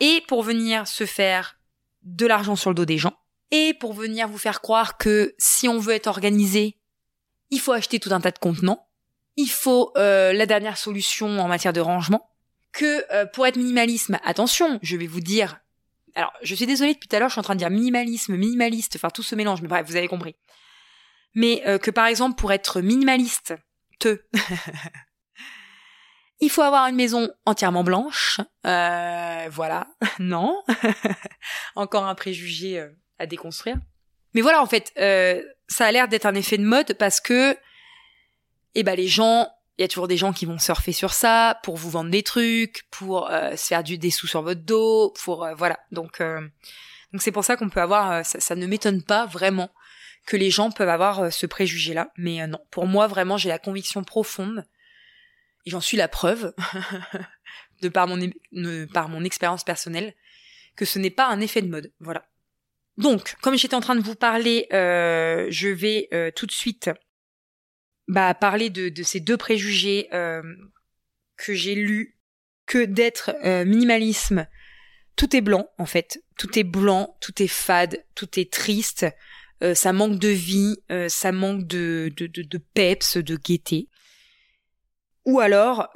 et 0.00 0.22
pour 0.28 0.42
venir 0.42 0.86
se 0.86 1.06
faire 1.06 1.58
de 2.02 2.26
l'argent 2.26 2.56
sur 2.56 2.70
le 2.70 2.74
dos 2.74 2.84
des 2.84 2.98
gens 2.98 3.18
et 3.50 3.74
pour 3.74 3.92
venir 3.92 4.28
vous 4.28 4.38
faire 4.38 4.60
croire 4.60 4.98
que 4.98 5.34
si 5.38 5.68
on 5.68 5.78
veut 5.78 5.94
être 5.94 6.06
organisé, 6.06 6.78
il 7.50 7.60
faut 7.60 7.72
acheter 7.72 7.98
tout 7.98 8.12
un 8.12 8.20
tas 8.20 8.30
de 8.30 8.38
contenants, 8.38 8.86
il 9.36 9.48
faut 9.48 9.92
euh, 9.96 10.32
la 10.32 10.46
dernière 10.46 10.76
solution 10.76 11.40
en 11.40 11.48
matière 11.48 11.72
de 11.72 11.80
rangement, 11.80 12.30
que 12.72 13.04
euh, 13.12 13.24
pour 13.26 13.46
être 13.46 13.56
minimalisme, 13.56 14.18
attention, 14.24 14.78
je 14.82 14.96
vais 14.96 15.06
vous 15.06 15.20
dire, 15.20 15.60
alors 16.14 16.32
je 16.42 16.54
suis 16.54 16.66
désolée 16.66 16.94
depuis 16.94 17.08
tout 17.08 17.16
à 17.16 17.18
l'heure, 17.18 17.28
je 17.28 17.34
suis 17.34 17.40
en 17.40 17.44
train 17.44 17.54
de 17.54 17.60
dire 17.60 17.70
minimalisme, 17.70 18.36
minimaliste, 18.36 18.96
enfin 18.96 19.10
tout 19.10 19.22
se 19.22 19.34
mélange, 19.34 19.62
mais 19.62 19.68
bref, 19.68 19.86
vous 19.86 19.96
avez 19.96 20.08
compris. 20.08 20.36
Mais 21.34 21.62
euh, 21.66 21.78
que 21.78 21.90
par 21.90 22.06
exemple 22.06 22.36
pour 22.36 22.52
être 22.52 22.80
minimaliste, 22.80 23.54
te, 23.98 24.20
il 26.40 26.50
faut 26.50 26.62
avoir 26.62 26.86
une 26.86 26.96
maison 26.96 27.30
entièrement 27.46 27.84
blanche, 27.84 28.40
voilà, 28.64 29.88
non, 30.18 30.62
encore 31.74 32.06
un 32.06 32.14
préjugé 32.14 32.86
à 33.18 33.26
déconstruire. 33.26 33.78
Mais 34.34 34.40
voilà, 34.40 34.62
en 34.62 34.66
fait, 34.66 34.92
euh, 34.98 35.42
ça 35.68 35.86
a 35.86 35.92
l'air 35.92 36.08
d'être 36.08 36.26
un 36.26 36.34
effet 36.34 36.58
de 36.58 36.64
mode 36.64 36.94
parce 36.94 37.20
que, 37.20 37.56
eh 38.74 38.82
ben, 38.82 38.94
les 38.94 39.08
gens, 39.08 39.48
il 39.78 39.82
y 39.82 39.84
a 39.84 39.88
toujours 39.88 40.08
des 40.08 40.16
gens 40.16 40.32
qui 40.32 40.46
vont 40.46 40.58
surfer 40.58 40.92
sur 40.92 41.12
ça 41.12 41.58
pour 41.62 41.76
vous 41.76 41.90
vendre 41.90 42.10
des 42.10 42.22
trucs, 42.22 42.86
pour 42.90 43.30
euh, 43.30 43.56
se 43.56 43.66
faire 43.66 43.82
du 43.82 43.98
des 43.98 44.10
sous 44.10 44.26
sur 44.26 44.42
votre 44.42 44.62
dos, 44.62 45.14
pour 45.24 45.44
euh, 45.44 45.54
voilà. 45.54 45.78
Donc, 45.92 46.20
donc 47.12 47.22
c'est 47.22 47.32
pour 47.32 47.44
ça 47.44 47.56
qu'on 47.56 47.68
peut 47.68 47.80
avoir, 47.80 48.24
ça, 48.24 48.40
ça, 48.40 48.54
ne 48.54 48.66
m'étonne 48.66 49.02
pas 49.02 49.26
vraiment 49.26 49.70
que 50.26 50.36
les 50.36 50.50
gens 50.50 50.70
peuvent 50.70 50.88
avoir 50.88 51.32
ce 51.32 51.46
préjugé-là. 51.46 52.10
Mais 52.16 52.46
non, 52.46 52.60
pour 52.70 52.86
moi, 52.86 53.06
vraiment, 53.06 53.38
j'ai 53.38 53.48
la 53.48 53.58
conviction 53.58 54.04
profonde 54.04 54.64
j'en 55.68 55.80
suis 55.80 55.96
la 55.96 56.08
preuve 56.08 56.54
de 57.82 57.88
par 57.88 58.08
mon 58.08 59.24
expérience 59.24 59.64
personnelle 59.64 60.14
que 60.78 60.84
ce 60.84 60.98
n'est 60.98 61.10
pas 61.10 61.26
un 61.26 61.40
effet 61.40 61.60
de 61.60 61.68
mode. 61.68 61.92
Voilà. 61.98 62.28
Donc, 62.98 63.36
comme 63.42 63.56
j'étais 63.56 63.74
en 63.74 63.80
train 63.80 63.96
de 63.96 64.02
vous 64.02 64.14
parler, 64.14 64.66
euh, 64.72 65.46
je 65.50 65.68
vais 65.68 66.08
euh, 66.12 66.30
tout 66.34 66.46
de 66.46 66.52
suite 66.52 66.90
bah, 68.08 68.34
parler 68.34 68.70
de, 68.70 69.02
ces 69.02 69.20
deux 69.20 69.36
préjugés 69.36 70.08
euh, 70.12 70.42
que 71.36 71.52
j'ai 71.54 71.74
lus, 71.74 72.18
que 72.66 72.84
d'être 72.84 73.34
minimalisme, 73.64 74.46
tout 75.16 75.34
est 75.34 75.40
blanc 75.40 75.68
en 75.78 75.86
fait, 75.86 76.22
tout 76.36 76.58
est 76.58 76.64
blanc, 76.64 77.16
tout 77.20 77.42
est 77.42 77.48
fade, 77.48 78.04
tout 78.14 78.38
est 78.38 78.52
triste, 78.52 79.06
ça 79.74 79.92
manque 79.92 80.18
de 80.18 80.28
vie, 80.28 80.76
ça 81.08 81.32
manque 81.32 81.66
de, 81.66 82.12
de, 82.16 82.26
de, 82.26 82.58
peps, 82.74 83.16
de 83.16 83.36
gaieté. 83.36 83.88
Ou 85.28 85.40
alors, 85.40 85.88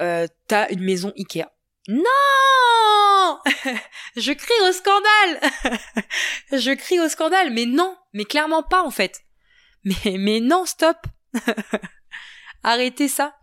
t'as 0.47 0.69
une 0.69 0.85
maison 0.85 1.11
Ikea. 1.17 1.47
Non 1.89 3.41
Je 4.17 4.33
crie 4.33 4.69
au 4.69 4.73
scandale 4.73 5.41
Je 6.53 6.75
crie 6.75 7.01
au 7.01 7.09
scandale, 7.09 7.51
mais 7.51 7.65
non, 7.65 7.97
mais 8.13 8.27
clairement 8.27 8.63
pas 8.63 8.83
en 8.83 8.91
fait. 8.91 9.23
Mais, 9.85 10.19
mais 10.19 10.41
non, 10.41 10.67
stop 10.67 10.99
Arrêtez 12.63 13.09
ça. 13.09 13.35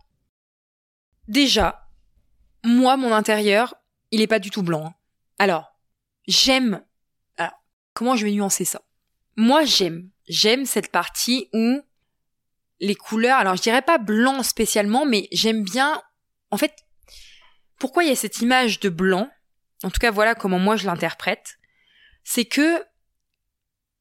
Déjà, 1.26 1.88
moi, 2.64 2.96
mon 2.96 3.12
intérieur, 3.12 3.74
il 4.12 4.20
est 4.20 4.28
pas 4.28 4.38
du 4.38 4.50
tout 4.50 4.62
blanc. 4.62 4.86
Hein. 4.86 4.94
Alors, 5.40 5.76
j'aime... 6.28 6.84
Alors, 7.36 7.64
comment 7.94 8.14
je 8.14 8.26
vais 8.26 8.32
nuancer 8.32 8.64
ça? 8.64 8.82
Moi, 9.36 9.64
j'aime. 9.64 10.08
J'aime 10.28 10.66
cette 10.66 10.92
partie 10.92 11.50
où 11.52 11.82
les 12.80 12.94
couleurs... 12.94 13.38
Alors, 13.38 13.56
je 13.56 13.62
dirais 13.62 13.82
pas 13.82 13.98
blanc 13.98 14.42
spécialement, 14.42 15.06
mais 15.06 15.28
j'aime 15.32 15.62
bien... 15.62 16.02
En 16.50 16.56
fait, 16.56 16.74
pourquoi 17.78 18.04
il 18.04 18.08
y 18.08 18.12
a 18.12 18.16
cette 18.16 18.40
image 18.40 18.80
de 18.80 18.88
blanc 18.88 19.30
en 19.82 19.90
tout 19.90 19.98
cas 19.98 20.10
voilà 20.10 20.34
comment 20.34 20.58
moi 20.58 20.76
je 20.76 20.86
l'interprète, 20.86 21.58
c'est 22.24 22.44
que 22.44 22.84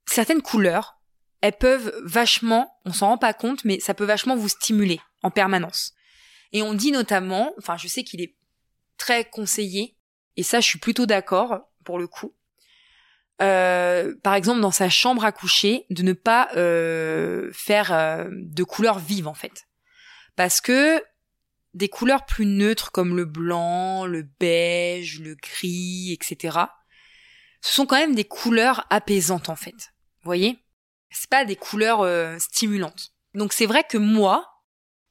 certaines 0.05 0.41
couleurs, 0.41 0.99
elles 1.41 1.57
peuvent 1.57 1.93
vachement, 2.03 2.79
on 2.85 2.91
s'en 2.91 3.07
rend 3.07 3.17
pas 3.17 3.33
compte, 3.33 3.63
mais 3.63 3.79
ça 3.79 3.93
peut 3.93 4.05
vachement 4.05 4.35
vous 4.35 4.49
stimuler 4.49 4.99
en 5.23 5.31
permanence. 5.31 5.93
Et 6.51 6.61
on 6.61 6.73
dit 6.73 6.91
notamment, 6.91 7.53
enfin 7.57 7.77
je 7.77 7.87
sais 7.87 8.03
qu'il 8.03 8.21
est 8.21 8.35
très 8.97 9.23
conseillé, 9.23 9.97
et 10.35 10.43
ça 10.43 10.59
je 10.59 10.67
suis 10.67 10.79
plutôt 10.79 11.05
d'accord 11.05 11.69
pour 11.85 11.97
le 11.97 12.07
coup, 12.07 12.35
euh, 13.41 14.13
par 14.23 14.35
exemple 14.35 14.61
dans 14.61 14.71
sa 14.71 14.89
chambre 14.89 15.23
à 15.23 15.31
coucher, 15.31 15.85
de 15.89 16.03
ne 16.03 16.13
pas 16.13 16.49
euh, 16.55 17.49
faire 17.53 17.93
euh, 17.93 18.27
de 18.31 18.63
couleurs 18.63 18.99
vives 18.99 19.27
en 19.27 19.33
fait. 19.33 19.67
Parce 20.35 20.61
que 20.61 21.03
des 21.73 21.89
couleurs 21.89 22.25
plus 22.25 22.45
neutres 22.45 22.91
comme 22.91 23.15
le 23.15 23.25
blanc, 23.25 24.05
le 24.05 24.23
beige, 24.23 25.19
le 25.19 25.35
gris, 25.35 26.11
etc. 26.11 26.57
Ce 27.61 27.73
sont 27.73 27.85
quand 27.85 27.97
même 27.97 28.15
des 28.15 28.25
couleurs 28.25 28.85
apaisantes 28.89 29.49
en 29.49 29.55
fait. 29.55 29.75
Vous 30.21 30.25
voyez? 30.25 30.59
C'est 31.11 31.29
pas 31.29 31.45
des 31.45 31.55
couleurs 31.55 32.01
euh, 32.01 32.37
stimulantes. 32.39 33.13
Donc 33.33 33.53
c'est 33.53 33.65
vrai 33.65 33.83
que 33.83 33.97
moi, 33.97 34.47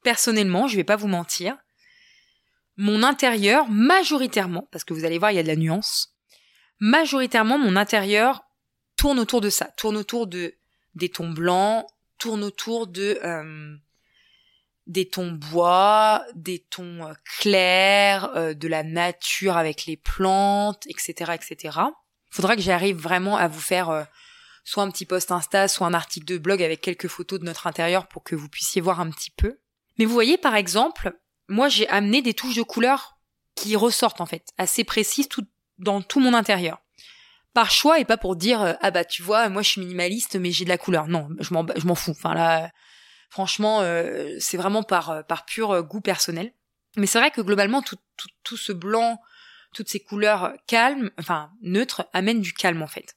personnellement, 0.02 0.68
je 0.68 0.76
vais 0.76 0.84
pas 0.84 0.96
vous 0.96 1.08
mentir, 1.08 1.56
mon 2.76 3.02
intérieur, 3.02 3.68
majoritairement, 3.68 4.68
parce 4.70 4.84
que 4.84 4.94
vous 4.94 5.04
allez 5.04 5.18
voir, 5.18 5.32
il 5.32 5.36
y 5.36 5.40
a 5.40 5.42
de 5.42 5.48
la 5.48 5.56
nuance, 5.56 6.16
majoritairement, 6.80 7.58
mon 7.58 7.76
intérieur 7.76 8.44
tourne 8.96 9.18
autour 9.18 9.40
de 9.40 9.50
ça, 9.50 9.66
tourne 9.76 9.96
autour 9.96 10.26
de 10.26 10.54
des 10.94 11.08
tons 11.08 11.30
blancs, 11.30 11.86
tourne 12.18 12.42
autour 12.42 12.86
de 12.86 13.20
euh, 13.22 13.76
des 14.88 15.06
tons 15.06 15.32
bois, 15.32 16.24
des 16.34 16.58
tons 16.58 17.06
euh, 17.06 17.12
clairs, 17.38 18.30
euh, 18.34 18.54
de 18.54 18.66
la 18.66 18.82
nature 18.82 19.56
avec 19.56 19.86
les 19.86 19.96
plantes, 19.96 20.84
etc., 20.86 21.32
etc. 21.34 21.78
Faudra 22.30 22.56
que 22.56 22.62
j'arrive 22.62 22.96
vraiment 22.96 23.36
à 23.36 23.48
vous 23.48 23.60
faire 23.60 23.90
euh, 23.90 24.04
soit 24.64 24.82
un 24.82 24.90
petit 24.90 25.06
post 25.06 25.30
Insta, 25.30 25.68
soit 25.68 25.86
un 25.86 25.94
article 25.94 26.26
de 26.26 26.38
blog 26.38 26.62
avec 26.62 26.80
quelques 26.80 27.08
photos 27.08 27.38
de 27.38 27.44
notre 27.44 27.66
intérieur 27.66 28.08
pour 28.08 28.24
que 28.24 28.34
vous 28.34 28.48
puissiez 28.48 28.80
voir 28.80 29.00
un 29.00 29.10
petit 29.10 29.30
peu. 29.30 29.58
Mais 29.98 30.06
vous 30.06 30.12
voyez, 30.12 30.38
par 30.38 30.56
exemple, 30.56 31.12
moi 31.48 31.68
j'ai 31.68 31.88
amené 31.88 32.22
des 32.22 32.34
touches 32.34 32.56
de 32.56 32.62
couleurs 32.62 33.18
qui 33.54 33.76
ressortent 33.76 34.20
en 34.20 34.26
fait, 34.26 34.48
assez 34.56 34.84
précises 34.84 35.28
tout, 35.28 35.46
dans 35.78 36.02
tout 36.02 36.20
mon 36.20 36.34
intérieur. 36.34 36.80
Par 37.54 37.70
choix 37.70 37.98
et 37.98 38.04
pas 38.04 38.16
pour 38.16 38.36
dire 38.36 38.76
ah 38.80 38.90
bah 38.90 39.04
tu 39.04 39.22
vois 39.22 39.48
moi 39.48 39.62
je 39.62 39.70
suis 39.70 39.80
minimaliste 39.80 40.36
mais 40.36 40.50
j'ai 40.50 40.64
de 40.64 40.68
la 40.68 40.78
couleur. 40.78 41.08
Non, 41.08 41.28
je 41.40 41.52
m'en 41.54 41.66
je 41.76 41.86
m'en 41.86 41.94
fous. 41.94 42.12
Enfin 42.12 42.34
là 42.34 42.70
Franchement, 43.30 43.82
euh, 43.82 44.36
c'est 44.38 44.56
vraiment 44.56 44.82
par, 44.82 45.10
euh, 45.10 45.22
par 45.22 45.44
pur 45.44 45.70
euh, 45.70 45.82
goût 45.82 46.00
personnel. 46.00 46.52
Mais 46.96 47.06
c'est 47.06 47.18
vrai 47.18 47.30
que 47.30 47.40
globalement, 47.40 47.82
tout, 47.82 47.98
tout, 48.16 48.28
tout 48.42 48.56
ce 48.56 48.72
blanc, 48.72 49.20
toutes 49.74 49.88
ces 49.88 50.00
couleurs 50.00 50.54
calmes, 50.66 51.10
enfin 51.18 51.50
neutres, 51.60 52.08
amènent 52.12 52.40
du 52.40 52.54
calme 52.54 52.82
en 52.82 52.86
fait. 52.86 53.16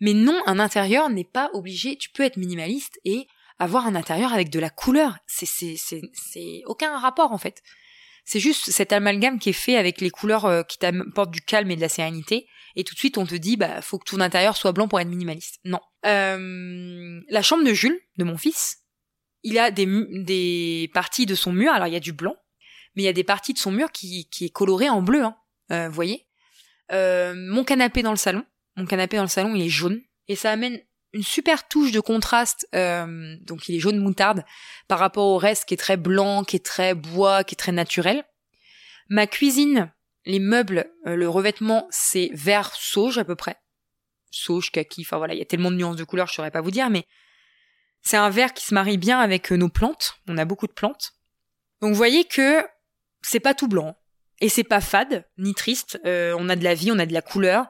Mais 0.00 0.14
non, 0.14 0.42
un 0.46 0.58
intérieur 0.58 1.08
n'est 1.08 1.24
pas 1.24 1.50
obligé. 1.52 1.96
Tu 1.96 2.10
peux 2.10 2.24
être 2.24 2.36
minimaliste 2.36 2.98
et 3.04 3.28
avoir 3.60 3.86
un 3.86 3.94
intérieur 3.94 4.32
avec 4.32 4.50
de 4.50 4.58
la 4.58 4.70
couleur. 4.70 5.18
C'est 5.26 5.46
c'est 5.46 5.76
c'est 5.78 6.62
aucun 6.66 6.98
rapport 6.98 7.30
en 7.30 7.38
fait. 7.38 7.62
C'est 8.24 8.40
juste 8.40 8.70
cet 8.70 8.92
amalgame 8.92 9.38
qui 9.38 9.50
est 9.50 9.52
fait 9.52 9.76
avec 9.76 10.00
les 10.00 10.10
couleurs 10.10 10.66
qui 10.66 10.78
t'apportent 10.78 11.32
du 11.32 11.40
calme 11.40 11.70
et 11.70 11.76
de 11.76 11.80
la 11.80 11.88
sérénité. 11.88 12.46
Et 12.76 12.84
tout 12.84 12.94
de 12.94 12.98
suite, 12.98 13.18
on 13.18 13.26
te 13.26 13.34
dit, 13.34 13.56
bah, 13.56 13.82
faut 13.82 13.98
que 13.98 14.10
ton 14.10 14.20
intérieur 14.20 14.56
soit 14.56 14.72
blanc 14.72 14.88
pour 14.88 15.00
être 15.00 15.08
minimaliste. 15.08 15.58
Non. 15.64 15.80
Euh, 16.06 17.20
la 17.28 17.42
chambre 17.42 17.64
de 17.64 17.72
Jules, 17.72 18.00
de 18.16 18.24
mon 18.24 18.36
fils, 18.36 18.78
il 19.42 19.58
a 19.58 19.70
des, 19.70 19.86
des 20.22 20.90
parties 20.94 21.26
de 21.26 21.34
son 21.34 21.52
mur, 21.52 21.72
alors 21.72 21.88
il 21.88 21.92
y 21.92 21.96
a 21.96 22.00
du 22.00 22.12
blanc, 22.12 22.36
mais 22.94 23.02
il 23.02 23.06
y 23.06 23.08
a 23.08 23.12
des 23.12 23.24
parties 23.24 23.52
de 23.52 23.58
son 23.58 23.72
mur 23.72 23.90
qui, 23.92 24.28
qui 24.30 24.46
est 24.46 24.50
coloré 24.50 24.88
en 24.88 25.02
bleu, 25.02 25.24
hein, 25.24 25.36
euh, 25.70 25.88
vous 25.88 25.94
voyez. 25.94 26.26
Euh, 26.92 27.34
mon 27.36 27.64
canapé 27.64 28.02
dans 28.02 28.10
le 28.10 28.16
salon, 28.16 28.44
mon 28.76 28.86
canapé 28.86 29.16
dans 29.16 29.22
le 29.22 29.28
salon, 29.28 29.54
il 29.54 29.62
est 29.62 29.68
jaune, 29.68 30.00
et 30.28 30.36
ça 30.36 30.50
amène 30.50 30.80
une 31.12 31.22
super 31.22 31.68
touche 31.68 31.92
de 31.92 32.00
contraste, 32.00 32.66
euh, 32.74 33.36
donc 33.42 33.68
il 33.68 33.76
est 33.76 33.80
jaune 33.80 33.98
moutarde, 33.98 34.44
par 34.88 34.98
rapport 34.98 35.26
au 35.26 35.38
reste 35.38 35.66
qui 35.66 35.74
est 35.74 35.78
très 35.78 35.96
blanc, 35.96 36.44
qui 36.44 36.56
est 36.56 36.64
très 36.64 36.94
bois, 36.94 37.44
qui 37.44 37.54
est 37.54 37.56
très 37.56 37.72
naturel. 37.72 38.24
Ma 39.08 39.26
cuisine, 39.26 39.92
les 40.24 40.38
meubles, 40.38 40.90
le 41.04 41.28
revêtement, 41.28 41.86
c'est 41.90 42.30
vert 42.32 42.74
sauge 42.74 43.18
à 43.18 43.24
peu 43.24 43.34
près. 43.34 43.56
Sauge, 44.30 44.70
kaki, 44.70 45.02
enfin 45.02 45.18
voilà, 45.18 45.34
il 45.34 45.38
y 45.38 45.42
a 45.42 45.46
tellement 45.46 45.70
de 45.70 45.76
nuances 45.76 45.96
de 45.96 46.04
couleurs, 46.04 46.28
je 46.28 46.34
saurais 46.34 46.50
pas 46.50 46.62
vous 46.62 46.70
dire, 46.70 46.88
mais 46.88 47.06
c'est 48.02 48.16
un 48.16 48.30
vert 48.30 48.52
qui 48.52 48.64
se 48.64 48.74
marie 48.74 48.98
bien 48.98 49.20
avec 49.20 49.52
euh, 49.52 49.56
nos 49.56 49.68
plantes. 49.68 50.18
On 50.26 50.36
a 50.36 50.44
beaucoup 50.44 50.66
de 50.66 50.72
plantes. 50.72 51.12
Donc 51.80 51.90
vous 51.90 51.96
voyez 51.96 52.24
que 52.24 52.64
c'est 53.22 53.40
pas 53.40 53.54
tout 53.54 53.68
blanc. 53.68 53.96
Et 54.40 54.48
c'est 54.48 54.64
pas 54.64 54.80
fade, 54.80 55.24
ni 55.38 55.54
triste. 55.54 56.00
Euh, 56.04 56.34
on 56.36 56.48
a 56.48 56.56
de 56.56 56.64
la 56.64 56.74
vie, 56.74 56.90
on 56.90 56.98
a 56.98 57.06
de 57.06 57.12
la 57.12 57.22
couleur. 57.22 57.66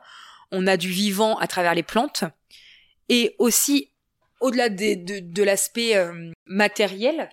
On 0.50 0.66
a 0.66 0.78
du 0.78 0.88
vivant 0.88 1.36
à 1.38 1.46
travers 1.46 1.74
les 1.74 1.82
plantes. 1.82 2.24
Et 3.12 3.36
aussi, 3.38 3.92
au-delà 4.40 4.70
de, 4.70 5.42
l'aspect 5.42 5.96
euh, 5.96 6.32
matériel, 6.46 7.28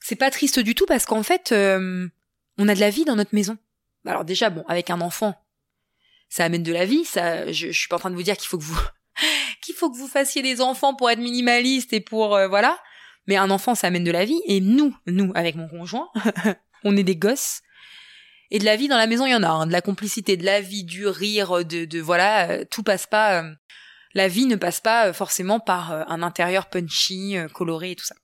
c'est 0.00 0.16
pas 0.16 0.30
triste 0.30 0.58
du 0.58 0.74
tout 0.74 0.86
parce 0.86 1.06
qu'en 1.06 1.22
fait, 1.22 1.52
on 1.52 2.68
a 2.68 2.74
de 2.74 2.80
la 2.80 2.90
vie 2.90 3.04
dans 3.04 3.14
notre 3.14 3.34
maison. 3.34 3.56
Alors 4.04 4.24
déjà, 4.24 4.50
bon, 4.50 4.64
avec 4.66 4.90
un 4.90 5.00
enfant, 5.00 5.40
ça 6.28 6.44
amène 6.44 6.64
de 6.64 6.72
la 6.72 6.84
vie. 6.84 7.04
Ça, 7.04 7.46
je, 7.52 7.68
je 7.70 7.78
suis 7.78 7.86
pas 7.86 7.96
en 7.96 8.00
train 8.00 8.10
de 8.10 8.16
vous 8.16 8.24
dire 8.24 8.36
qu'il 8.36 8.48
faut 8.48 8.58
que 8.58 8.64
vous 8.64 8.80
qu'il 9.62 9.74
faut 9.74 9.88
que 9.88 9.96
vous 9.96 10.08
fassiez 10.08 10.42
des 10.42 10.60
enfants 10.60 10.94
pour 10.94 11.10
être 11.10 11.20
minimaliste 11.20 11.92
et 11.92 12.00
pour 12.00 12.34
euh, 12.34 12.48
voilà. 12.48 12.78
Mais 13.26 13.36
un 13.36 13.50
enfant, 13.50 13.76
ça 13.76 13.86
amène 13.86 14.02
de 14.02 14.10
la 14.10 14.24
vie. 14.24 14.40
Et 14.46 14.60
nous, 14.60 14.96
nous, 15.06 15.30
avec 15.36 15.54
mon 15.54 15.68
conjoint, 15.68 16.08
on 16.84 16.96
est 16.96 17.04
des 17.04 17.16
gosses. 17.16 17.60
Et 18.50 18.58
de 18.58 18.64
la 18.64 18.74
vie 18.74 18.88
dans 18.88 18.96
la 18.96 19.06
maison, 19.06 19.26
il 19.26 19.30
y 19.30 19.34
en 19.34 19.44
a. 19.44 19.48
Hein. 19.48 19.66
de 19.66 19.72
la 19.72 19.82
complicité, 19.82 20.36
de 20.36 20.44
la 20.44 20.60
vie, 20.60 20.82
du 20.82 21.06
rire, 21.06 21.64
de, 21.64 21.84
de 21.84 22.00
voilà, 22.00 22.50
euh, 22.50 22.64
tout 22.68 22.82
passe 22.82 23.06
pas. 23.06 23.44
Euh, 24.10 24.18
la 24.18 24.28
vie 24.28 24.46
ne 24.46 24.56
passe 24.56 24.80
pas 24.80 25.12
forcément 25.12 25.60
par 25.60 25.92
un 25.92 26.22
intérieur 26.22 26.68
punchy, 26.68 27.36
coloré 27.54 27.92
et 27.92 27.96
tout 27.96 28.04
ça. 28.04 28.16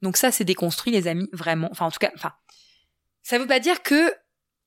Donc 0.00 0.16
ça, 0.16 0.32
c'est 0.32 0.44
déconstruit, 0.44 0.92
les 0.92 1.06
amis, 1.06 1.28
vraiment. 1.32 1.68
Enfin, 1.70 1.86
en 1.86 1.90
tout 1.90 1.98
cas, 1.98 2.10
enfin, 2.14 2.32
ça 3.22 3.38
veut 3.38 3.46
pas 3.46 3.60
dire 3.60 3.82
que 3.82 4.12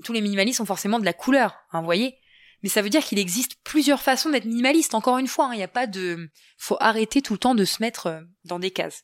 tous 0.03 0.13
les 0.13 0.21
minimalistes 0.21 0.57
sont 0.57 0.65
forcément 0.65 0.99
de 0.99 1.05
la 1.05 1.13
couleur, 1.13 1.55
hein, 1.71 1.79
vous 1.79 1.85
voyez. 1.85 2.17
Mais 2.63 2.69
ça 2.69 2.81
veut 2.81 2.89
dire 2.89 3.03
qu'il 3.03 3.19
existe 3.19 3.57
plusieurs 3.63 4.01
façons 4.01 4.29
d'être 4.29 4.45
minimaliste. 4.45 4.95
Encore 4.95 5.17
une 5.17 5.27
fois, 5.27 5.47
hein, 5.47 5.53
il 5.53 5.57
n'y 5.57 5.63
a 5.63 5.67
pas 5.67 5.87
de, 5.87 6.29
faut 6.57 6.77
arrêter 6.79 7.21
tout 7.21 7.33
le 7.33 7.39
temps 7.39 7.55
de 7.55 7.65
se 7.65 7.81
mettre 7.81 8.07
euh, 8.07 8.21
dans 8.43 8.59
des 8.59 8.71
cases. 8.71 9.03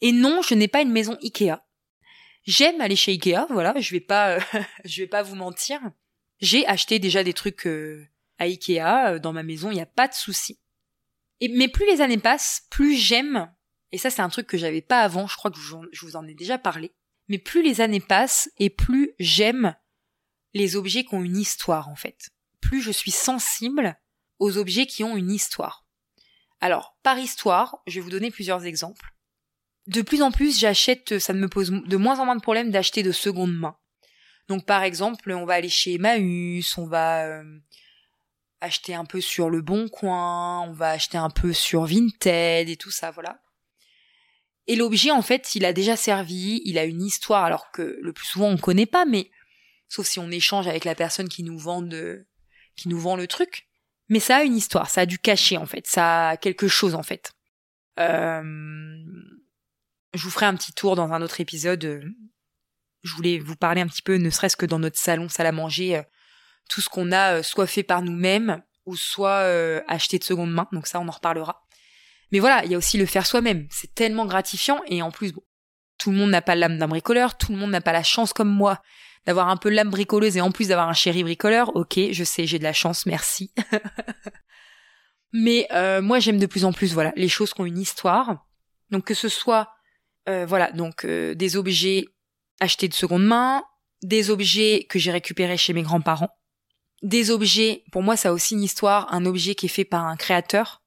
Et 0.00 0.12
non, 0.12 0.42
je 0.42 0.54
n'ai 0.54 0.68
pas 0.68 0.80
une 0.80 0.90
maison 0.90 1.16
Ikea. 1.22 1.58
J'aime 2.44 2.80
aller 2.80 2.96
chez 2.96 3.12
Ikea, 3.12 3.46
voilà, 3.50 3.74
je 3.78 3.92
vais 3.92 4.00
pas, 4.00 4.38
je 4.84 5.02
vais 5.02 5.08
pas 5.08 5.22
vous 5.22 5.36
mentir. 5.36 5.80
J'ai 6.40 6.66
acheté 6.66 6.98
déjà 6.98 7.22
des 7.22 7.34
trucs 7.34 7.66
euh, 7.66 8.08
à 8.40 8.44
Ikea 8.44 9.12
euh, 9.12 9.18
dans 9.20 9.32
ma 9.32 9.44
maison, 9.44 9.70
il 9.70 9.74
n'y 9.74 9.80
a 9.80 9.86
pas 9.86 10.08
de 10.08 10.14
souci. 10.14 10.58
Mais 11.40 11.68
plus 11.68 11.86
les 11.86 12.00
années 12.00 12.18
passent, 12.18 12.66
plus 12.70 12.96
j'aime. 12.96 13.54
Et 13.92 13.98
ça, 13.98 14.10
c'est 14.10 14.22
un 14.22 14.28
truc 14.28 14.46
que 14.46 14.58
j'avais 14.58 14.82
pas 14.82 15.00
avant. 15.02 15.26
Je 15.26 15.36
crois 15.36 15.50
que 15.50 15.58
je 15.58 16.04
vous 16.04 16.16
en 16.16 16.26
ai 16.26 16.34
déjà 16.34 16.58
parlé. 16.58 16.92
Mais 17.28 17.38
plus 17.38 17.62
les 17.62 17.80
années 17.80 18.00
passent 18.00 18.50
et 18.58 18.70
plus 18.70 19.12
j'aime 19.20 19.76
les 20.52 20.74
objets 20.74 21.04
qui 21.04 21.14
ont 21.14 21.22
une 21.22 21.36
histoire 21.36 21.88
en 21.88 21.94
fait. 21.94 22.30
Plus 22.60 22.82
je 22.82 22.90
suis 22.90 23.12
sensible 23.12 23.96
aux 24.40 24.58
objets 24.58 24.86
qui 24.86 25.04
ont 25.04 25.16
une 25.16 25.30
histoire. 25.30 25.86
Alors, 26.60 26.98
par 27.02 27.18
histoire, 27.18 27.78
je 27.86 27.94
vais 27.94 28.00
vous 28.00 28.10
donner 28.10 28.30
plusieurs 28.30 28.66
exemples. 28.66 29.14
De 29.86 30.02
plus 30.02 30.22
en 30.22 30.30
plus, 30.30 30.58
j'achète, 30.58 31.18
ça 31.18 31.32
me 31.32 31.48
pose 31.48 31.70
de 31.70 31.96
moins 31.96 32.18
en 32.18 32.24
moins 32.24 32.36
de 32.36 32.42
problèmes 32.42 32.70
d'acheter 32.70 33.02
de 33.02 33.12
seconde 33.12 33.54
main. 33.54 33.76
Donc 34.48 34.66
par 34.66 34.82
exemple, 34.82 35.30
on 35.30 35.46
va 35.46 35.54
aller 35.54 35.68
chez 35.68 35.94
Emmaüs, 35.94 36.76
on 36.76 36.86
va 36.86 37.26
euh, 37.26 37.60
acheter 38.60 38.94
un 38.94 39.04
peu 39.04 39.20
sur 39.20 39.50
le 39.50 39.60
Bon 39.60 39.88
Coin, 39.88 40.62
on 40.62 40.72
va 40.72 40.90
acheter 40.90 41.18
un 41.18 41.30
peu 41.30 41.52
sur 41.52 41.84
Vinted 41.84 42.68
et 42.68 42.76
tout 42.76 42.90
ça, 42.90 43.10
voilà. 43.10 43.42
Et 44.66 44.76
l'objet, 44.76 45.10
en 45.10 45.22
fait, 45.22 45.54
il 45.54 45.64
a 45.64 45.72
déjà 45.72 45.96
servi, 45.96 46.62
il 46.64 46.78
a 46.78 46.84
une 46.84 47.02
histoire, 47.02 47.44
alors 47.44 47.70
que 47.72 47.98
le 48.00 48.12
plus 48.12 48.26
souvent 48.26 48.48
on 48.48 48.56
connaît 48.56 48.86
pas, 48.86 49.04
mais 49.04 49.30
sauf 49.88 50.06
si 50.06 50.18
on 50.18 50.30
échange 50.30 50.68
avec 50.68 50.84
la 50.84 50.94
personne 50.94 51.28
qui 51.28 51.42
nous 51.42 51.58
vend 51.58 51.86
qui 52.76 52.88
nous 52.88 53.00
vend 53.00 53.16
le 53.16 53.26
truc. 53.26 53.66
Mais 54.08 54.20
ça 54.20 54.38
a 54.38 54.42
une 54.42 54.56
histoire, 54.56 54.90
ça 54.90 55.02
a 55.02 55.06
du 55.06 55.18
cachet 55.18 55.56
en 55.56 55.66
fait, 55.66 55.86
ça 55.86 56.30
a 56.30 56.36
quelque 56.36 56.68
chose 56.68 56.94
en 56.94 57.02
fait. 57.02 57.32
Euh, 57.98 58.42
je 60.14 60.22
vous 60.22 60.30
ferai 60.30 60.46
un 60.46 60.54
petit 60.54 60.72
tour 60.72 60.96
dans 60.96 61.12
un 61.12 61.22
autre 61.22 61.40
épisode. 61.40 62.04
Je 63.02 63.14
voulais 63.14 63.38
vous 63.38 63.56
parler 63.56 63.80
un 63.80 63.86
petit 63.86 64.02
peu, 64.02 64.16
ne 64.16 64.30
serait-ce 64.30 64.56
que 64.56 64.66
dans 64.66 64.78
notre 64.78 64.98
salon 64.98 65.28
salle 65.28 65.46
à 65.46 65.52
manger, 65.52 65.96
euh, 65.96 66.02
tout 66.70 66.80
ce 66.80 66.88
qu'on 66.88 67.12
a 67.12 67.34
euh, 67.34 67.42
soit 67.42 67.66
fait 67.66 67.82
par 67.82 68.00
nous-mêmes 68.00 68.62
ou 68.86 68.96
soit 68.96 69.44
acheté 69.86 70.18
de 70.18 70.24
seconde 70.24 70.50
main. 70.50 70.66
Donc 70.72 70.86
ça, 70.86 70.98
on 70.98 71.06
en 71.06 71.12
reparlera. 71.12 71.62
Mais 72.32 72.38
voilà, 72.38 72.64
il 72.64 72.72
y 72.72 72.74
a 72.74 72.78
aussi 72.78 72.96
le 72.96 73.06
faire 73.06 73.26
soi-même. 73.26 73.68
C'est 73.70 73.94
tellement 73.94 74.26
gratifiant 74.26 74.80
et 74.86 75.02
en 75.02 75.10
plus, 75.10 75.32
bon, 75.32 75.42
tout 75.98 76.10
le 76.10 76.16
monde 76.16 76.30
n'a 76.30 76.42
pas 76.42 76.56
l'âme 76.56 76.78
d'un 76.78 76.88
bricoleur, 76.88 77.36
tout 77.36 77.52
le 77.52 77.58
monde 77.58 77.70
n'a 77.70 77.82
pas 77.82 77.92
la 77.92 78.02
chance 78.02 78.32
comme 78.32 78.48
moi 78.48 78.80
d'avoir 79.26 79.48
un 79.48 79.56
peu 79.56 79.68
l'âme 79.68 79.90
bricoleuse 79.90 80.36
et 80.36 80.40
en 80.40 80.50
plus 80.50 80.68
d'avoir 80.68 80.88
un 80.88 80.94
chéri 80.94 81.22
bricoleur, 81.22 81.76
ok, 81.76 81.98
je 82.10 82.24
sais, 82.24 82.46
j'ai 82.46 82.58
de 82.58 82.64
la 82.64 82.72
chance, 82.72 83.06
merci. 83.06 83.52
Mais 85.32 85.68
euh, 85.72 86.00
moi 86.02 86.18
j'aime 86.18 86.38
de 86.38 86.46
plus 86.46 86.64
en 86.64 86.72
plus 86.72 86.92
voilà 86.92 87.12
les 87.14 87.28
choses 87.28 87.52
qui 87.52 87.60
ont 87.60 87.66
une 87.66 87.78
histoire. 87.78 88.46
Donc 88.90 89.04
que 89.04 89.14
ce 89.14 89.28
soit 89.28 89.68
euh, 90.28 90.44
voilà 90.46 90.72
donc 90.72 91.04
euh, 91.04 91.34
des 91.34 91.56
objets 91.56 92.06
achetés 92.58 92.88
de 92.88 92.94
seconde 92.94 93.24
main, 93.24 93.62
des 94.02 94.30
objets 94.30 94.86
que 94.88 94.98
j'ai 94.98 95.12
récupérés 95.12 95.56
chez 95.56 95.72
mes 95.72 95.82
grands-parents, 95.82 96.36
des 97.02 97.30
objets 97.30 97.84
pour 97.92 98.02
moi 98.02 98.16
ça 98.16 98.30
a 98.30 98.32
aussi 98.32 98.54
une 98.54 98.62
histoire, 98.62 99.12
un 99.12 99.26
objet 99.26 99.54
qui 99.54 99.66
est 99.66 99.70
fait 99.70 99.84
par 99.84 100.06
un 100.06 100.16
créateur, 100.16 100.82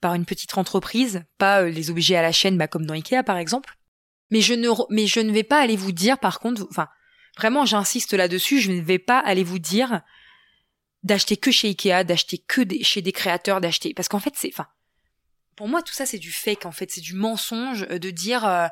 par 0.00 0.14
une 0.14 0.24
petite 0.24 0.56
entreprise, 0.58 1.24
pas 1.38 1.62
les 1.62 1.90
objets 1.90 2.16
à 2.16 2.22
la 2.22 2.32
chaîne 2.32 2.58
bah, 2.58 2.68
comme 2.68 2.86
dans 2.86 2.94
Ikea 2.94 3.22
par 3.24 3.38
exemple. 3.38 3.76
Mais 4.30 4.40
je 4.40 4.54
ne 4.54 4.68
mais 4.90 5.06
je 5.06 5.20
ne 5.20 5.32
vais 5.32 5.42
pas 5.42 5.60
aller 5.60 5.76
vous 5.76 5.92
dire 5.92 6.18
par 6.18 6.40
contre 6.40 6.66
enfin 6.70 6.88
Vraiment, 7.36 7.66
j'insiste 7.66 8.12
là-dessus, 8.12 8.60
je 8.60 8.70
ne 8.70 8.80
vais 8.80 8.98
pas 8.98 9.18
aller 9.18 9.42
vous 9.42 9.58
dire 9.58 10.02
d'acheter 11.02 11.36
que 11.36 11.50
chez 11.50 11.68
Ikea, 11.68 12.04
d'acheter 12.04 12.38
que 12.38 12.62
chez 12.82 13.02
des 13.02 13.12
créateurs, 13.12 13.60
d'acheter 13.60 13.92
parce 13.92 14.08
qu'en 14.08 14.20
fait 14.20 14.32
c'est 14.36 14.48
enfin 14.48 14.68
pour 15.54 15.68
moi 15.68 15.82
tout 15.82 15.92
ça 15.92 16.06
c'est 16.06 16.18
du 16.18 16.32
fake 16.32 16.64
en 16.64 16.72
fait, 16.72 16.90
c'est 16.90 17.02
du 17.02 17.14
mensonge 17.14 17.86
euh, 17.90 17.98
de 17.98 18.10
dire 18.10 18.46
euh, 18.46 18.66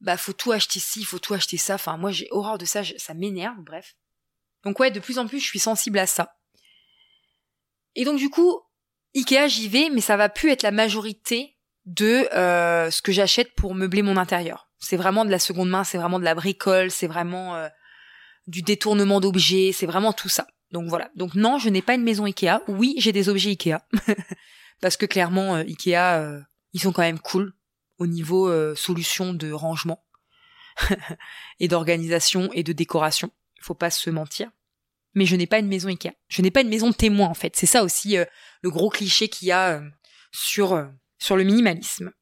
bah 0.00 0.16
faut 0.16 0.32
tout 0.32 0.50
acheter 0.50 0.80
ci, 0.80 1.04
faut 1.04 1.18
tout 1.18 1.34
acheter 1.34 1.56
ça. 1.56 1.74
Enfin 1.74 1.96
moi 1.96 2.10
j'ai 2.10 2.26
horreur 2.30 2.58
de 2.58 2.64
ça, 2.64 2.82
ça 2.96 3.14
m'énerve, 3.14 3.60
bref. 3.60 3.94
Donc 4.64 4.80
ouais, 4.80 4.90
de 4.90 5.00
plus 5.00 5.18
en 5.18 5.26
plus 5.26 5.40
je 5.40 5.46
suis 5.46 5.58
sensible 5.58 5.98
à 5.98 6.06
ça. 6.06 6.36
Et 7.94 8.04
donc 8.04 8.18
du 8.18 8.30
coup, 8.30 8.60
Ikea 9.14 9.48
j'y 9.48 9.68
vais, 9.68 9.90
mais 9.90 10.00
ça 10.00 10.16
va 10.16 10.28
plus 10.28 10.50
être 10.50 10.62
la 10.62 10.70
majorité 10.70 11.56
de 11.86 12.28
euh, 12.34 12.90
ce 12.90 13.02
que 13.02 13.12
j'achète 13.12 13.54
pour 13.54 13.74
meubler 13.74 14.02
mon 14.02 14.16
intérieur. 14.16 14.68
C'est 14.78 14.96
vraiment 14.96 15.24
de 15.24 15.30
la 15.30 15.38
seconde 15.38 15.70
main, 15.70 15.84
c'est 15.84 15.98
vraiment 15.98 16.18
de 16.18 16.24
la 16.24 16.34
bricole, 16.34 16.90
c'est 16.90 17.06
vraiment 17.06 17.56
euh, 17.56 17.68
du 18.46 18.62
détournement 18.62 19.20
d'objets, 19.20 19.72
c'est 19.72 19.86
vraiment 19.86 20.12
tout 20.12 20.28
ça. 20.28 20.46
Donc 20.72 20.88
voilà. 20.88 21.10
Donc 21.14 21.34
non, 21.34 21.58
je 21.58 21.68
n'ai 21.68 21.82
pas 21.82 21.94
une 21.94 22.02
maison 22.02 22.24
Ikea. 22.24 22.60
Oui, 22.68 22.94
j'ai 22.98 23.12
des 23.12 23.28
objets 23.28 23.50
Ikea. 23.50 23.78
Parce 24.80 24.96
que 24.96 25.06
clairement, 25.06 25.56
euh, 25.56 25.62
Ikea, 25.62 26.44
ils 26.72 26.80
sont 26.80 26.92
quand 26.92 27.02
même 27.02 27.20
cool 27.20 27.54
au 27.98 28.06
niveau 28.06 28.74
solution 28.74 29.32
de 29.32 29.52
rangement 29.52 30.04
et 31.60 31.68
d'organisation 31.68 32.50
et 32.52 32.64
de 32.64 32.72
décoration. 32.72 33.30
Faut 33.64 33.74
pas 33.74 33.90
se 33.90 34.10
mentir. 34.10 34.50
Mais 35.14 35.24
je 35.24 35.36
n'ai 35.36 35.46
pas 35.46 35.58
une 35.58 35.68
maison 35.68 35.88
Ikea. 35.88 36.12
Je 36.28 36.42
n'ai 36.42 36.50
pas 36.50 36.60
une 36.60 36.68
maison 36.68 36.92
témoin 36.92 37.28
en 37.28 37.34
fait. 37.34 37.56
C'est 37.56 37.66
ça 37.66 37.82
aussi 37.82 38.16
le 38.62 38.70
gros 38.70 38.90
cliché 38.90 39.28
qu'il 39.28 39.48
y 39.48 39.52
a 39.52 39.80
sur 40.32 40.86
sur 41.18 41.36
le 41.36 41.44
minimalisme. 41.44 42.12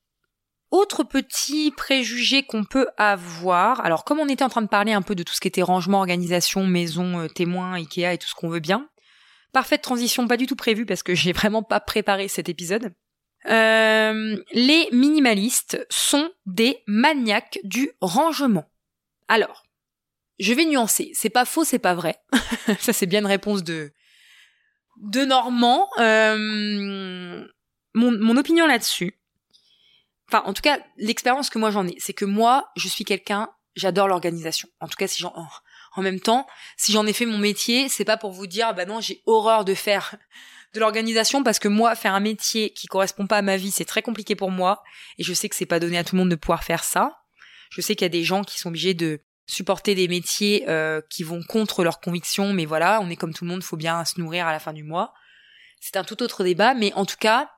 Autre 0.70 1.03
petit 1.03 1.70
préjugé 1.70 2.45
qu'on 2.45 2.64
peut 2.64 2.86
avoir, 2.97 3.84
alors 3.84 4.05
comme 4.05 4.20
on 4.20 4.28
était 4.28 4.45
en 4.45 4.49
train 4.49 4.62
de 4.62 4.68
parler 4.68 4.93
un 4.93 5.03
peu 5.03 5.14
de 5.14 5.22
tout 5.22 5.34
ce 5.34 5.40
qui 5.40 5.49
était 5.49 5.62
rangement, 5.62 5.99
organisation, 5.99 6.66
maison, 6.66 7.18
euh, 7.18 7.28
témoin, 7.28 7.74
Ikea 7.74 8.14
et 8.14 8.18
tout 8.18 8.28
ce 8.28 8.34
qu'on 8.34 8.49
veut 8.49 8.61
bien, 8.61 8.88
parfaite 9.53 9.82
transition 9.82 10.26
pas 10.26 10.36
du 10.38 10.47
tout 10.47 10.57
prévue 10.57 10.86
parce 10.86 11.03
que 11.03 11.14
j'ai 11.16 11.32
vraiment 11.32 11.62
pas 11.62 11.80
préparé 11.80 12.28
cet 12.28 12.49
épisode. 12.49 12.95
Euh, 13.47 14.43
les 14.53 14.88
minimalistes 14.93 15.84
sont 15.90 16.30
des 16.47 16.78
maniaques 16.86 17.59
du 17.64 17.90
rangement. 18.01 18.70
Alors, 19.28 19.64
je 20.39 20.53
vais 20.55 20.64
nuancer, 20.64 21.11
c'est 21.14 21.30
pas 21.30 21.45
faux, 21.45 21.64
c'est 21.64 21.78
pas 21.78 21.95
vrai. 21.95 22.16
Ça 22.80 22.93
c'est 22.93 23.07
bien 23.07 23.20
une 23.20 23.26
réponse 23.26 23.62
de 23.62 23.93
de 24.97 25.24
Normand. 25.24 25.89
Euh, 25.99 27.45
mon, 27.95 28.12
mon 28.12 28.37
opinion 28.37 28.66
là-dessus, 28.66 29.18
enfin 30.28 30.43
en 30.47 30.53
tout 30.53 30.62
cas 30.62 30.78
l'expérience 30.97 31.51
que 31.51 31.59
moi 31.59 31.70
j'en 31.70 31.87
ai, 31.87 31.97
c'est 31.99 32.14
que 32.14 32.24
moi 32.24 32.70
je 32.76 32.89
suis 32.89 33.05
quelqu'un, 33.05 33.51
j'adore 33.76 34.09
l'organisation. 34.09 34.68
En 34.80 34.89
tout 34.89 34.97
cas 34.97 35.07
si 35.07 35.20
j'en 35.20 35.35
en 35.95 36.03
même 36.03 36.20
temps, 36.20 36.47
si 36.78 36.93
j'en 36.93 37.07
ai 37.07 37.12
fait 37.12 37.26
mon 37.26 37.39
métier, 37.39 37.89
c'est 37.89 38.05
pas 38.05 38.16
pour 38.16 38.33
vous 38.33 38.47
dire 38.47 38.74
bah 38.74 38.87
non 38.87 39.01
j'ai 39.01 39.22
horreur 39.26 39.64
de 39.64 39.74
faire 39.74 40.16
de 40.72 40.80
l'organisation 40.80 41.43
parce 41.43 41.59
que 41.59 41.68
moi 41.68 41.95
faire 41.95 42.14
un 42.14 42.20
métier 42.20 42.70
qui 42.70 42.87
correspond 42.87 43.26
pas 43.26 43.39
à 43.39 43.43
ma 43.43 43.59
vie 43.59 43.70
c'est 43.70 43.85
très 43.85 44.01
compliqué 44.01 44.35
pour 44.35 44.51
moi 44.51 44.83
et 45.18 45.22
je 45.22 45.35
sais 45.35 45.51
que 45.51 45.57
c'est 45.57 45.66
pas 45.66 45.80
donné 45.80 45.99
à 45.99 46.05
tout 46.05 46.14
le 46.14 46.20
monde 46.20 46.30
de 46.30 46.37
pouvoir 46.37 46.64
faire 46.64 46.85
ça. 46.85 47.18
Je 47.70 47.80
sais 47.80 47.95
qu'il 47.95 48.05
y 48.05 48.07
a 48.07 48.11
des 48.11 48.24
gens 48.24 48.43
qui 48.45 48.59
sont 48.59 48.68
obligés 48.68 48.95
de 48.95 49.20
supporter 49.47 49.95
des 49.95 50.09
métiers 50.09 50.64
euh, 50.68 51.01
qui 51.11 51.22
vont 51.24 51.43
contre 51.43 51.84
leurs 51.84 52.01
convictions, 52.01 52.53
mais 52.53 52.64
voilà, 52.64 53.01
on 53.03 53.11
est 53.11 53.16
comme 53.16 53.34
tout 53.34 53.45
le 53.45 53.51
monde, 53.51 53.62
faut 53.62 53.76
bien 53.76 54.05
se 54.05 54.20
nourrir 54.20 54.47
à 54.47 54.53
la 54.53 54.59
fin 54.59 54.72
du 54.72 54.82
mois. 54.82 55.12
C'est 55.80 55.97
un 55.97 56.05
tout 56.05 56.22
autre 56.22 56.45
débat, 56.45 56.74
mais 56.74 56.93
en 56.95 57.05
tout 57.05 57.16
cas, 57.18 57.51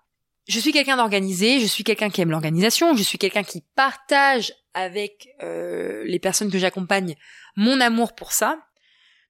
je 0.47 0.59
suis 0.59 0.73
quelqu'un 0.73 0.97
d'organisé, 0.97 1.61
je 1.61 1.67
suis 1.67 1.85
quelqu'un 1.85 2.11
qui 2.11 2.21
aime 2.21 2.31
l'organisation, 2.31 2.97
je 2.97 3.03
suis 3.03 3.19
quelqu'un 3.19 3.45
qui 3.45 3.63
partage 3.77 4.53
avec 4.75 5.29
euh, 5.43 6.03
les 6.05 6.19
personnes 6.19 6.51
que 6.51 6.59
j'accompagne 6.59 7.17
mon 7.57 7.81
amour 7.81 8.15
pour 8.15 8.33
ça. 8.33 8.59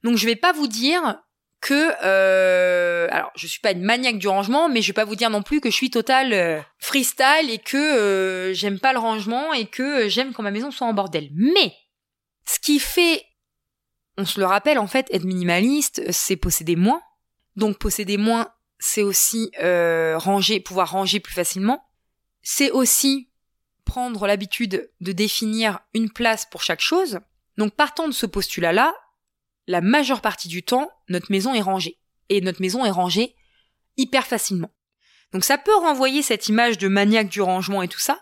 Donc 0.02 0.16
je 0.16 0.26
vais 0.26 0.36
pas 0.36 0.52
vous 0.52 0.68
dire 0.68 1.22
que 1.64 1.92
euh, 2.04 3.08
alors 3.10 3.32
je 3.36 3.46
suis 3.46 3.60
pas 3.60 3.72
une 3.72 3.82
maniaque 3.82 4.18
du 4.18 4.28
rangement, 4.28 4.68
mais 4.68 4.82
je 4.82 4.88
vais 4.88 4.92
pas 4.92 5.06
vous 5.06 5.16
dire 5.16 5.30
non 5.30 5.42
plus 5.42 5.60
que 5.60 5.70
je 5.70 5.74
suis 5.74 5.90
total 5.90 6.34
euh, 6.34 6.60
freestyle 6.78 7.48
et 7.48 7.58
que 7.58 7.76
euh, 7.76 8.52
j'aime 8.52 8.78
pas 8.78 8.92
le 8.92 8.98
rangement 8.98 9.54
et 9.54 9.64
que 9.64 10.08
j'aime 10.08 10.34
quand 10.34 10.42
ma 10.42 10.50
maison 10.50 10.70
soit 10.70 10.86
en 10.86 10.92
bordel. 10.92 11.30
Mais 11.34 11.72
ce 12.46 12.58
qui 12.58 12.78
fait, 12.78 13.24
on 14.16 14.24
se 14.24 14.40
le 14.40 14.46
rappelle 14.46 14.78
en 14.78 14.86
fait, 14.86 15.06
être 15.12 15.24
minimaliste, 15.24 16.10
c'est 16.12 16.36
posséder 16.36 16.76
moins. 16.76 17.02
Donc 17.56 17.78
posséder 17.78 18.16
moins, 18.16 18.52
c'est 18.78 19.02
aussi 19.02 19.50
euh, 19.60 20.18
ranger, 20.18 20.60
pouvoir 20.60 20.90
ranger 20.90 21.20
plus 21.20 21.34
facilement. 21.34 21.84
C'est 22.42 22.70
aussi 22.70 23.30
prendre 23.84 24.26
l'habitude 24.26 24.90
de 25.00 25.12
définir 25.12 25.80
une 25.94 26.10
place 26.10 26.46
pour 26.46 26.62
chaque 26.62 26.80
chose. 26.80 27.20
Donc 27.56 27.74
partant 27.74 28.08
de 28.08 28.12
ce 28.12 28.26
postulat-là, 28.26 28.94
la 29.66 29.80
majeure 29.80 30.20
partie 30.20 30.48
du 30.48 30.62
temps, 30.62 30.90
notre 31.08 31.30
maison 31.30 31.54
est 31.54 31.62
rangée. 31.62 31.98
Et 32.28 32.40
notre 32.40 32.60
maison 32.60 32.84
est 32.84 32.90
rangée 32.90 33.34
hyper 33.96 34.26
facilement. 34.26 34.70
Donc 35.32 35.44
ça 35.44 35.58
peut 35.58 35.74
renvoyer 35.76 36.22
cette 36.22 36.48
image 36.48 36.78
de 36.78 36.88
maniaque 36.88 37.28
du 37.28 37.40
rangement 37.40 37.82
et 37.82 37.88
tout 37.88 38.00
ça. 38.00 38.20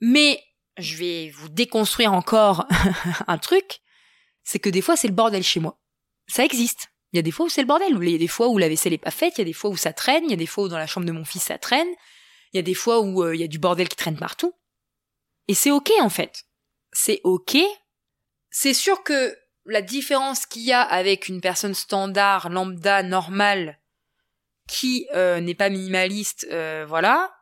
Mais 0.00 0.42
je 0.78 0.96
vais 0.96 1.30
vous 1.30 1.48
déconstruire 1.48 2.12
encore 2.12 2.66
un 3.26 3.38
truc, 3.38 3.80
c'est 4.42 4.58
que 4.58 4.70
des 4.70 4.80
fois 4.80 4.96
c'est 4.96 5.08
le 5.08 5.14
bordel 5.14 5.42
chez 5.42 5.60
moi. 5.60 5.78
Ça 6.28 6.44
existe. 6.44 6.88
Il 7.12 7.16
y 7.16 7.18
a 7.18 7.22
des 7.22 7.30
fois 7.30 7.46
où 7.46 7.48
c'est 7.48 7.60
le 7.60 7.66
bordel. 7.66 7.96
Il 8.00 8.10
y 8.10 8.14
a 8.14 8.18
des 8.18 8.28
fois 8.28 8.48
où 8.48 8.58
la 8.58 8.68
vaisselle 8.68 8.92
est 8.92 8.98
pas 8.98 9.10
faite, 9.10 9.34
il 9.36 9.40
y 9.40 9.42
a 9.42 9.46
des 9.46 9.52
fois 9.52 9.70
où 9.70 9.76
ça 9.76 9.92
traîne, 9.92 10.24
il 10.24 10.30
y 10.30 10.34
a 10.34 10.36
des 10.36 10.46
fois 10.46 10.64
où 10.64 10.68
dans 10.68 10.78
la 10.78 10.86
chambre 10.86 11.06
de 11.06 11.12
mon 11.12 11.24
fils 11.24 11.42
ça 11.42 11.58
traîne, 11.58 11.88
il 12.52 12.56
y 12.56 12.60
a 12.60 12.62
des 12.62 12.74
fois 12.74 13.00
où 13.00 13.22
euh, 13.22 13.34
il 13.34 13.40
y 13.40 13.44
a 13.44 13.48
du 13.48 13.58
bordel 13.58 13.88
qui 13.88 13.96
traîne 13.96 14.18
partout. 14.18 14.54
Et 15.48 15.54
c'est 15.54 15.70
ok 15.70 15.90
en 16.00 16.08
fait. 16.08 16.44
C'est 16.92 17.20
ok. 17.24 17.56
C'est 18.50 18.74
sûr 18.74 19.02
que 19.02 19.36
la 19.66 19.82
différence 19.82 20.46
qu'il 20.46 20.62
y 20.62 20.72
a 20.72 20.82
avec 20.82 21.28
une 21.28 21.40
personne 21.40 21.74
standard, 21.74 22.48
lambda, 22.50 23.02
normale, 23.02 23.80
qui 24.68 25.06
euh, 25.14 25.40
n'est 25.40 25.54
pas 25.54 25.68
minimaliste, 25.68 26.46
euh, 26.50 26.84
voilà. 26.88 27.32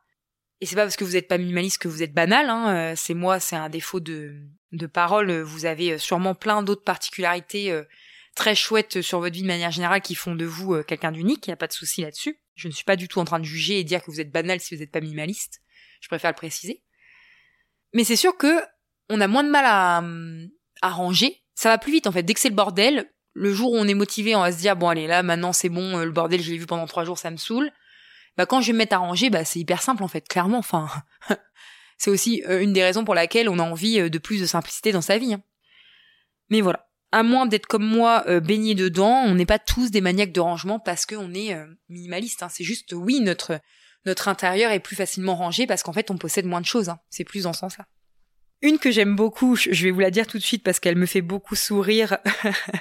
Et 0.60 0.66
c'est 0.66 0.76
pas 0.76 0.82
parce 0.82 0.96
que 0.96 1.04
vous 1.04 1.12
n'êtes 1.12 1.28
pas 1.28 1.38
minimaliste 1.38 1.78
que 1.78 1.88
vous 1.88 2.02
êtes 2.02 2.12
banal. 2.12 2.50
Hein. 2.50 2.94
c'est 2.94 3.14
moi, 3.14 3.40
c'est 3.40 3.56
un 3.56 3.70
défaut 3.70 4.00
de, 4.00 4.34
de 4.72 4.86
parole. 4.86 5.32
Vous 5.40 5.64
avez 5.64 5.96
sûrement 5.96 6.34
plein 6.34 6.62
d'autres 6.62 6.84
particularités 6.84 7.72
très 8.34 8.54
chouettes 8.54 9.02
sur 9.02 9.20
votre 9.20 9.34
vie 9.34 9.42
de 9.42 9.46
manière 9.46 9.70
générale 9.70 10.00
qui 10.00 10.14
font 10.14 10.34
de 10.34 10.44
vous 10.44 10.74
euh, 10.74 10.82
quelqu'un 10.82 11.12
d'unique, 11.12 11.46
il 11.46 11.50
n'y 11.50 11.54
a 11.54 11.56
pas 11.56 11.66
de 11.66 11.72
souci 11.72 12.02
là-dessus. 12.02 12.38
Je 12.54 12.68
ne 12.68 12.72
suis 12.72 12.84
pas 12.84 12.96
du 12.96 13.08
tout 13.08 13.18
en 13.18 13.24
train 13.24 13.38
de 13.38 13.44
juger 13.44 13.78
et 13.78 13.84
dire 13.84 14.02
que 14.02 14.10
vous 14.10 14.20
êtes 14.20 14.30
banal 14.30 14.60
si 14.60 14.74
vous 14.74 14.80
n'êtes 14.80 14.90
pas 14.90 15.00
minimaliste. 15.00 15.60
Je 16.00 16.08
préfère 16.08 16.30
le 16.30 16.36
préciser. 16.36 16.82
Mais 17.92 18.04
c'est 18.04 18.16
sûr 18.16 18.36
que 18.36 18.60
on 19.08 19.20
a 19.20 19.26
moins 19.26 19.44
de 19.44 19.50
mal 19.50 19.64
à, 19.66 20.02
à 20.82 20.90
ranger. 20.90 21.42
Ça 21.54 21.68
va 21.68 21.78
plus 21.78 21.92
vite 21.92 22.06
en 22.06 22.12
fait. 22.12 22.22
Dès 22.22 22.34
que 22.34 22.40
c'est 22.40 22.48
le 22.48 22.54
bordel, 22.54 23.10
le 23.32 23.52
jour 23.52 23.72
où 23.72 23.76
on 23.76 23.88
est 23.88 23.94
motivé, 23.94 24.34
on 24.36 24.40
va 24.40 24.52
se 24.52 24.58
dire 24.58 24.76
bon 24.76 24.88
allez 24.88 25.06
là 25.06 25.22
maintenant 25.22 25.52
c'est 25.52 25.68
bon, 25.68 25.98
euh, 25.98 26.04
le 26.04 26.12
bordel 26.12 26.40
je 26.40 26.50
l'ai 26.50 26.58
vu 26.58 26.66
pendant 26.66 26.86
trois 26.86 27.04
jours, 27.04 27.18
ça 27.18 27.30
me 27.30 27.36
saoule. 27.36 27.70
Bah 28.36 28.46
quand 28.46 28.60
je 28.60 28.68
vais 28.68 28.72
me 28.72 28.78
mettre 28.78 28.94
à 28.94 28.98
ranger, 28.98 29.30
bah 29.30 29.44
c'est 29.44 29.58
hyper 29.58 29.82
simple 29.82 30.02
en 30.02 30.08
fait, 30.08 30.26
clairement. 30.28 30.58
Enfin, 30.58 30.88
c'est 31.98 32.10
aussi 32.10 32.42
euh, 32.48 32.60
une 32.62 32.72
des 32.72 32.82
raisons 32.82 33.04
pour 33.04 33.14
laquelle 33.14 33.48
on 33.48 33.58
a 33.58 33.62
envie 33.62 34.10
de 34.10 34.18
plus 34.18 34.40
de 34.40 34.46
simplicité 34.46 34.92
dans 34.92 35.02
sa 35.02 35.18
vie. 35.18 35.34
Hein. 35.34 35.42
Mais 36.48 36.60
voilà 36.60 36.90
à 37.12 37.22
moins 37.22 37.46
d'être 37.46 37.66
comme 37.66 37.84
moi 37.84 38.24
euh, 38.28 38.40
baigné 38.40 38.74
dedans, 38.74 39.22
on 39.24 39.34
n'est 39.34 39.46
pas 39.46 39.58
tous 39.58 39.90
des 39.90 40.00
maniaques 40.00 40.32
de 40.32 40.40
rangement 40.40 40.78
parce 40.78 41.06
qu'on 41.06 41.34
est 41.34 41.54
euh, 41.54 41.66
minimaliste. 41.88 42.42
Hein. 42.42 42.48
C'est 42.50 42.64
juste, 42.64 42.92
oui, 42.92 43.20
notre 43.20 43.60
notre 44.06 44.28
intérieur 44.28 44.72
est 44.72 44.80
plus 44.80 44.96
facilement 44.96 45.34
rangé 45.36 45.66
parce 45.66 45.82
qu'en 45.82 45.92
fait, 45.92 46.10
on 46.10 46.16
possède 46.16 46.46
moins 46.46 46.62
de 46.62 46.66
choses. 46.66 46.88
Hein. 46.88 47.00
C'est 47.10 47.24
plus 47.24 47.42
dans 47.42 47.52
ce 47.52 47.60
sens-là. 47.60 47.86
Une 48.62 48.78
que 48.78 48.90
j'aime 48.90 49.14
beaucoup, 49.14 49.56
je 49.56 49.84
vais 49.84 49.90
vous 49.90 50.00
la 50.00 50.10
dire 50.10 50.26
tout 50.26 50.38
de 50.38 50.42
suite 50.42 50.62
parce 50.62 50.80
qu'elle 50.80 50.96
me 50.96 51.06
fait 51.06 51.20
beaucoup 51.20 51.54
sourire. 51.54 52.18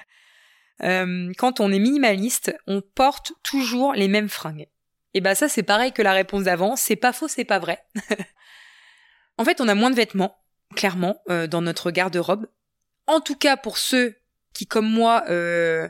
euh, 0.84 1.32
quand 1.38 1.60
on 1.60 1.72
est 1.72 1.80
minimaliste, 1.80 2.56
on 2.68 2.82
porte 2.82 3.34
toujours 3.43 3.93
les 3.93 4.08
mêmes 4.08 4.30
fringues. 4.30 4.68
Et 5.14 5.22
ben 5.22 5.36
ça, 5.36 5.49
c'est 5.49 5.64
pareil 5.64 5.91
que 5.91 6.01
la 6.01 6.14
réponse 6.14 6.43
d'avant. 6.43 6.76
C'est 6.76 6.95
pas 6.95 7.14
faux, 7.14 7.28
c'est 7.28 7.45
pas 7.45 7.60
vrai. 7.60 7.84
en 9.38 9.45
fait, 9.45 9.62
on 9.62 9.68
a 9.68 9.76
moins 9.76 9.89
de 9.89 9.95
vêtements, 9.95 10.38
clairement, 10.76 11.22
euh, 11.30 11.47
dans 11.47 11.62
notre 11.62 11.91
garde-robe. 11.91 12.47
En 13.07 13.22
tout 13.22 13.36
cas, 13.36 13.57
pour 13.57 13.78
ceux 13.78 14.20
qui 14.53 14.68
comme 14.68 14.89
moi, 14.89 15.24
euh, 15.30 15.88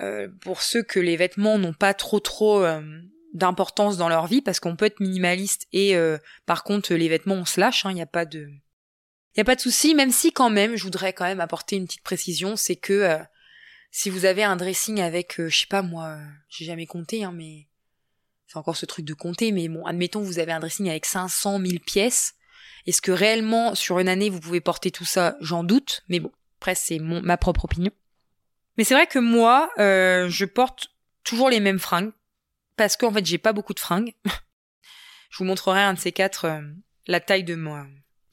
euh, 0.00 0.28
pour 0.40 0.62
ceux 0.62 0.82
que 0.82 1.00
les 1.00 1.16
vêtements 1.16 1.58
n'ont 1.58 1.72
pas 1.72 1.94
trop 1.94 2.20
trop 2.20 2.62
euh, 2.62 2.80
d'importance 3.34 3.96
dans 3.96 4.08
leur 4.08 4.26
vie, 4.26 4.42
parce 4.42 4.60
qu'on 4.60 4.76
peut 4.76 4.84
être 4.86 5.00
minimaliste 5.00 5.66
et 5.72 5.96
par 6.44 6.64
contre 6.64 6.94
les 6.94 7.08
vêtements 7.08 7.34
on 7.34 7.44
se 7.44 7.58
lâche, 7.58 7.84
il 7.84 7.88
hein, 7.88 7.92
n'y 7.94 8.02
a 8.02 8.06
pas 8.06 8.26
de, 8.26 8.40
il 8.40 9.38
y 9.38 9.40
a 9.40 9.44
pas 9.44 9.54
de 9.54 9.60
souci, 9.60 9.94
même 9.94 10.10
si 10.10 10.32
quand 10.32 10.50
même, 10.50 10.76
je 10.76 10.84
voudrais 10.84 11.14
quand 11.14 11.24
même 11.24 11.40
apporter 11.40 11.76
une 11.76 11.86
petite 11.86 12.02
précision, 12.02 12.56
c'est 12.56 12.76
que 12.76 13.16
si 13.90 14.10
vous 14.10 14.26
avez 14.26 14.44
un 14.44 14.56
dressing 14.56 15.00
avec, 15.00 15.36
je 15.38 15.60
sais 15.60 15.66
pas 15.66 15.80
moi, 15.80 16.18
j'ai 16.50 16.66
jamais 16.66 16.86
compté, 16.86 17.24
hein, 17.24 17.32
mais 17.34 17.68
c'est 18.52 18.58
encore 18.58 18.76
ce 18.76 18.84
truc 18.84 19.06
de 19.06 19.14
compter, 19.14 19.50
mais 19.50 19.66
bon, 19.68 19.86
admettons 19.86 20.20
vous 20.20 20.38
avez 20.38 20.52
un 20.52 20.60
dressing 20.60 20.90
avec 20.90 21.06
500 21.06 21.58
000 21.58 21.78
pièces, 21.86 22.34
est-ce 22.86 23.00
que 23.00 23.10
réellement 23.10 23.74
sur 23.74 23.98
une 23.98 24.08
année 24.08 24.28
vous 24.28 24.40
pouvez 24.40 24.60
porter 24.60 24.90
tout 24.90 25.06
ça? 25.06 25.36
J'en 25.40 25.64
doute, 25.64 26.02
mais 26.08 26.20
bon, 26.20 26.30
après, 26.60 26.74
c'est 26.74 26.98
ma 26.98 27.38
propre 27.38 27.64
opinion. 27.64 27.92
Mais 28.76 28.84
c'est 28.84 28.92
vrai 28.92 29.06
que 29.06 29.18
moi, 29.18 29.70
euh, 29.78 30.28
je 30.28 30.44
porte 30.44 30.88
toujours 31.24 31.48
les 31.48 31.60
mêmes 31.60 31.78
fringues 31.78 32.12
parce 32.76 32.98
qu'en 32.98 33.10
fait, 33.10 33.24
j'ai 33.24 33.38
pas 33.38 33.54
beaucoup 33.54 33.72
de 33.72 33.80
fringues. 33.80 34.12
je 35.30 35.38
vous 35.38 35.44
montrerai 35.44 35.80
un 35.80 35.94
de 35.94 35.98
ces 35.98 36.12
quatre 36.12 36.44
euh, 36.44 36.60
la 37.06 37.20
taille 37.20 37.44
de 37.44 37.54
moi, 37.54 37.86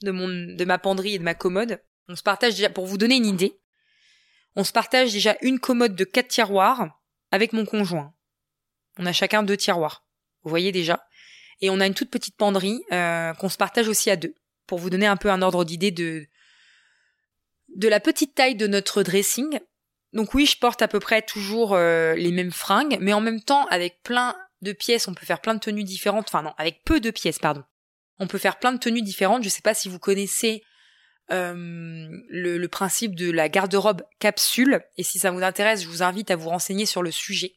de 0.03 0.11
mon, 0.11 0.27
de 0.27 0.65
ma 0.65 0.79
penderie 0.79 1.15
et 1.15 1.19
de 1.19 1.23
ma 1.23 1.33
commode. 1.33 1.81
On 2.09 2.17
se 2.17 2.23
partage 2.23 2.55
déjà 2.55 2.69
pour 2.69 2.87
vous 2.87 2.97
donner 2.97 3.15
une 3.15 3.25
idée. 3.25 3.57
On 4.57 4.65
se 4.65 4.73
partage 4.73 5.13
déjà 5.13 5.37
une 5.41 5.61
commode 5.61 5.95
de 5.95 6.03
quatre 6.03 6.27
tiroirs 6.27 6.99
avec 7.31 7.53
mon 7.53 7.63
conjoint. 7.63 8.13
On 8.97 9.05
a 9.05 9.13
chacun 9.13 9.43
deux 9.43 9.55
tiroirs. 9.55 10.03
Vous 10.43 10.49
voyez 10.49 10.71
déjà. 10.71 11.05
Et 11.61 11.69
on 11.69 11.79
a 11.79 11.87
une 11.87 11.93
toute 11.93 12.09
petite 12.09 12.37
penderie 12.37 12.81
euh, 12.91 13.33
qu'on 13.33 13.49
se 13.49 13.57
partage 13.57 13.87
aussi 13.87 14.09
à 14.09 14.15
deux. 14.15 14.35
Pour 14.67 14.79
vous 14.79 14.89
donner 14.89 15.07
un 15.07 15.17
peu 15.17 15.29
un 15.29 15.41
ordre 15.41 15.65
d'idée 15.65 15.91
de 15.91 16.27
de 17.75 17.87
la 17.87 17.99
petite 17.99 18.33
taille 18.33 18.55
de 18.55 18.67
notre 18.67 19.03
dressing. 19.03 19.59
Donc 20.13 20.33
oui, 20.33 20.45
je 20.45 20.57
porte 20.57 20.81
à 20.81 20.87
peu 20.87 20.99
près 20.99 21.21
toujours 21.21 21.75
euh, 21.75 22.15
les 22.15 22.31
mêmes 22.31 22.51
fringues, 22.51 22.97
mais 22.99 23.13
en 23.13 23.21
même 23.21 23.41
temps, 23.41 23.65
avec 23.67 24.01
plein 24.01 24.35
de 24.61 24.71
pièces, 24.73 25.07
on 25.07 25.13
peut 25.13 25.25
faire 25.25 25.41
plein 25.41 25.53
de 25.53 25.59
tenues 25.59 25.83
différentes. 25.83 26.25
Enfin 26.27 26.41
non, 26.41 26.53
avec 26.57 26.83
peu 26.83 26.99
de 26.99 27.11
pièces, 27.11 27.39
pardon. 27.39 27.63
On 28.17 28.27
peut 28.27 28.37
faire 28.37 28.57
plein 28.59 28.73
de 28.73 28.79
tenues 28.79 29.01
différentes. 29.01 29.43
Je 29.43 29.49
sais 29.49 29.61
pas 29.61 29.73
si 29.73 29.87
vous 29.87 29.99
connaissez 29.99 30.63
euh, 31.31 32.07
le, 32.29 32.67
principe 32.67 33.15
de 33.15 33.29
la 33.31 33.49
garde-robe 33.49 34.01
capsule, 34.19 34.81
et 34.97 35.03
si 35.03 35.19
ça 35.19 35.29
vous 35.29 35.43
intéresse, 35.43 35.83
je 35.83 35.87
vous 35.87 36.01
invite 36.01 36.31
à 36.31 36.35
vous 36.35 36.49
renseigner 36.49 36.87
sur 36.87 37.03
le 37.03 37.11
sujet. 37.11 37.55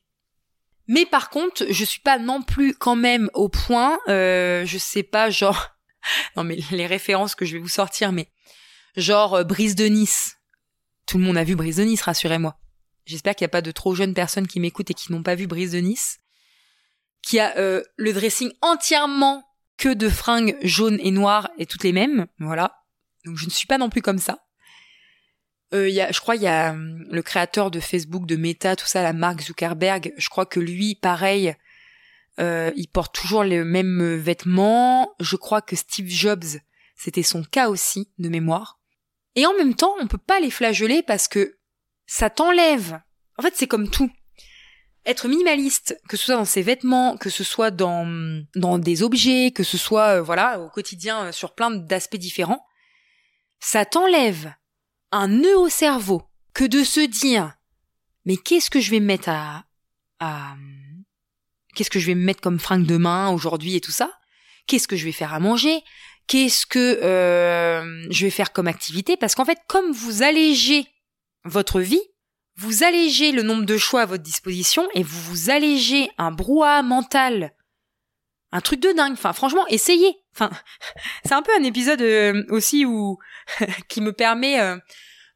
Mais 0.88 1.06
par 1.06 1.30
contre, 1.30 1.64
je 1.70 1.84
suis 1.84 2.00
pas 2.00 2.18
non 2.18 2.42
plus 2.42 2.74
quand 2.74 2.96
même 2.96 3.30
au 3.34 3.48
point, 3.48 3.98
euh, 4.08 4.66
je 4.66 4.78
sais 4.78 5.02
pas, 5.02 5.30
genre, 5.30 5.68
non 6.36 6.44
mais 6.44 6.58
les 6.70 6.86
références 6.86 7.34
que 7.34 7.44
je 7.44 7.54
vais 7.54 7.62
vous 7.62 7.68
sortir, 7.68 8.12
mais 8.12 8.28
genre 8.96 9.34
euh, 9.34 9.44
Brise 9.44 9.74
de 9.74 9.86
Nice. 9.86 10.36
Tout 11.06 11.18
le 11.18 11.24
monde 11.24 11.36
a 11.36 11.44
vu 11.44 11.54
Brise 11.54 11.76
de 11.76 11.84
Nice, 11.84 12.02
rassurez-moi. 12.02 12.58
J'espère 13.04 13.34
qu'il 13.34 13.44
n'y 13.44 13.50
a 13.50 13.56
pas 13.56 13.62
de 13.62 13.72
trop 13.72 13.94
jeunes 13.94 14.14
personnes 14.14 14.46
qui 14.46 14.60
m'écoutent 14.60 14.90
et 14.90 14.94
qui 14.94 15.12
n'ont 15.12 15.22
pas 15.22 15.34
vu 15.34 15.46
Brise 15.46 15.72
de 15.72 15.78
Nice. 15.78 16.18
Qui 17.22 17.38
a 17.38 17.56
euh, 17.56 17.82
le 17.96 18.12
dressing 18.12 18.52
entièrement 18.60 19.44
que 19.76 19.92
de 19.92 20.08
fringues 20.08 20.56
jaunes 20.62 20.98
et 21.02 21.10
noires 21.10 21.50
et 21.58 21.66
toutes 21.66 21.84
les 21.84 21.92
mêmes. 21.92 22.26
Voilà. 22.38 22.76
Donc 23.24 23.36
je 23.36 23.44
ne 23.44 23.50
suis 23.50 23.66
pas 23.66 23.78
non 23.78 23.90
plus 23.90 24.02
comme 24.02 24.18
ça. 24.18 24.44
Euh, 25.74 25.88
y 25.88 26.00
a, 26.00 26.12
je 26.12 26.20
crois 26.20 26.36
il 26.36 26.42
y 26.42 26.46
a 26.46 26.72
hum, 26.72 27.04
le 27.10 27.22
créateur 27.22 27.70
de 27.70 27.80
Facebook, 27.80 28.26
de 28.26 28.36
Meta, 28.36 28.76
tout 28.76 28.86
ça, 28.86 29.02
la 29.02 29.12
marque 29.12 29.42
Zuckerberg. 29.42 30.12
Je 30.16 30.28
crois 30.28 30.46
que 30.46 30.60
lui, 30.60 30.94
pareil, 30.94 31.54
euh, 32.40 32.70
il 32.76 32.88
porte 32.88 33.14
toujours 33.14 33.44
les 33.44 33.64
mêmes 33.64 34.16
vêtements. 34.16 35.14
Je 35.20 35.36
crois 35.36 35.62
que 35.62 35.76
Steve 35.76 36.08
Jobs, 36.08 36.60
c'était 36.96 37.22
son 37.22 37.42
cas 37.42 37.68
aussi, 37.68 38.10
de 38.18 38.28
mémoire. 38.28 38.80
Et 39.34 39.46
en 39.46 39.54
même 39.54 39.74
temps, 39.74 39.94
on 40.00 40.06
peut 40.06 40.18
pas 40.18 40.40
les 40.40 40.50
flageoler 40.50 41.02
parce 41.02 41.28
que 41.28 41.58
ça 42.06 42.30
t'enlève. 42.30 43.00
En 43.38 43.42
fait, 43.42 43.54
c'est 43.56 43.66
comme 43.66 43.88
tout. 43.88 44.10
Être 45.04 45.26
minimaliste, 45.26 45.98
que 46.08 46.16
ce 46.16 46.26
soit 46.26 46.36
dans 46.36 46.44
ses 46.44 46.62
vêtements, 46.62 47.16
que 47.16 47.30
ce 47.30 47.42
soit 47.42 47.70
dans, 47.70 48.44
dans 48.54 48.78
des 48.78 49.02
objets, 49.02 49.50
que 49.50 49.64
ce 49.64 49.76
soit, 49.76 50.18
euh, 50.18 50.22
voilà, 50.22 50.60
au 50.60 50.68
quotidien, 50.68 51.24
euh, 51.24 51.32
sur 51.32 51.54
plein 51.54 51.70
d'aspects 51.70 52.16
différents, 52.16 52.64
ça 53.58 53.84
t'enlève 53.84 54.52
un 55.12 55.28
nœud 55.28 55.58
au 55.58 55.68
cerveau 55.68 56.22
que 56.54 56.64
de 56.64 56.82
se 56.82 57.00
dire, 57.00 57.54
mais 58.24 58.36
qu'est-ce 58.36 58.70
que 58.70 58.80
je 58.80 58.90
vais 58.90 59.00
me 59.00 59.06
mettre 59.06 59.28
à, 59.28 59.64
à, 60.20 60.56
qu'est-ce 61.74 61.90
que 61.90 62.00
je 62.00 62.06
vais 62.06 62.14
me 62.14 62.24
mettre 62.24 62.40
comme 62.40 62.58
fringue 62.58 62.86
demain, 62.86 63.30
aujourd'hui 63.30 63.76
et 63.76 63.80
tout 63.80 63.92
ça? 63.92 64.10
Qu'est-ce 64.66 64.88
que 64.88 64.96
je 64.96 65.04
vais 65.04 65.12
faire 65.12 65.34
à 65.34 65.40
manger? 65.40 65.82
qu'est-ce 66.26 66.66
que 66.66 66.78
euh, 67.02 68.06
je 68.10 68.24
vais 68.24 68.30
faire 68.30 68.52
comme 68.52 68.66
activité? 68.66 69.16
Parce 69.16 69.34
qu'en 69.34 69.44
fait, 69.44 69.58
comme 69.68 69.92
vous 69.92 70.22
allégez 70.22 70.86
votre 71.44 71.80
vie, 71.80 72.02
vous 72.56 72.84
allégez 72.84 73.32
le 73.32 73.42
nombre 73.42 73.64
de 73.64 73.76
choix 73.76 74.02
à 74.02 74.06
votre 74.06 74.22
disposition 74.22 74.88
et 74.94 75.02
vous 75.02 75.20
vous 75.20 75.50
allégez 75.50 76.10
un 76.18 76.30
brouhaha 76.30 76.82
mental. 76.82 77.54
Un 78.52 78.60
truc 78.60 78.80
de 78.80 78.92
dingue. 78.92 79.12
Enfin, 79.12 79.32
franchement, 79.32 79.66
essayez. 79.68 80.14
Enfin, 80.34 80.50
c'est 81.24 81.32
un 81.32 81.42
peu 81.42 81.52
un 81.58 81.64
épisode 81.64 82.02
euh, 82.02 82.44
aussi 82.50 82.84
où 82.84 83.18
qui 83.88 84.00
me 84.00 84.12
permet 84.12 84.60
euh, 84.60 84.76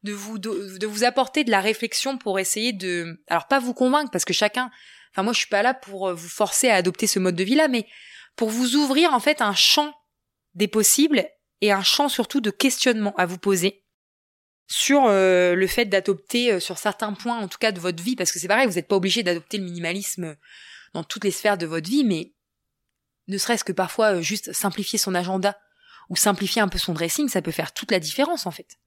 de 0.03 0.13
vous 0.13 0.37
de, 0.37 0.85
vous 0.85 1.03
apporter 1.03 1.43
de 1.43 1.51
la 1.51 1.61
réflexion 1.61 2.17
pour 2.17 2.39
essayer 2.39 2.73
de, 2.73 3.21
alors 3.27 3.47
pas 3.47 3.59
vous 3.59 3.73
convaincre 3.73 4.11
parce 4.11 4.25
que 4.25 4.33
chacun. 4.33 4.71
Enfin, 5.11 5.23
moi, 5.23 5.33
je 5.33 5.39
suis 5.39 5.47
pas 5.47 5.63
là 5.63 5.73
pour 5.73 6.13
vous 6.13 6.29
forcer 6.29 6.69
à 6.69 6.75
adopter 6.75 7.07
ce 7.07 7.17
mode 7.17 7.35
de 7.35 7.43
vie 7.43 7.55
là, 7.55 7.67
mais 7.67 7.87
pour 8.35 8.49
vous 8.49 8.75
ouvrir 8.75 9.13
en 9.13 9.19
fait 9.19 9.41
un 9.41 9.55
champ 9.55 9.93
des 10.53 10.67
possibles 10.67 11.27
et 11.61 11.71
un 11.71 11.83
champ 11.83 12.07
surtout 12.07 12.39
de 12.39 12.51
questionnement 12.51 13.13
à 13.17 13.25
vous 13.25 13.37
poser 13.37 13.83
sur 14.67 15.05
euh, 15.05 15.55
le 15.55 15.67
fait 15.67 15.85
d'adopter 15.85 16.53
euh, 16.53 16.59
sur 16.59 16.77
certains 16.77 17.13
points 17.13 17.37
en 17.37 17.47
tout 17.47 17.57
cas 17.57 17.71
de 17.71 17.79
votre 17.79 18.03
vie 18.03 18.15
parce 18.15 18.31
que 18.31 18.39
c'est 18.39 18.47
pareil 18.47 18.67
vous 18.67 18.75
n'êtes 18.75 18.87
pas 18.87 18.95
obligé 18.95 19.23
d'adopter 19.23 19.57
le 19.57 19.63
minimalisme 19.63 20.35
dans 20.93 21.03
toutes 21.03 21.23
les 21.23 21.31
sphères 21.31 21.57
de 21.57 21.65
votre 21.65 21.89
vie 21.89 22.03
mais 22.03 22.33
ne 23.27 23.37
serait-ce 23.37 23.63
que 23.63 23.71
parfois 23.71 24.15
euh, 24.15 24.21
juste 24.21 24.53
simplifier 24.53 24.99
son 24.99 25.15
agenda 25.15 25.57
ou 26.09 26.15
simplifier 26.15 26.61
un 26.61 26.67
peu 26.67 26.77
son 26.77 26.93
dressing 26.93 27.29
ça 27.29 27.41
peut 27.41 27.51
faire 27.51 27.73
toute 27.73 27.91
la 27.91 27.99
différence 27.99 28.45
en 28.45 28.51
fait 28.51 28.77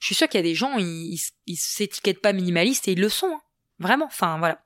Je 0.00 0.06
suis 0.06 0.14
sûre 0.14 0.28
qu'il 0.28 0.38
y 0.38 0.44
a 0.44 0.44
des 0.44 0.54
gens, 0.54 0.76
ils, 0.78 1.18
s'étiquettent 1.56 2.22
pas 2.22 2.32
minimalistes 2.32 2.88
et 2.88 2.92
ils 2.92 3.00
le 3.00 3.08
sont. 3.08 3.32
Hein. 3.34 3.40
Vraiment. 3.80 4.06
Enfin, 4.06 4.38
voilà. 4.38 4.62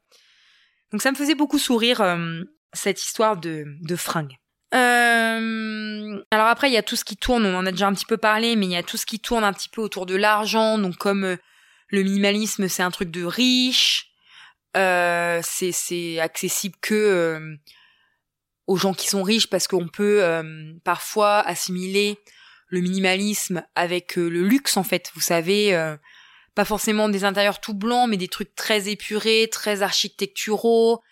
Donc 0.93 1.01
ça 1.01 1.11
me 1.11 1.17
faisait 1.17 1.35
beaucoup 1.35 1.59
sourire, 1.59 2.01
euh, 2.03 2.43
cette 2.73 3.03
histoire 3.03 3.37
de, 3.37 3.65
de 3.81 3.97
fringues. 3.97 4.37
Euh, 4.75 6.23
alors 6.31 6.49
après, 6.49 6.69
il 6.69 6.73
y 6.73 6.77
a 6.77 6.83
tout 6.83 6.97
ce 6.97 7.05
qui 7.05 7.17
tourne, 7.17 7.47
on 7.47 7.57
en 7.57 7.65
a 7.65 7.71
déjà 7.71 7.87
un 7.87 7.95
petit 7.95 8.07
peu 8.07 8.17
parlé, 8.17 8.57
mais 8.57 8.67
il 8.67 8.73
y 8.73 8.77
a 8.77 8.83
tout 8.83 8.97
ce 8.97 9.07
qui 9.07 9.21
tourne 9.21 9.45
un 9.45 9.53
petit 9.53 9.69
peu 9.69 9.81
autour 9.81 10.05
de 10.05 10.17
l'argent. 10.17 10.79
Donc 10.79 10.97
comme 10.97 11.25
euh, 11.25 11.37
le 11.89 12.03
minimalisme, 12.03 12.69
c'est 12.69 12.83
un 12.83 12.91
truc 12.91 13.11
de 13.11 13.25
riche, 13.25 14.11
c'est 14.75 16.19
accessible 16.21 16.77
que 16.81 17.57
aux 18.67 18.77
gens 18.77 18.95
qui 18.95 19.09
sont 19.09 19.23
riches 19.23 19.49
parce 19.49 19.69
qu'on 19.69 19.89
peut 19.89 20.23
parfois 20.85 21.41
assimiler 21.41 22.19
le 22.69 22.81
minimalisme 22.81 23.63
avec 23.75 24.17
le 24.17 24.43
luxe 24.43 24.77
en 24.77 24.85
fait. 24.85 25.11
Vous 25.15 25.21
savez, 25.21 25.97
pas 26.55 26.65
forcément 26.65 27.09
des 27.09 27.25
intérieurs 27.25 27.61
tout 27.61 27.75
blancs, 27.75 28.09
mais 28.09 28.17
des 28.17 28.29
trucs 28.29 28.55
très 28.55 28.89
épurés, 28.89 29.49
très 29.51 29.83
architecturaux 29.83 31.03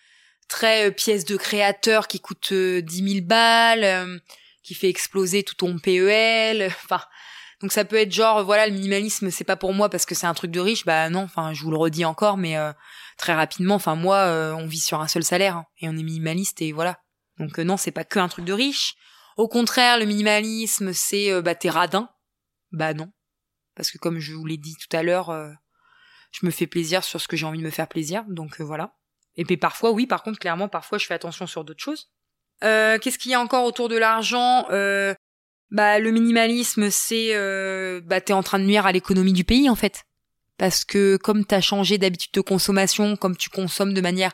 très 0.53 0.89
euh, 0.89 0.91
pièce 0.91 1.25
de 1.25 1.37
créateur 1.37 2.07
qui 2.07 2.21
coûte 2.21 2.53
euh, 2.53 2.83
dix 2.83 3.03
10 3.03 3.15
000 3.15 3.27
balles, 3.27 3.85
euh, 3.85 4.19
qui 4.63 4.75
fait 4.75 4.89
exploser 4.89 5.43
tout 5.43 5.55
ton 5.55 5.79
PEL. 5.79 6.71
Enfin, 6.85 7.01
donc 7.61 7.73
ça 7.73 7.85
peut 7.85 7.97
être 7.97 8.13
genre 8.13 8.45
voilà 8.45 8.67
le 8.67 8.73
minimalisme 8.73 9.31
c'est 9.31 9.45
pas 9.45 9.55
pour 9.55 9.73
moi 9.73 9.89
parce 9.89 10.05
que 10.05 10.17
c'est 10.17 10.27
un 10.27 10.35
truc 10.35 10.51
de 10.51 10.61
riche. 10.61 10.85
Bah 10.85 11.09
non, 11.11 11.23
enfin 11.23 11.55
je 11.55 11.63
vous 11.63 11.71
le 11.71 11.77
redis 11.77 12.05
encore, 12.05 12.37
mais 12.37 12.57
très 13.17 13.35
rapidement, 13.35 13.77
enfin 13.77 13.95
moi 13.95 14.27
on 14.59 14.67
vit 14.67 14.81
sur 14.81 15.01
un 15.01 15.07
seul 15.07 15.23
salaire 15.23 15.59
hein, 15.59 15.67
et 15.81 15.89
on 15.89 15.93
est 15.93 16.03
minimaliste 16.03 16.61
et 16.61 16.73
voilà. 16.73 17.02
Donc 17.43 17.59
non, 17.59 17.77
c'est 17.77 17.91
pas 17.91 18.05
que 18.05 18.19
un 18.19 18.29
truc 18.29 18.47
de 18.47 18.55
riche. 18.55 18.95
Au 19.37 19.49
contraire, 19.49 19.99
le 19.99 20.07
minimalisme 20.07 20.95
c'est 20.95 21.43
bah 21.43 21.55
t'es 21.55 21.69
radin. 21.69 22.09
Bah 22.71 22.95
non, 22.95 23.13
parce 23.75 23.91
que 23.91 23.99
comme 23.99 24.19
je 24.19 24.33
vous 24.33 24.47
l'ai 24.47 24.57
dit 24.57 24.77
tout 24.77 24.97
à 24.97 25.03
l'heure, 25.03 25.31
je 26.31 26.47
me 26.47 26.51
fais 26.51 26.67
plaisir 26.67 27.05
sur 27.05 27.21
ce 27.21 27.29
que 27.29 27.37
j'ai 27.37 27.45
envie 27.45 27.59
de 27.59 27.65
me 27.65 27.71
faire 27.71 27.89
plaisir. 27.89 28.25
Donc 28.29 28.61
voilà. 28.61 28.95
Et 29.37 29.45
puis 29.45 29.57
parfois, 29.57 29.93
oui, 29.93 30.07
par 30.07 30.23
contre, 30.23 30.39
clairement, 30.39 30.69
parfois, 30.69 30.99
je 30.99 31.07
fais 31.07 31.15
attention 31.15 31.47
sur 31.47 31.65
d'autres 31.65 31.83
choses. 31.83 32.11
Euh, 32.65 32.99
Qu'est-ce 32.99 33.19
qu'il 33.19 33.31
y 33.31 33.35
a 33.35 33.41
encore 33.41 33.65
autour 33.65 33.89
de 33.89 33.97
l'argent? 33.97 34.67
Euh, 34.71 35.15
Bah, 35.71 35.99
le 35.99 36.11
minimalisme, 36.11 36.91
c'est, 36.91 37.35
euh, 37.35 38.03
bah, 38.05 38.21
t'es 38.21 38.35
en 38.35 38.43
train 38.43 38.59
de 38.59 38.65
nuire 38.65 38.85
à 38.85 38.93
l'économie 38.93 39.33
du 39.33 39.43
pays, 39.43 39.71
en 39.71 39.75
fait, 39.75 40.05
parce 40.59 40.85
que 40.85 41.17
comme 41.17 41.47
t'as 41.47 41.63
changé 41.63 41.97
d'habitude 41.97 42.33
de 42.35 42.43
consommation, 42.43 43.17
comme 43.17 43.39
tu 43.39 43.49
consommes 43.49 43.95
de 43.95 44.03
manière 44.03 44.33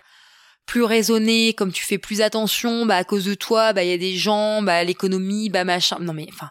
plus 0.69 0.85
raisonnée, 0.85 1.55
comme 1.55 1.73
tu 1.73 1.83
fais 1.83 1.99
plus 1.99 2.21
attention, 2.21 2.85
bah, 2.87 2.97
à 2.97 3.05
cause 3.05 3.25
de 3.25 3.35
toi, 3.35 3.73
bah, 3.73 3.83
il 3.83 3.91
y 3.91 3.93
a 3.93 3.99
des 3.99 4.15
gens, 4.15 4.63
bah, 4.63 4.85
l'économie, 4.85 5.49
bah, 5.49 5.65
machin. 5.65 5.97
Non 5.99 6.13
mais, 6.13 6.29
enfin. 6.31 6.51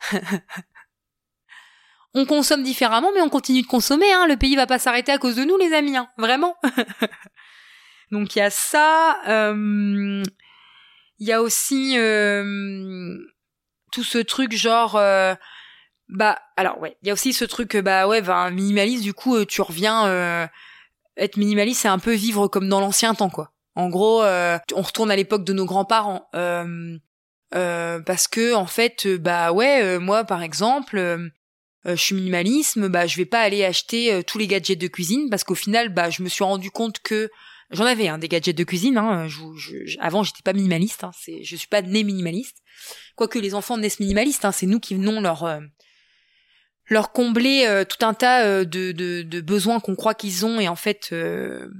on 2.14 2.24
consomme 2.24 2.62
différemment, 2.62 3.10
mais 3.12 3.20
on 3.20 3.28
continue 3.28 3.62
de 3.62 3.66
consommer. 3.66 4.10
Hein. 4.12 4.26
Le 4.28 4.36
pays 4.36 4.54
va 4.54 4.68
pas 4.68 4.78
s'arrêter 4.78 5.10
à 5.10 5.18
cause 5.18 5.34
de 5.34 5.42
nous, 5.42 5.58
les 5.58 5.74
amis. 5.74 5.96
Hein. 5.96 6.08
Vraiment. 6.16 6.56
Donc 8.12 8.36
il 8.36 8.38
y 8.38 8.42
a 8.42 8.50
ça. 8.50 9.20
Euh, 9.28 10.22
il 11.18 11.26
y 11.26 11.32
a 11.32 11.42
aussi 11.42 11.98
euh, 11.98 13.18
tout 13.92 14.04
ce 14.04 14.18
truc 14.18 14.52
genre. 14.52 14.94
Euh, 14.96 15.34
bah 16.08 16.40
alors 16.56 16.80
ouais, 16.80 16.96
il 17.02 17.08
y 17.08 17.10
a 17.10 17.14
aussi 17.14 17.32
ce 17.32 17.44
truc 17.44 17.76
bah 17.76 18.06
ouais, 18.06 18.22
bah, 18.22 18.50
minimaliste. 18.50 19.02
Du 19.02 19.12
coup, 19.12 19.44
tu 19.44 19.60
reviens. 19.60 20.48
Être 21.20 21.36
minimaliste, 21.36 21.82
c'est 21.82 21.88
un 21.88 21.98
peu 21.98 22.14
vivre 22.14 22.48
comme 22.48 22.68
dans 22.68 22.80
l'ancien 22.80 23.14
temps, 23.14 23.30
quoi. 23.30 23.52
En 23.76 23.88
gros, 23.88 24.22
on 24.22 24.82
retourne 24.82 25.10
à 25.10 25.16
l'époque 25.16 25.44
de 25.44 25.52
nos 25.52 25.64
grands-parents. 25.64 26.28
parce 27.52 28.28
que 28.28 28.54
en 28.54 28.66
fait, 28.66 29.06
bah 29.06 29.52
ouais, 29.52 29.98
moi 29.98 30.24
par 30.24 30.42
exemple. 30.42 31.30
je 31.84 31.94
suis 31.94 32.14
minimalisme, 32.14 32.88
bah 32.88 33.06
je 33.06 33.16
vais 33.16 33.24
pas 33.24 33.40
aller 33.40 33.64
acheter 33.64 34.22
tous 34.26 34.38
les 34.38 34.48
gadgets 34.48 34.78
de 34.78 34.88
cuisine 34.88 35.30
parce 35.30 35.44
qu'au 35.44 35.54
final, 35.54 35.94
bah 35.94 36.10
je 36.10 36.22
me 36.22 36.28
suis 36.28 36.44
rendu 36.44 36.70
compte 36.70 36.98
que 36.98 37.30
J'en 37.70 37.84
avais 37.84 38.08
hein, 38.08 38.18
des 38.18 38.28
gadgets 38.28 38.56
de 38.56 38.64
cuisine. 38.64 38.98
Hein, 38.98 39.28
je, 39.28 39.40
je, 39.56 39.96
avant, 40.00 40.22
j'étais 40.22 40.42
pas 40.42 40.52
minimaliste. 40.52 41.04
Hein, 41.04 41.12
c'est, 41.18 41.44
je 41.44 41.56
suis 41.56 41.68
pas 41.68 41.82
née 41.82 42.02
minimaliste. 42.02 42.58
Quoique 43.14 43.38
les 43.38 43.54
enfants 43.54 43.78
naissent 43.78 44.00
minimalistes. 44.00 44.44
Hein, 44.44 44.52
c'est 44.52 44.66
nous 44.66 44.80
qui 44.80 44.94
venons 44.94 45.20
leur 45.20 45.44
euh, 45.44 45.60
leur 46.90 47.12
combler 47.12 47.64
euh, 47.66 47.84
tout 47.84 48.04
un 48.04 48.12
tas 48.12 48.44
euh, 48.44 48.64
de, 48.64 48.92
de, 48.92 49.40
besoins 49.40 49.80
qu'on 49.80 49.96
croit 49.96 50.14
qu'ils 50.14 50.44
ont 50.44 50.60
et 50.60 50.68
en 50.68 50.76
fait 50.76 51.12
eux 51.12 51.70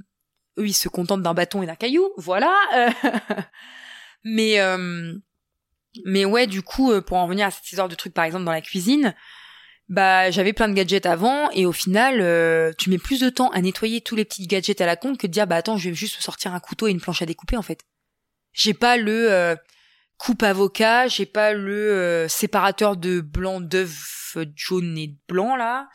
ils 0.57 0.73
se 0.73 0.89
contentent 0.89 1.21
d'un 1.21 1.33
bâton 1.33 1.61
et 1.61 1.67
d'un 1.67 1.75
caillou. 1.75 2.09
Voilà. 2.17 2.53
mais 4.23 4.57
mais 6.05 6.23
ouais, 6.23 6.47
du 6.47 6.61
coup, 6.61 6.93
pour 7.01 7.17
en 7.17 7.25
revenir 7.25 7.47
à 7.47 7.51
cette 7.51 7.69
histoire 7.69 7.89
de 7.89 7.95
trucs, 7.95 8.13
par 8.13 8.23
exemple 8.23 8.45
dans 8.45 8.51
la 8.51 8.61
cuisine, 8.61 9.13
bah 9.91 10.31
j'avais 10.31 10.53
plein 10.53 10.69
de 10.69 10.73
gadgets 10.73 11.05
avant 11.05 11.51
et 11.51 11.65
au 11.65 11.73
final 11.73 12.21
euh, 12.21 12.71
tu 12.77 12.89
mets 12.89 12.97
plus 12.97 13.19
de 13.19 13.29
temps 13.29 13.49
à 13.49 13.59
nettoyer 13.61 13.99
tous 13.99 14.15
les 14.15 14.23
petits 14.23 14.47
gadgets 14.47 14.79
à 14.79 14.85
la 14.85 14.95
con 14.95 15.17
que 15.17 15.27
de 15.27 15.31
dire 15.33 15.45
bah 15.47 15.57
attends 15.57 15.75
je 15.75 15.89
vais 15.89 15.95
juste 15.95 16.21
sortir 16.21 16.53
un 16.53 16.61
couteau 16.61 16.87
et 16.87 16.91
une 16.91 17.01
planche 17.01 17.21
à 17.21 17.25
découper 17.25 17.57
en 17.57 17.61
fait. 17.61 17.81
J'ai 18.53 18.73
pas 18.73 18.95
le 18.95 19.29
euh, 19.29 19.55
coupe 20.23 20.43
avocat, 20.43 21.07
j'ai 21.07 21.25
pas 21.25 21.53
le 21.53 21.91
euh, 21.91 22.27
séparateur 22.27 22.97
de 22.97 23.21
blanc 23.21 23.61
d'œuf 23.61 24.37
jaune 24.55 24.97
et 24.97 25.15
blanc 25.27 25.55
là. 25.55 25.89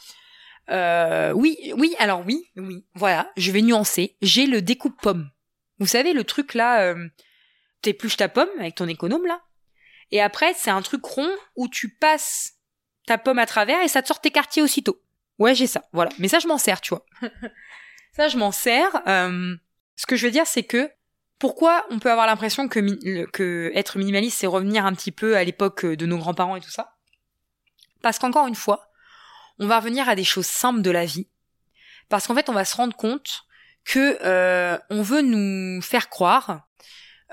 oui, 1.34 1.56
oui, 1.76 1.94
alors 1.98 2.24
oui, 2.26 2.50
oui, 2.56 2.84
voilà, 2.94 3.30
je 3.36 3.52
vais 3.52 3.62
nuancer. 3.62 4.16
J'ai 4.22 4.46
le 4.46 4.62
découpe 4.62 5.00
pomme. 5.00 5.30
Vous 5.78 5.86
savez 5.86 6.12
le 6.12 6.24
truc 6.24 6.54
là, 6.54 6.94
t'épluches 7.82 8.16
ta 8.16 8.28
pomme 8.28 8.48
avec 8.58 8.74
ton 8.74 8.88
économe 8.88 9.26
là, 9.26 9.42
et 10.10 10.20
après 10.20 10.54
c'est 10.54 10.70
un 10.70 10.82
truc 10.82 11.04
rond 11.04 11.30
où 11.54 11.68
tu 11.68 11.90
passes 11.90 12.56
ta 13.06 13.18
pomme 13.18 13.38
à 13.38 13.46
travers 13.46 13.82
et 13.82 13.88
ça 13.88 14.02
te 14.02 14.08
sort 14.08 14.20
tes 14.20 14.30
quartiers 14.30 14.62
aussitôt. 14.62 15.00
Ouais, 15.38 15.54
j'ai 15.54 15.66
ça, 15.66 15.84
voilà. 15.92 16.10
Mais 16.18 16.28
ça, 16.28 16.38
je 16.38 16.48
m'en 16.48 16.58
sers, 16.58 16.80
tu 16.80 16.90
vois. 16.90 17.06
ça, 18.12 18.28
je 18.28 18.36
m'en 18.36 18.52
sers. 18.52 18.90
Euh, 19.06 19.54
ce 19.94 20.06
que 20.06 20.16
je 20.16 20.26
veux 20.26 20.32
dire, 20.32 20.46
c'est 20.46 20.62
que 20.62 20.90
pourquoi 21.38 21.86
on 21.90 21.98
peut 21.98 22.10
avoir 22.10 22.26
l'impression 22.26 22.68
que, 22.68 23.26
que 23.30 23.70
être 23.74 23.98
minimaliste, 23.98 24.38
c'est 24.38 24.46
revenir 24.46 24.86
un 24.86 24.94
petit 24.94 25.12
peu 25.12 25.36
à 25.36 25.44
l'époque 25.44 25.84
de 25.84 26.06
nos 26.06 26.18
grands-parents 26.18 26.56
et 26.56 26.60
tout 26.60 26.70
ça? 26.70 26.96
Parce 28.02 28.18
qu'encore 28.18 28.46
une 28.46 28.54
fois, 28.54 28.90
on 29.58 29.66
va 29.66 29.78
revenir 29.78 30.08
à 30.08 30.14
des 30.14 30.24
choses 30.24 30.46
simples 30.46 30.82
de 30.82 30.90
la 30.90 31.04
vie. 31.04 31.28
Parce 32.08 32.26
qu'en 32.26 32.34
fait, 32.34 32.48
on 32.48 32.54
va 32.54 32.64
se 32.64 32.76
rendre 32.76 32.96
compte 32.96 33.44
que 33.84 34.18
euh, 34.22 34.78
on 34.90 35.02
veut 35.02 35.22
nous 35.22 35.82
faire 35.82 36.08
croire 36.08 36.66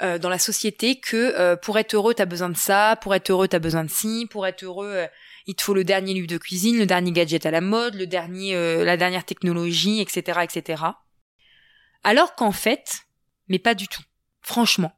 euh, 0.02 0.18
dans 0.18 0.30
la 0.30 0.40
société 0.40 1.00
que 1.00 1.56
pour 1.56 1.78
être 1.78 1.94
heureux, 1.94 2.14
t'as 2.14 2.26
besoin 2.26 2.50
de 2.50 2.58
ça, 2.58 2.98
pour 3.02 3.14
être 3.16 3.30
heureux, 3.30 3.48
t'as 3.48 3.60
besoin 3.60 3.84
de 3.84 3.90
ci, 3.90 4.28
pour 4.30 4.48
être 4.48 4.64
heureux, 4.64 5.08
il 5.46 5.56
te 5.56 5.64
faut 5.64 5.74
le 5.74 5.84
dernier 5.84 6.14
livre 6.14 6.28
de 6.28 6.38
cuisine, 6.38 6.78
le 6.78 6.86
dernier 6.86 7.12
gadget 7.12 7.46
à 7.46 7.52
la 7.52 7.62
mode, 7.62 7.96
le 7.96 8.08
dernier, 8.08 8.56
euh, 8.56 8.86
la 8.86 8.98
dernière 8.98 9.26
technologie, 9.26 10.00
etc., 10.02 10.40
etc. 10.44 10.84
Alors 12.04 12.36
qu'en 12.36 12.52
fait, 12.52 13.02
mais 13.48 13.60
pas 13.60 13.76
du 13.76 13.88
tout. 13.88 14.04
Franchement, 14.42 14.94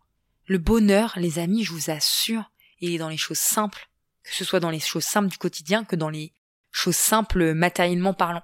le 0.46 0.58
bonheur, 0.58 1.14
les 1.18 1.40
amis, 1.40 1.64
je 1.64 1.72
vous 1.72 1.90
assure, 1.90 2.52
il 2.80 2.94
est 2.94 2.98
dans 2.98 3.10
les 3.10 3.18
choses 3.18 3.40
simples, 3.40 3.90
que 4.24 4.34
ce 4.34 4.44
soit 4.44 4.60
dans 4.60 4.70
les 4.70 4.80
choses 4.80 5.04
simples 5.04 5.30
du 5.30 5.38
quotidien 5.38 5.84
que 5.84 5.96
dans 5.96 6.10
les 6.10 6.34
choses 6.72 6.96
simples 6.96 7.54
matériellement 7.54 8.14
parlant. 8.14 8.44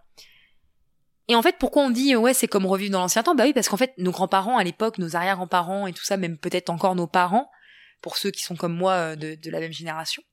Et 1.28 1.36
en 1.36 1.42
fait, 1.42 1.58
pourquoi 1.60 1.84
on 1.84 1.90
dit 1.90 2.16
ouais, 2.16 2.34
c'est 2.34 2.48
comme 2.48 2.66
revivre 2.66 2.92
dans 2.92 3.00
l'ancien 3.00 3.24
temps? 3.24 3.36
Bah 3.36 3.44
oui, 3.46 3.54
parce 3.54 3.70
qu'en 3.70 3.78
fait, 3.78 3.94
nos 3.98 4.12
grands-parents 4.12 4.58
à 4.58 4.64
l'époque, 4.64 4.98
nos 4.98 5.16
arrière-grands-parents 5.16 5.88
et 5.88 5.94
tout 5.94 6.04
ça, 6.04 6.18
même 6.18 6.38
peut-être 6.38 6.70
encore 6.70 6.96
nos 6.96 7.08
parents, 7.08 7.50
pour 8.02 8.18
ceux 8.18 8.32
qui 8.32 8.42
sont 8.42 8.56
comme 8.56 8.74
moi 8.74 8.94
euh, 8.94 9.16
de 9.16 9.50
la 9.50 9.60
même 9.60 9.72
génération, 9.72 10.24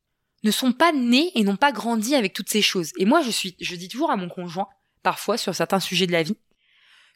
ne 0.44 0.50
sont 0.50 0.72
pas 0.72 0.92
nés 0.92 1.30
et 1.34 1.44
n'ont 1.44 1.56
pas 1.56 1.72
grandi 1.72 2.14
avec 2.14 2.32
toutes 2.32 2.48
ces 2.48 2.62
choses. 2.62 2.92
Et 2.96 3.04
moi, 3.04 3.22
je 3.22 3.30
suis, 3.30 3.56
je 3.60 3.74
dis 3.74 3.88
toujours 3.88 4.10
à 4.10 4.16
mon 4.16 4.28
conjoint, 4.28 4.68
parfois 5.02 5.36
sur 5.36 5.54
certains 5.54 5.80
sujets 5.80 6.06
de 6.06 6.12
la 6.12 6.22
vie, 6.22 6.36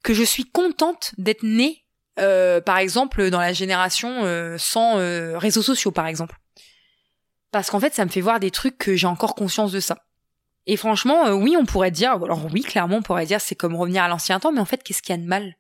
que 0.03 0.15
je 0.15 0.23
suis 0.23 0.45
contente 0.45 1.13
d'être 1.19 1.45
née, 1.45 1.85
euh, 2.19 2.61
par 2.61 2.79
exemple, 2.79 3.31
dans 3.31 3.41
la 3.41 3.53
génération 3.53 4.25
euh, 4.25 4.57
sans 4.59 4.99
euh, 4.99 5.39
réseaux 5.39 5.63
sociaux, 5.63 5.91
par 5.91 6.07
exemple. 6.07 6.37
Parce 7.51 7.71
qu'en 7.71 7.81
fait, 7.81 7.95
ça 7.95 8.05
me 8.05 8.11
fait 8.11 8.21
voir 8.21 8.41
des 8.41 8.51
trucs 8.51 8.79
que 8.79 8.97
j'ai 8.97 9.07
encore 9.07 9.35
conscience 9.35 9.73
de 9.73 9.81
ça. 9.81 9.99
Et 10.67 10.77
franchement, 10.77 11.31
oui, 11.33 11.57
on 11.59 11.65
pourrait 11.65 11.91
dire, 11.91 12.13
alors 12.13 12.47
oui, 12.53 12.63
clairement, 12.63 12.99
on 12.99 13.03
pourrait 13.03 13.27
dire 13.27 13.41
c'est 13.41 13.57
comme 13.57 13.75
revenir 13.75 14.05
à 14.05 14.09
l'ancien 14.09 14.39
temps, 14.39 14.53
mais 14.53 14.61
en 14.61 14.65
fait, 14.65 14.83
qu'est-ce 14.83 15.03
qu'il 15.03 15.15
y 15.15 15.19
a 15.19 15.21
de 15.21 15.27
mal? 15.27 15.57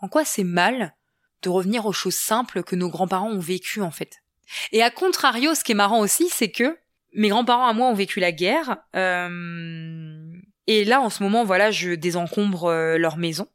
En 0.00 0.08
quoi 0.08 0.24
c'est 0.24 0.44
mal 0.44 0.94
de 1.42 1.48
revenir 1.48 1.86
aux 1.86 1.92
choses 1.92 2.14
simples 2.14 2.62
que 2.62 2.76
nos 2.76 2.88
grands-parents 2.88 3.30
ont 3.30 3.40
vécues, 3.40 3.82
en 3.82 3.90
fait? 3.90 4.22
Et 4.70 4.82
à 4.82 4.90
contrario, 4.90 5.54
ce 5.54 5.64
qui 5.64 5.72
est 5.72 5.76
marrant 5.76 6.00
aussi, 6.00 6.28
c'est 6.28 6.50
que 6.50 6.76
mes 7.14 7.28
grands-parents 7.28 7.66
à 7.66 7.72
moi 7.72 7.88
ont 7.88 7.94
vécu 7.94 8.20
la 8.20 8.32
guerre. 8.32 8.76
Euh, 8.96 10.32
et 10.66 10.84
là, 10.84 11.00
en 11.00 11.10
ce 11.10 11.22
moment, 11.22 11.44
voilà, 11.44 11.70
je 11.70 11.92
désencombre 11.92 12.64
euh, 12.64 12.98
leur 12.98 13.16
maison. 13.16 13.48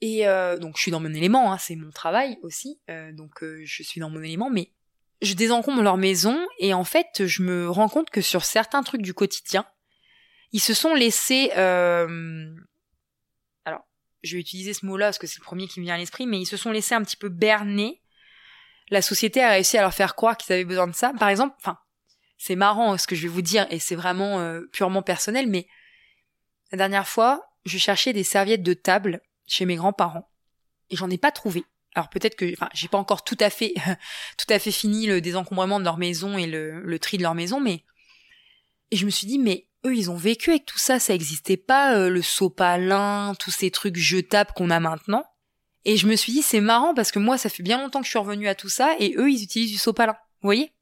Et 0.00 0.28
euh, 0.28 0.58
donc, 0.58 0.76
je 0.76 0.82
suis 0.82 0.90
dans 0.90 1.00
mon 1.00 1.12
élément, 1.12 1.52
hein, 1.52 1.58
c'est 1.58 1.76
mon 1.76 1.90
travail 1.90 2.38
aussi. 2.42 2.78
donc, 3.12 3.42
je 3.42 3.82
suis 3.82 4.00
dans 4.00 4.10
mon 4.10 4.22
élément, 4.22 4.50
mais 4.50 4.70
je 5.22 5.34
désencombre 5.34 5.82
leur 5.82 5.96
maison. 5.96 6.38
Et 6.58 6.74
en 6.74 6.84
fait, 6.84 7.26
je 7.26 7.42
me 7.42 7.68
rends 7.68 7.88
compte 7.88 8.10
que 8.10 8.20
sur 8.20 8.44
certains 8.44 8.82
trucs 8.82 9.02
du 9.02 9.14
quotidien, 9.14 9.66
ils 10.52 10.60
se 10.60 10.74
sont 10.74 10.94
laissés... 10.94 11.50
alors, 11.50 12.08
je 14.22 14.36
vais 14.36 14.40
utiliser 14.40 14.72
ce 14.72 14.86
mot-là 14.86 15.06
parce 15.06 15.18
que 15.18 15.26
c'est 15.26 15.40
le 15.40 15.44
premier 15.44 15.66
qui 15.66 15.80
me 15.80 15.84
vient 15.84 15.96
à 15.96 15.98
l'esprit, 15.98 16.26
mais 16.26 16.40
ils 16.40 16.46
se 16.46 16.56
sont 16.56 16.70
laissés 16.70 16.94
un 16.94 17.02
petit 17.02 17.16
peu 17.16 17.28
berner. 17.28 18.00
La 18.90 19.02
société 19.02 19.42
a 19.42 19.50
réussi 19.50 19.76
à 19.76 19.82
leur 19.82 19.92
faire 19.92 20.14
croire 20.14 20.36
qu'ils 20.36 20.52
avaient 20.52 20.64
besoin 20.64 20.86
de 20.86 20.94
ça. 20.94 21.12
Par 21.18 21.28
exemple, 21.28 21.54
enfin, 21.58 21.78
c'est 22.38 22.56
marrant 22.56 22.96
ce 22.96 23.06
que 23.06 23.16
je 23.16 23.22
vais 23.22 23.28
vous 23.28 23.42
dire 23.42 23.66
et 23.70 23.78
c'est 23.78 23.96
vraiment 23.96 24.38
euh, 24.38 24.62
purement 24.72 25.02
personnel, 25.02 25.48
mais 25.48 25.66
La 26.70 26.78
dernière 26.78 27.08
fois, 27.08 27.50
je 27.64 27.78
cherchais 27.78 28.12
des 28.12 28.24
serviettes 28.24 28.62
de 28.62 28.74
table 28.74 29.20
chez 29.48 29.64
mes 29.64 29.76
grands-parents 29.76 30.30
et 30.90 30.96
j'en 30.96 31.10
ai 31.10 31.18
pas 31.18 31.32
trouvé. 31.32 31.64
Alors 31.94 32.08
peut-être 32.10 32.36
que, 32.36 32.52
enfin, 32.52 32.68
j'ai 32.74 32.88
pas 32.88 32.98
encore 32.98 33.24
tout 33.24 33.36
à 33.40 33.50
fait, 33.50 33.74
tout 34.36 34.46
à 34.48 34.58
fait 34.58 34.70
fini 34.70 35.06
le 35.06 35.20
désencombrement 35.20 35.80
de 35.80 35.84
leur 35.84 35.98
maison 35.98 36.38
et 36.38 36.46
le, 36.46 36.98
tri 36.98 37.18
de 37.18 37.22
leur 37.22 37.34
maison, 37.34 37.60
mais 37.60 37.84
et 38.90 38.96
je 38.96 39.04
me 39.04 39.10
suis 39.10 39.26
dit, 39.26 39.38
mais 39.38 39.66
eux, 39.84 39.94
ils 39.94 40.10
ont 40.10 40.16
vécu 40.16 40.50
avec 40.50 40.64
tout 40.64 40.78
ça, 40.78 40.98
ça 40.98 41.14
existait 41.14 41.58
pas 41.58 41.94
euh, 41.94 42.08
le 42.08 42.22
sopalin, 42.22 43.34
tous 43.38 43.50
ces 43.50 43.70
trucs 43.70 43.96
jetables 43.96 44.52
qu'on 44.56 44.70
a 44.70 44.80
maintenant. 44.80 45.24
Et 45.84 45.96
je 45.96 46.06
me 46.06 46.16
suis 46.16 46.32
dit, 46.32 46.42
c'est 46.42 46.60
marrant 46.60 46.94
parce 46.94 47.12
que 47.12 47.18
moi, 47.18 47.36
ça 47.36 47.50
fait 47.50 47.62
bien 47.62 47.78
longtemps 47.78 48.00
que 48.00 48.06
je 48.06 48.10
suis 48.10 48.18
revenue 48.18 48.48
à 48.48 48.54
tout 48.54 48.70
ça, 48.70 48.96
et 48.98 49.14
eux, 49.18 49.30
ils 49.30 49.42
utilisent 49.42 49.72
du 49.72 49.78
sopalin. 49.78 50.14
Vous 50.40 50.46
voyez? 50.46 50.72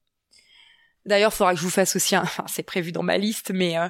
D'ailleurs, 1.05 1.33
faudra 1.33 1.53
que 1.53 1.59
je 1.59 1.65
vous 1.65 1.69
fasse 1.69 1.95
aussi 1.95 2.15
un, 2.15 2.21
enfin, 2.23 2.45
c'est 2.47 2.63
prévu 2.63 2.91
dans 2.91 3.03
ma 3.03 3.17
liste, 3.17 3.51
mais 3.51 3.77
euh, 3.77 3.89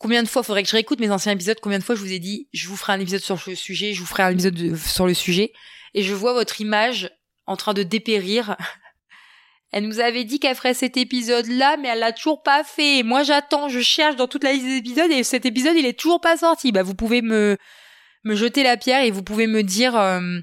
combien 0.00 0.24
de 0.24 0.28
fois 0.28 0.42
faudrait 0.42 0.64
que 0.64 0.68
je 0.68 0.74
réécoute 0.74 0.98
mes 0.98 1.10
anciens 1.10 1.32
épisodes? 1.32 1.58
Combien 1.62 1.78
de 1.78 1.84
fois 1.84 1.94
je 1.94 2.00
vous 2.00 2.12
ai 2.12 2.18
dit, 2.18 2.48
je 2.52 2.66
vous 2.66 2.76
ferai 2.76 2.94
un 2.94 3.00
épisode 3.00 3.20
sur 3.20 3.38
le 3.46 3.54
sujet, 3.54 3.92
je 3.92 4.00
vous 4.00 4.06
ferai 4.06 4.24
un 4.24 4.30
épisode 4.30 4.76
sur 4.76 5.06
le 5.06 5.14
sujet, 5.14 5.52
et 5.94 6.02
je 6.02 6.14
vois 6.14 6.32
votre 6.32 6.60
image 6.60 7.10
en 7.46 7.56
train 7.56 7.74
de 7.74 7.84
dépérir. 7.84 8.56
Elle 9.72 9.86
nous 9.86 10.00
avait 10.00 10.24
dit 10.24 10.40
qu'elle 10.40 10.56
ferait 10.56 10.74
cet 10.74 10.96
épisode-là, 10.96 11.76
mais 11.76 11.86
elle 11.86 12.00
l'a 12.00 12.10
toujours 12.10 12.42
pas 12.42 12.64
fait. 12.64 13.04
Moi, 13.04 13.22
j'attends, 13.22 13.68
je 13.68 13.78
cherche 13.78 14.16
dans 14.16 14.26
toute 14.26 14.42
la 14.42 14.52
liste 14.52 14.66
des 14.66 14.78
épisodes 14.78 15.12
et 15.12 15.22
cet 15.22 15.46
épisode, 15.46 15.76
il 15.76 15.86
est 15.86 15.96
toujours 15.96 16.20
pas 16.20 16.38
sorti. 16.38 16.72
Bah, 16.72 16.82
vous 16.82 16.96
pouvez 16.96 17.22
me 17.22 17.56
me 18.24 18.34
jeter 18.34 18.62
la 18.64 18.76
pierre 18.76 19.04
et 19.04 19.12
vous 19.12 19.22
pouvez 19.22 19.46
me 19.46 19.62
dire. 19.62 19.96
Euh, 19.96 20.40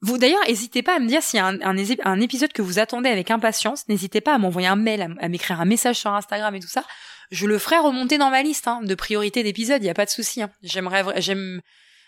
vous 0.00 0.18
d'ailleurs, 0.18 0.42
n'hésitez 0.46 0.82
pas 0.82 0.96
à 0.96 0.98
me 1.00 1.08
dire 1.08 1.22
s'il 1.22 1.38
y 1.38 1.40
a 1.40 1.46
un, 1.46 1.60
un, 1.60 2.20
épisode 2.20 2.52
que 2.52 2.62
vous 2.62 2.78
attendez 2.78 3.08
avec 3.08 3.30
impatience. 3.30 3.88
N'hésitez 3.88 4.20
pas 4.20 4.34
à 4.34 4.38
m'envoyer 4.38 4.68
un 4.68 4.76
mail, 4.76 5.16
à, 5.18 5.28
m'écrire 5.28 5.60
un 5.60 5.64
message 5.64 5.96
sur 5.96 6.12
Instagram 6.12 6.54
et 6.54 6.60
tout 6.60 6.68
ça. 6.68 6.84
Je 7.30 7.46
le 7.46 7.58
ferai 7.58 7.78
remonter 7.78 8.18
dans 8.18 8.30
ma 8.30 8.42
liste 8.42 8.68
hein, 8.68 8.80
de 8.82 8.94
priorité 8.94 9.42
d'épisodes. 9.42 9.82
Il 9.82 9.86
y 9.86 9.90
a 9.90 9.94
pas 9.94 10.04
de 10.04 10.10
souci. 10.10 10.42
Hein. 10.42 10.50
J'aimerais, 10.62 11.20
j'aime, 11.20 11.60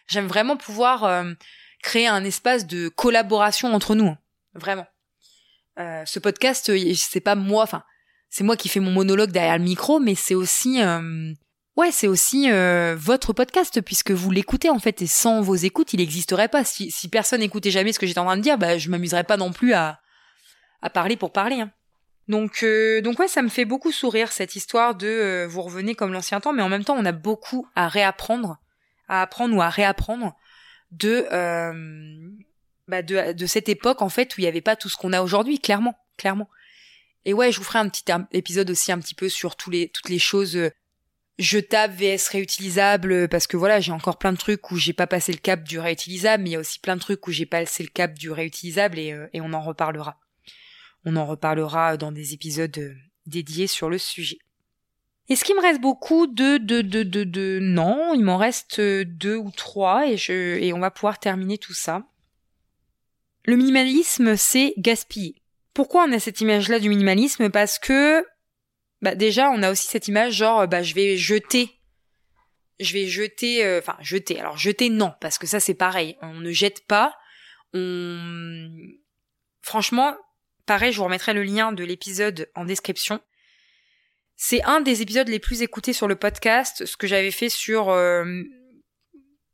j'aime 0.06 0.26
vraiment 0.26 0.56
pouvoir 0.56 1.04
euh, 1.04 1.32
créer 1.82 2.06
un 2.06 2.24
espace 2.24 2.66
de 2.66 2.88
collaboration 2.88 3.72
entre 3.74 3.94
nous. 3.94 4.08
Hein. 4.08 4.18
Vraiment. 4.54 4.86
Euh, 5.78 6.04
ce 6.06 6.18
podcast, 6.18 6.72
c'est 6.94 7.20
pas 7.20 7.34
moi. 7.34 7.62
Enfin, 7.62 7.84
c'est 8.28 8.44
moi 8.44 8.56
qui 8.56 8.68
fais 8.68 8.80
mon 8.80 8.92
monologue 8.92 9.30
derrière 9.30 9.58
le 9.58 9.64
micro, 9.64 10.00
mais 10.00 10.14
c'est 10.14 10.34
aussi 10.34 10.80
ouais, 11.76 11.92
c'est 11.92 12.08
aussi 12.08 12.50
euh, 12.50 12.94
votre 12.98 13.32
podcast 13.32 13.80
puisque 13.80 14.10
vous 14.10 14.30
l'écoutez 14.30 14.68
en 14.68 14.78
fait 14.78 15.00
et 15.02 15.06
sans 15.06 15.40
vos 15.40 15.54
écoutes, 15.54 15.92
il 15.92 15.98
n'existerait 15.98 16.48
pas. 16.48 16.64
Si, 16.64 17.08
personne 17.10 17.40
n'écoutait 17.40 17.70
jamais 17.70 17.92
ce 17.92 17.98
que 17.98 18.06
j'étais 18.06 18.20
en 18.20 18.26
train 18.26 18.36
de 18.36 18.42
dire, 18.42 18.58
bah 18.58 18.78
je 18.78 18.90
m'amuserais 18.90 19.24
pas 19.24 19.36
non 19.36 19.52
plus 19.52 19.72
à 19.72 20.00
parler 20.92 21.16
pour 21.16 21.32
parler. 21.32 21.64
Donc 22.30 22.62
euh, 22.62 23.00
donc 23.00 23.18
ouais, 23.18 23.26
ça 23.26 23.42
me 23.42 23.48
fait 23.48 23.64
beaucoup 23.64 23.90
sourire 23.90 24.30
cette 24.30 24.54
histoire 24.54 24.94
de 24.94 25.08
euh, 25.08 25.46
vous 25.48 25.62
revenez 25.62 25.96
comme 25.96 26.12
l'ancien 26.12 26.40
temps, 26.40 26.52
mais 26.52 26.62
en 26.62 26.68
même 26.68 26.84
temps 26.84 26.94
on 26.96 27.04
a 27.04 27.10
beaucoup 27.10 27.66
à 27.74 27.88
réapprendre, 27.88 28.58
à 29.08 29.20
apprendre 29.20 29.56
ou 29.56 29.60
à 29.60 29.68
réapprendre 29.68 30.36
de 30.92 31.26
bah 32.86 33.02
de, 33.02 33.46
cette 33.46 33.68
époque 33.68 34.00
en 34.00 34.08
fait 34.08 34.36
où 34.36 34.40
il 34.40 34.44
n'y 34.44 34.48
avait 34.48 34.60
pas 34.60 34.76
tout 34.76 34.88
ce 34.88 34.96
qu'on 34.96 35.12
a 35.12 35.22
aujourd'hui, 35.22 35.58
clairement, 35.58 35.98
clairement. 36.16 36.48
Et 37.24 37.34
ouais, 37.34 37.50
je 37.50 37.58
vous 37.58 37.64
ferai 37.64 37.80
un 37.80 37.88
petit 37.88 38.04
épisode 38.30 38.70
aussi 38.70 38.92
un 38.92 39.00
petit 39.00 39.16
peu 39.16 39.28
sur 39.28 39.56
les 39.68 39.88
toutes 39.88 40.08
les 40.08 40.20
choses 40.20 40.56
jetable 41.40 41.94
vs 41.94 42.28
réutilisable 42.30 43.28
parce 43.28 43.48
que 43.48 43.56
voilà 43.56 43.80
j'ai 43.80 43.92
encore 43.92 44.18
plein 44.18 44.32
de 44.32 44.38
trucs 44.38 44.70
où 44.70 44.76
j'ai 44.76 44.92
pas 44.92 45.08
passé 45.08 45.32
le 45.32 45.38
cap 45.38 45.64
du 45.64 45.80
réutilisable 45.80 46.44
mais 46.44 46.50
il 46.50 46.52
y 46.52 46.56
a 46.56 46.60
aussi 46.60 46.78
plein 46.78 46.94
de 46.94 47.00
trucs 47.00 47.26
où 47.26 47.32
j'ai 47.32 47.46
passé 47.46 47.82
le 47.82 47.88
cap 47.88 48.14
du 48.14 48.30
réutilisable 48.30 48.98
et, 49.00 49.12
euh, 49.12 49.26
et 49.32 49.40
on 49.40 49.52
en 49.54 49.62
reparlera 49.62 50.20
on 51.04 51.16
en 51.16 51.26
reparlera 51.26 51.96
dans 51.96 52.12
des 52.12 52.34
épisodes 52.34 52.76
euh, 52.78 52.94
dédiés 53.26 53.66
sur 53.66 53.88
le 53.88 53.98
sujet. 53.98 54.38
Est-ce 55.28 55.44
qu'il 55.44 55.54
me 55.54 55.62
reste 55.62 55.80
beaucoup 55.80 56.26
de 56.26 56.58
de 56.58 56.82
de 56.82 57.02
de, 57.04 57.24
de... 57.24 57.58
non 57.60 58.14
il 58.14 58.24
m'en 58.24 58.36
reste 58.36 58.80
euh, 58.80 59.04
deux 59.04 59.36
ou 59.36 59.50
trois 59.52 60.08
et 60.08 60.16
je 60.16 60.58
et 60.58 60.72
on 60.72 60.80
va 60.80 60.90
pouvoir 60.90 61.18
terminer 61.18 61.56
tout 61.56 61.74
ça. 61.74 62.04
Le 63.44 63.56
minimalisme 63.56 64.36
c'est 64.36 64.74
gaspiller. 64.76 65.36
Pourquoi 65.72 66.04
on 66.04 66.12
a 66.12 66.18
cette 66.18 66.40
image 66.40 66.68
là 66.68 66.80
du 66.80 66.88
minimalisme? 66.88 67.48
Parce 67.48 67.78
que 67.78 68.24
bah 69.02 69.14
déjà 69.14 69.50
on 69.50 69.62
a 69.62 69.70
aussi 69.70 69.86
cette 69.86 70.08
image 70.08 70.34
genre 70.34 70.66
bah 70.66 70.82
je 70.82 70.94
vais 70.94 71.16
jeter. 71.16 71.70
Je 72.80 72.92
vais 72.92 73.06
jeter 73.06 73.64
euh, 73.64 73.78
enfin 73.78 73.96
jeter. 74.00 74.40
Alors 74.40 74.56
jeter 74.56 74.90
non 74.90 75.12
parce 75.20 75.38
que 75.38 75.46
ça 75.46 75.60
c'est 75.60 75.74
pareil. 75.74 76.16
On 76.22 76.34
ne 76.34 76.50
jette 76.50 76.86
pas. 76.86 77.14
On 77.72 78.58
franchement 79.62 80.16
pareil 80.70 80.92
je 80.92 80.98
vous 80.98 81.04
remettrai 81.04 81.34
le 81.34 81.42
lien 81.42 81.72
de 81.72 81.82
l'épisode 81.82 82.48
en 82.54 82.64
description 82.64 83.18
c'est 84.36 84.62
un 84.62 84.80
des 84.80 85.02
épisodes 85.02 85.26
les 85.26 85.40
plus 85.40 85.62
écoutés 85.62 85.92
sur 85.92 86.06
le 86.06 86.14
podcast 86.14 86.86
ce 86.86 86.96
que 86.96 87.08
j'avais 87.08 87.32
fait 87.32 87.48
sur 87.48 87.88
euh, 87.90 88.24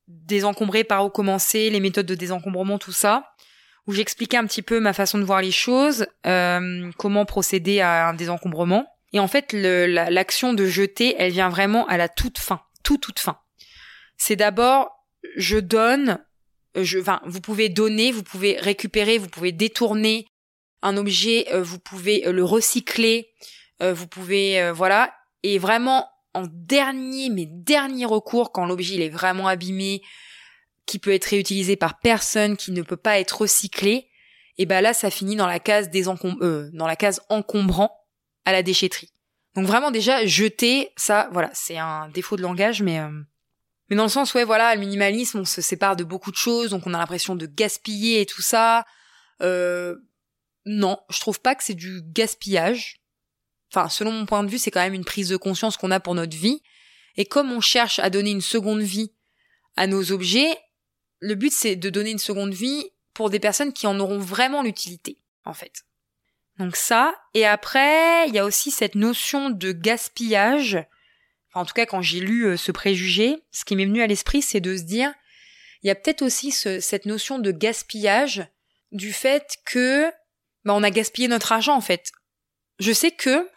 désencombrer 0.08 0.84
par 0.84 1.06
où 1.06 1.08
commencer 1.08 1.70
les 1.70 1.80
méthodes 1.80 2.04
de 2.04 2.14
désencombrement 2.14 2.78
tout 2.78 2.92
ça 2.92 3.32
où 3.86 3.92
j'expliquais 3.92 4.36
un 4.36 4.44
petit 4.44 4.60
peu 4.60 4.78
ma 4.78 4.92
façon 4.92 5.16
de 5.16 5.24
voir 5.24 5.40
les 5.40 5.52
choses 5.52 6.06
euh, 6.26 6.90
comment 6.98 7.24
procéder 7.24 7.80
à 7.80 8.08
un 8.08 8.12
désencombrement 8.12 8.86
et 9.12 9.18
en 9.18 9.28
fait, 9.28 9.54
l'action 9.54 10.52
de 10.52 10.66
jeter, 10.66 11.14
elle 11.18 11.32
vient 11.32 11.48
vraiment 11.48 11.86
à 11.86 11.96
la 11.96 12.08
toute 12.08 12.38
fin, 12.38 12.60
tout 12.82 12.98
toute 12.98 13.18
fin. 13.18 13.38
C'est 14.18 14.36
d'abord, 14.36 15.06
je 15.36 15.56
donne, 15.56 16.18
je, 16.74 16.98
enfin, 16.98 17.22
vous 17.24 17.40
pouvez 17.40 17.70
donner, 17.70 18.12
vous 18.12 18.22
pouvez 18.22 18.58
récupérer, 18.58 19.16
vous 19.16 19.28
pouvez 19.28 19.52
détourner 19.52 20.26
un 20.86 20.96
objet, 20.96 21.48
euh, 21.52 21.62
vous 21.62 21.80
pouvez 21.80 22.26
euh, 22.26 22.32
le 22.32 22.44
recycler, 22.44 23.32
euh, 23.82 23.92
vous 23.92 24.06
pouvez, 24.06 24.70
voilà, 24.70 25.12
et 25.42 25.58
vraiment 25.58 26.08
en 26.32 26.44
dernier, 26.46 27.28
mais 27.28 27.46
dernier 27.46 28.06
recours, 28.06 28.52
quand 28.52 28.66
l'objet 28.66 28.94
il 28.94 29.02
est 29.02 29.08
vraiment 29.10 29.48
abîmé, 29.48 30.02
qui 30.86 30.98
peut 30.98 31.12
être 31.12 31.24
réutilisé 31.24 31.76
par 31.76 31.98
personne, 31.98 32.56
qui 32.56 32.70
ne 32.70 32.82
peut 32.82 32.96
pas 32.96 33.18
être 33.18 33.40
recyclé, 33.40 34.08
et 34.58 34.64
ben 34.64 34.80
là, 34.80 34.94
ça 34.94 35.10
finit 35.10 35.36
dans 35.36 35.46
la 35.46 35.58
case 35.58 35.90
des 35.90 36.04
dans 36.04 36.86
la 36.86 36.96
case 36.96 37.20
encombrant 37.28 38.06
à 38.44 38.52
la 38.52 38.62
déchetterie. 38.62 39.12
Donc 39.54 39.66
vraiment 39.66 39.90
déjà 39.90 40.24
jeter 40.24 40.92
ça, 40.96 41.28
voilà, 41.32 41.50
c'est 41.52 41.76
un 41.76 42.08
défaut 42.08 42.36
de 42.36 42.42
langage, 42.42 42.80
mais 42.80 43.00
mais 43.90 43.96
dans 43.96 44.04
le 44.04 44.08
sens 44.08 44.32
ouais 44.34 44.44
voilà, 44.44 44.74
le 44.74 44.80
minimalisme, 44.80 45.40
on 45.40 45.44
se 45.44 45.60
sépare 45.60 45.96
de 45.96 46.04
beaucoup 46.04 46.30
de 46.30 46.36
choses, 46.36 46.70
donc 46.70 46.86
on 46.86 46.94
a 46.94 46.98
l'impression 46.98 47.34
de 47.34 47.46
gaspiller 47.46 48.20
et 48.20 48.26
tout 48.26 48.42
ça. 48.42 48.86
Non, 50.66 50.98
je 51.08 51.20
trouve 51.20 51.40
pas 51.40 51.54
que 51.54 51.64
c'est 51.64 51.74
du 51.74 52.02
gaspillage. 52.02 53.00
Enfin, 53.72 53.88
selon 53.88 54.10
mon 54.10 54.26
point 54.26 54.42
de 54.42 54.50
vue, 54.50 54.58
c'est 54.58 54.70
quand 54.70 54.80
même 54.80 54.94
une 54.94 55.04
prise 55.04 55.28
de 55.28 55.36
conscience 55.36 55.76
qu'on 55.76 55.92
a 55.92 56.00
pour 56.00 56.14
notre 56.14 56.36
vie. 56.36 56.60
Et 57.16 57.24
comme 57.24 57.52
on 57.52 57.60
cherche 57.60 57.98
à 58.00 58.10
donner 58.10 58.30
une 58.32 58.40
seconde 58.40 58.82
vie 58.82 59.12
à 59.76 59.86
nos 59.86 60.12
objets, 60.12 60.58
le 61.20 61.34
but 61.34 61.52
c'est 61.52 61.76
de 61.76 61.88
donner 61.88 62.10
une 62.10 62.18
seconde 62.18 62.52
vie 62.52 62.90
pour 63.14 63.30
des 63.30 63.40
personnes 63.40 63.72
qui 63.72 63.86
en 63.86 63.98
auront 64.00 64.18
vraiment 64.18 64.62
l'utilité, 64.62 65.18
en 65.44 65.54
fait. 65.54 65.84
Donc 66.58 66.76
ça, 66.76 67.14
et 67.32 67.46
après, 67.46 68.28
il 68.28 68.34
y 68.34 68.38
a 68.38 68.44
aussi 68.44 68.70
cette 68.70 68.94
notion 68.94 69.50
de 69.50 69.72
gaspillage. 69.72 70.74
Enfin, 71.48 71.60
en 71.60 71.64
tout 71.64 71.74
cas, 71.74 71.86
quand 71.86 72.02
j'ai 72.02 72.20
lu 72.20 72.46
euh, 72.46 72.56
ce 72.56 72.72
préjugé, 72.72 73.42
ce 73.52 73.64
qui 73.64 73.76
m'est 73.76 73.84
venu 73.84 74.02
à 74.02 74.06
l'esprit, 74.06 74.42
c'est 74.42 74.60
de 74.60 74.76
se 74.76 74.82
dire, 74.82 75.12
il 75.82 75.86
y 75.86 75.90
a 75.90 75.94
peut-être 75.94 76.22
aussi 76.22 76.50
cette 76.50 77.06
notion 77.06 77.38
de 77.38 77.52
gaspillage 77.52 78.46
du 78.92 79.12
fait 79.12 79.58
que 79.64 80.10
bah, 80.66 80.74
on 80.74 80.82
a 80.82 80.90
gaspillé 80.90 81.28
notre 81.28 81.52
argent 81.52 81.74
en 81.74 81.80
fait. 81.80 82.12
Je 82.78 82.92
sais 82.92 83.10
que 83.10 83.48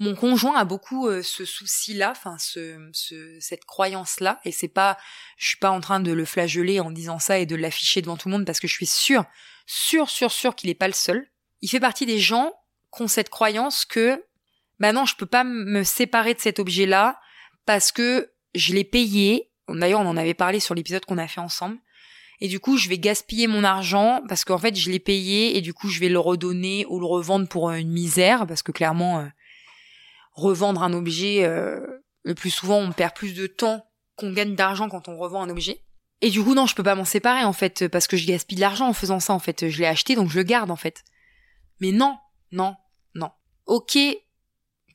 mon 0.00 0.16
conjoint 0.16 0.56
a 0.56 0.64
beaucoup 0.64 1.06
euh, 1.06 1.22
ce 1.22 1.44
souci-là, 1.44 2.10
enfin 2.10 2.36
ce, 2.38 2.90
cette 3.40 3.64
croyance-là, 3.64 4.40
et 4.44 4.52
c'est 4.52 4.68
pas, 4.68 4.98
je 5.36 5.48
suis 5.48 5.58
pas 5.58 5.70
en 5.70 5.80
train 5.80 6.00
de 6.00 6.12
le 6.12 6.24
flageoler 6.24 6.80
en 6.80 6.90
disant 6.90 7.20
ça 7.20 7.38
et 7.38 7.46
de 7.46 7.54
l'afficher 7.54 8.02
devant 8.02 8.16
tout 8.16 8.28
le 8.28 8.32
monde 8.32 8.46
parce 8.46 8.58
que 8.58 8.68
je 8.68 8.74
suis 8.74 8.86
sûre, 8.86 9.24
sûre, 9.66 10.10
sûre, 10.10 10.32
sûre 10.32 10.56
qu'il 10.56 10.70
est 10.70 10.74
pas 10.74 10.88
le 10.88 10.94
seul 10.94 11.28
il 11.60 11.68
fait 11.68 11.80
partie 11.80 12.06
des 12.06 12.18
gens 12.18 12.52
qui 12.94 13.02
ont 13.02 13.08
cette 13.08 13.30
croyance 13.30 13.84
que 13.84 14.24
bah 14.78 14.92
non, 14.92 15.04
je 15.04 15.16
peux 15.16 15.26
pas 15.26 15.44
me 15.44 15.82
séparer 15.82 16.34
de 16.34 16.40
cet 16.40 16.58
objet-là 16.58 17.20
parce 17.66 17.90
que 17.90 18.32
je 18.54 18.72
l'ai 18.72 18.84
payé. 18.84 19.50
D'ailleurs, 19.68 20.00
on 20.00 20.06
en 20.06 20.16
avait 20.16 20.34
parlé 20.34 20.60
sur 20.60 20.74
l'épisode 20.74 21.04
qu'on 21.04 21.18
a 21.18 21.26
fait 21.26 21.40
ensemble. 21.40 21.78
Et 22.40 22.48
du 22.48 22.60
coup, 22.60 22.76
je 22.76 22.88
vais 22.88 22.98
gaspiller 22.98 23.46
mon 23.46 23.64
argent 23.64 24.22
parce 24.28 24.44
qu'en 24.44 24.58
fait, 24.58 24.76
je 24.76 24.90
l'ai 24.90 25.00
payé 25.00 25.56
et 25.56 25.60
du 25.60 25.74
coup, 25.74 25.88
je 25.88 25.98
vais 25.98 26.08
le 26.08 26.20
redonner 26.20 26.86
ou 26.88 27.00
le 27.00 27.06
revendre 27.06 27.48
pour 27.48 27.70
une 27.70 27.90
misère 27.90 28.46
parce 28.46 28.62
que 28.62 28.70
clairement, 28.70 29.20
euh, 29.20 29.26
revendre 30.32 30.82
un 30.82 30.92
objet, 30.92 31.44
euh, 31.44 31.80
le 32.22 32.34
plus 32.34 32.50
souvent, 32.50 32.78
on 32.78 32.92
perd 32.92 33.14
plus 33.14 33.34
de 33.34 33.46
temps 33.46 33.84
qu'on 34.16 34.32
gagne 34.32 34.54
d'argent 34.54 34.88
quand 34.88 35.08
on 35.08 35.18
revend 35.18 35.42
un 35.42 35.50
objet. 35.50 35.80
Et 36.20 36.30
du 36.30 36.42
coup, 36.42 36.54
non, 36.54 36.66
je 36.66 36.74
peux 36.74 36.82
pas 36.82 36.94
m'en 36.94 37.04
séparer 37.04 37.44
en 37.44 37.52
fait 37.52 37.88
parce 37.88 38.06
que 38.06 38.16
je 38.16 38.26
gaspille 38.26 38.56
de 38.56 38.60
l'argent 38.60 38.88
en 38.88 38.92
faisant 38.92 39.20
ça 39.20 39.32
en 39.32 39.38
fait. 39.38 39.68
Je 39.68 39.78
l'ai 39.78 39.86
acheté 39.86 40.14
donc 40.14 40.30
je 40.30 40.36
le 40.36 40.42
garde 40.44 40.70
en 40.70 40.76
fait. 40.76 41.04
Mais 41.80 41.92
non, 41.92 42.18
non, 42.52 42.76
non. 43.14 43.30
Ok 43.66 43.98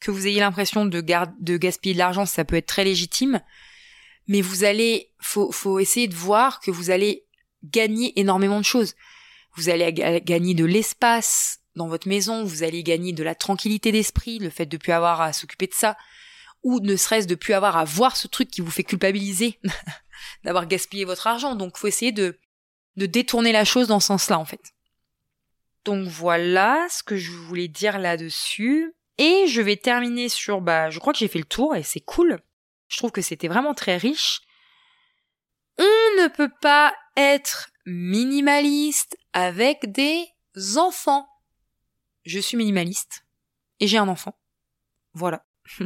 que 0.03 0.11
vous 0.11 0.27
ayez 0.27 0.41
l'impression 0.41 0.85
de, 0.85 1.01
de 1.01 1.57
gaspiller 1.57 1.93
de 1.93 1.99
l'argent, 1.99 2.25
ça 2.25 2.43
peut 2.43 2.57
être 2.57 2.67
très 2.67 2.83
légitime, 2.83 3.41
mais 4.27 4.41
vous 4.41 4.63
allez, 4.63 5.11
faut, 5.19 5.51
faut 5.51 5.79
essayer 5.79 6.07
de 6.07 6.15
voir 6.15 6.59
que 6.59 6.71
vous 6.71 6.91
allez 6.91 7.25
gagner 7.63 8.19
énormément 8.19 8.59
de 8.59 8.65
choses. 8.65 8.95
Vous 9.55 9.69
allez 9.69 9.91
gagner 9.93 10.53
de 10.53 10.65
l'espace 10.65 11.59
dans 11.75 11.87
votre 11.87 12.07
maison, 12.07 12.43
vous 12.43 12.63
allez 12.63 12.83
gagner 12.83 13.13
de 13.13 13.23
la 13.23 13.35
tranquillité 13.35 13.91
d'esprit, 13.91 14.39
le 14.39 14.49
fait 14.49 14.65
de 14.65 14.77
plus 14.77 14.91
avoir 14.91 15.21
à 15.21 15.33
s'occuper 15.33 15.67
de 15.67 15.73
ça, 15.73 15.97
ou 16.63 16.79
ne 16.79 16.95
serait-ce 16.95 17.27
de 17.27 17.35
plus 17.35 17.53
avoir 17.53 17.77
à 17.77 17.83
voir 17.83 18.15
ce 18.15 18.27
truc 18.27 18.49
qui 18.49 18.61
vous 18.61 18.71
fait 18.71 18.83
culpabiliser 18.83 19.59
d'avoir 20.43 20.67
gaspillé 20.67 21.05
votre 21.05 21.27
argent. 21.27 21.55
Donc 21.55 21.77
faut 21.77 21.87
essayer 21.87 22.11
de, 22.11 22.39
de 22.95 23.05
détourner 23.05 23.51
la 23.51 23.65
chose 23.65 23.87
dans 23.87 23.99
ce 23.99 24.07
sens-là 24.07 24.39
en 24.39 24.45
fait. 24.45 24.73
Donc 25.85 26.07
voilà 26.07 26.87
ce 26.89 27.03
que 27.03 27.17
je 27.17 27.31
voulais 27.31 27.67
dire 27.67 27.99
là-dessus. 27.99 28.93
Et 29.17 29.45
je 29.47 29.61
vais 29.61 29.75
terminer 29.75 30.29
sur, 30.29 30.61
bah, 30.61 30.89
je 30.89 30.99
crois 30.99 31.13
que 31.13 31.19
j'ai 31.19 31.27
fait 31.27 31.39
le 31.39 31.45
tour 31.45 31.75
et 31.75 31.83
c'est 31.83 31.99
cool. 31.99 32.39
Je 32.87 32.97
trouve 32.97 33.11
que 33.11 33.21
c'était 33.21 33.47
vraiment 33.47 33.73
très 33.73 33.97
riche. 33.97 34.41
On 35.77 36.21
ne 36.21 36.27
peut 36.27 36.51
pas 36.61 36.93
être 37.17 37.69
minimaliste 37.85 39.17
avec 39.33 39.91
des 39.91 40.27
enfants. 40.77 41.27
Je 42.25 42.39
suis 42.39 42.57
minimaliste 42.57 43.25
et 43.79 43.87
j'ai 43.87 43.97
un 43.97 44.07
enfant. 44.07 44.37
Voilà. 45.13 45.45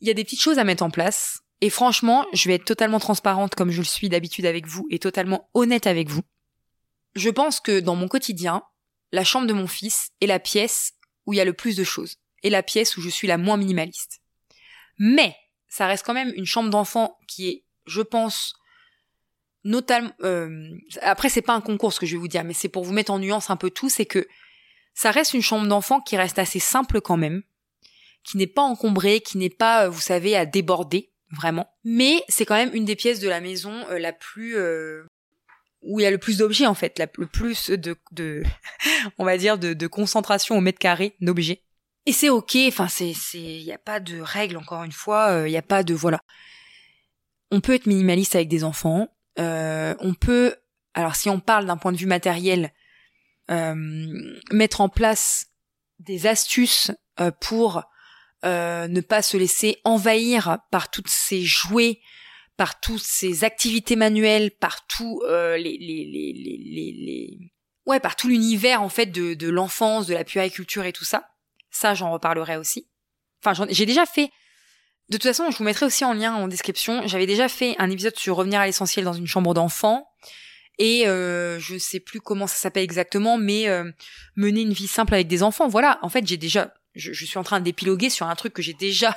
Il 0.00 0.08
y 0.08 0.10
a 0.10 0.14
des 0.14 0.24
petites 0.24 0.42
choses 0.42 0.58
à 0.58 0.64
mettre 0.64 0.82
en 0.82 0.90
place 0.90 1.40
et 1.60 1.70
franchement, 1.70 2.26
je 2.32 2.48
vais 2.48 2.56
être 2.56 2.64
totalement 2.64 2.98
transparente 2.98 3.54
comme 3.54 3.70
je 3.70 3.80
le 3.80 3.86
suis 3.86 4.08
d'habitude 4.08 4.46
avec 4.46 4.66
vous 4.66 4.86
et 4.90 4.98
totalement 4.98 5.48
honnête 5.54 5.86
avec 5.86 6.08
vous. 6.08 6.22
Je 7.14 7.30
pense 7.30 7.60
que 7.60 7.80
dans 7.80 7.96
mon 7.96 8.08
quotidien, 8.08 8.62
la 9.12 9.24
chambre 9.24 9.46
de 9.46 9.54
mon 9.54 9.66
fils 9.66 10.10
est 10.20 10.26
la 10.26 10.38
pièce 10.38 10.92
où 11.24 11.32
il 11.32 11.36
y 11.36 11.40
a 11.40 11.46
le 11.46 11.54
plus 11.54 11.76
de 11.76 11.84
choses 11.84 12.16
et 12.42 12.50
la 12.50 12.62
pièce 12.62 12.96
où 12.96 13.00
je 13.00 13.08
suis 13.08 13.26
la 13.26 13.38
moins 13.38 13.56
minimaliste. 13.56 14.20
Mais 14.98 15.34
ça 15.68 15.86
reste 15.86 16.04
quand 16.04 16.14
même 16.14 16.32
une 16.36 16.44
chambre 16.44 16.70
d'enfant 16.70 17.18
qui 17.26 17.48
est, 17.48 17.64
je 17.86 18.02
pense, 18.02 18.54
notamment. 19.66 20.12
Euh, 20.22 20.70
après, 21.02 21.28
c'est 21.28 21.42
pas 21.42 21.54
un 21.54 21.60
concours 21.60 21.92
ce 21.92 22.00
que 22.00 22.06
je 22.06 22.12
vais 22.12 22.20
vous 22.20 22.28
dire, 22.28 22.44
mais 22.44 22.54
c'est 22.54 22.68
pour 22.68 22.84
vous 22.84 22.92
mettre 22.92 23.12
en 23.12 23.18
nuance 23.18 23.50
un 23.50 23.56
peu 23.56 23.68
tout, 23.68 23.90
c'est 23.90 24.06
que 24.06 24.26
ça 24.94 25.10
reste 25.10 25.34
une 25.34 25.42
chambre 25.42 25.66
d'enfant 25.66 26.00
qui 26.00 26.16
reste 26.16 26.38
assez 26.38 26.60
simple 26.60 27.00
quand 27.00 27.16
même, 27.16 27.42
qui 28.24 28.38
n'est 28.38 28.46
pas 28.46 28.62
encombrée, 28.62 29.20
qui 29.20 29.36
n'est 29.36 29.50
pas, 29.50 29.84
euh, 29.86 29.90
vous 29.90 30.00
savez, 30.00 30.36
à 30.36 30.46
déborder 30.46 31.12
vraiment. 31.30 31.68
Mais 31.84 32.22
c'est 32.28 32.46
quand 32.46 32.54
même 32.54 32.74
une 32.74 32.84
des 32.84 32.96
pièces 32.96 33.20
de 33.20 33.28
la 33.28 33.40
maison 33.40 33.72
euh, 33.90 33.98
la 33.98 34.12
plus 34.12 34.56
euh, 34.56 35.04
où 35.82 36.00
il 36.00 36.04
y 36.04 36.06
a 36.06 36.10
le 36.10 36.18
plus 36.18 36.38
d'objets 36.38 36.66
en 36.66 36.74
fait, 36.74 37.02
le 37.18 37.26
plus 37.26 37.70
de, 37.70 37.96
de 38.12 38.44
on 39.18 39.24
va 39.24 39.36
dire 39.36 39.58
de, 39.58 39.74
de 39.74 39.86
concentration 39.88 40.56
au 40.56 40.60
mètre 40.60 40.78
carré 40.78 41.16
d'objets. 41.20 41.62
Et 42.06 42.12
c'est 42.12 42.28
ok, 42.28 42.56
enfin 42.68 42.86
c'est 42.86 43.14
c'est 43.14 43.38
il 43.38 43.64
y 43.64 43.72
a 43.72 43.78
pas 43.78 43.98
de 43.98 44.20
règles 44.20 44.56
encore 44.56 44.84
une 44.84 44.92
fois, 44.92 45.42
il 45.46 45.50
y 45.50 45.56
a 45.56 45.62
pas 45.62 45.82
de 45.82 45.92
voilà. 45.92 46.20
On 47.50 47.60
peut 47.60 47.74
être 47.74 47.86
minimaliste 47.86 48.36
avec 48.36 48.48
des 48.48 48.62
enfants, 48.62 49.08
euh, 49.08 49.15
on 49.38 50.14
peut, 50.14 50.54
alors 50.94 51.16
si 51.16 51.28
on 51.28 51.40
parle 51.40 51.66
d'un 51.66 51.76
point 51.76 51.92
de 51.92 51.96
vue 51.96 52.06
matériel, 52.06 52.72
euh, 53.50 53.74
mettre 54.50 54.80
en 54.80 54.88
place 54.88 55.46
des 55.98 56.26
astuces 56.26 56.90
euh, 57.20 57.30
pour 57.40 57.82
ne 58.44 59.00
pas 59.00 59.22
se 59.22 59.36
laisser 59.36 59.78
envahir 59.82 60.58
par 60.70 60.90
toutes 60.90 61.08
ces 61.08 61.42
jouets, 61.42 62.00
par 62.56 62.78
toutes 62.78 63.02
ces 63.02 63.42
activités 63.42 63.96
manuelles, 63.96 64.52
par 64.52 64.86
tout 64.86 65.20
les, 65.26 65.58
les, 65.58 65.78
les, 65.78 66.32
les, 66.32 66.92
les, 66.96 67.52
ouais, 67.86 67.98
par 67.98 68.14
tout 68.14 68.28
l'univers 68.28 68.82
en 68.82 68.88
fait 68.88 69.06
de, 69.06 69.34
de 69.34 69.48
l'enfance, 69.48 70.06
de 70.06 70.14
la 70.14 70.22
puériculture 70.22 70.84
et 70.84 70.92
tout 70.92 71.04
ça. 71.04 71.28
Ça, 71.70 71.94
j'en 71.94 72.12
reparlerai 72.12 72.56
aussi. 72.56 72.88
Enfin, 73.44 73.66
j'ai 73.68 73.86
déjà 73.86 74.06
fait 74.06 74.30
de 75.08 75.16
toute 75.16 75.22
façon, 75.22 75.50
je 75.50 75.58
vous 75.58 75.64
mettrai 75.64 75.86
aussi 75.86 76.04
en 76.04 76.12
lien 76.12 76.34
en 76.34 76.48
description. 76.48 77.06
J'avais 77.06 77.26
déjà 77.26 77.48
fait 77.48 77.76
un 77.78 77.90
épisode 77.90 78.16
sur 78.16 78.34
revenir 78.36 78.60
à 78.60 78.66
l'essentiel 78.66 79.04
dans 79.04 79.12
une 79.12 79.26
chambre 79.26 79.54
d'enfant. 79.54 80.08
Et 80.78 81.06
euh, 81.06 81.58
je 81.60 81.78
sais 81.78 82.00
plus 82.00 82.20
comment 82.20 82.46
ça 82.46 82.56
s'appelle 82.56 82.82
exactement, 82.82 83.38
mais 83.38 83.68
euh, 83.68 83.90
mener 84.34 84.62
une 84.62 84.72
vie 84.72 84.88
simple 84.88 85.14
avec 85.14 85.28
des 85.28 85.42
enfants. 85.42 85.68
Voilà, 85.68 85.98
en 86.02 86.08
fait, 86.08 86.26
j'ai 86.26 86.36
déjà, 86.36 86.74
je, 86.94 87.12
suis 87.12 87.38
en 87.38 87.44
train 87.44 87.60
d'épiloguer 87.60 88.10
sur 88.10 88.26
un 88.26 88.34
truc 88.34 88.52
que 88.52 88.62
j'ai 88.62 88.74
déjà 88.74 89.16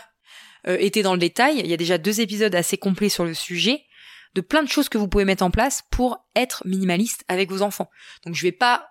euh, 0.68 0.78
été 0.80 1.02
dans 1.02 1.14
le 1.14 1.20
détail. 1.20 1.60
Il 1.60 1.68
y 1.68 1.74
a 1.74 1.78
déjà 1.78 1.98
deux 1.98 2.22
épisodes 2.22 2.54
assez 2.54 2.78
complets 2.78 3.10
sur 3.10 3.26
le 3.26 3.34
sujet, 3.34 3.84
de 4.36 4.42
plein 4.42 4.64
de 4.64 4.70
choses 4.70 4.90
que 4.90 4.98
vous 4.98 5.08
pouvez 5.08 5.26
mettre 5.26 5.44
en 5.44 5.52
place 5.52 5.84
pour 5.90 6.24
être 6.36 6.62
minimaliste 6.66 7.26
avec 7.28 7.50
vos 7.50 7.64
enfants. 7.64 7.90
Donc 8.26 8.36
je 8.36 8.44
vais 8.44 8.52
pas 8.54 8.88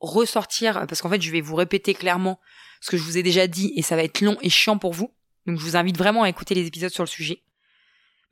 ressortir 0.00 0.84
parce 0.88 1.00
qu'en 1.00 1.08
fait, 1.08 1.22
je 1.22 1.30
vais 1.30 1.40
vous 1.40 1.54
répéter 1.54 1.94
clairement 1.94 2.40
ce 2.80 2.90
que 2.90 2.96
je 2.96 3.02
vous 3.04 3.16
ai 3.16 3.22
déjà 3.22 3.46
dit 3.46 3.72
et 3.76 3.82
ça 3.82 3.94
va 3.94 4.02
être 4.02 4.20
long 4.20 4.36
et 4.42 4.50
chiant 4.50 4.76
pour 4.76 4.92
vous. 4.92 5.14
Donc 5.46 5.58
je 5.58 5.64
vous 5.64 5.76
invite 5.76 5.96
vraiment 5.96 6.22
à 6.22 6.28
écouter 6.28 6.54
les 6.54 6.66
épisodes 6.66 6.92
sur 6.92 7.02
le 7.02 7.08
sujet. 7.08 7.42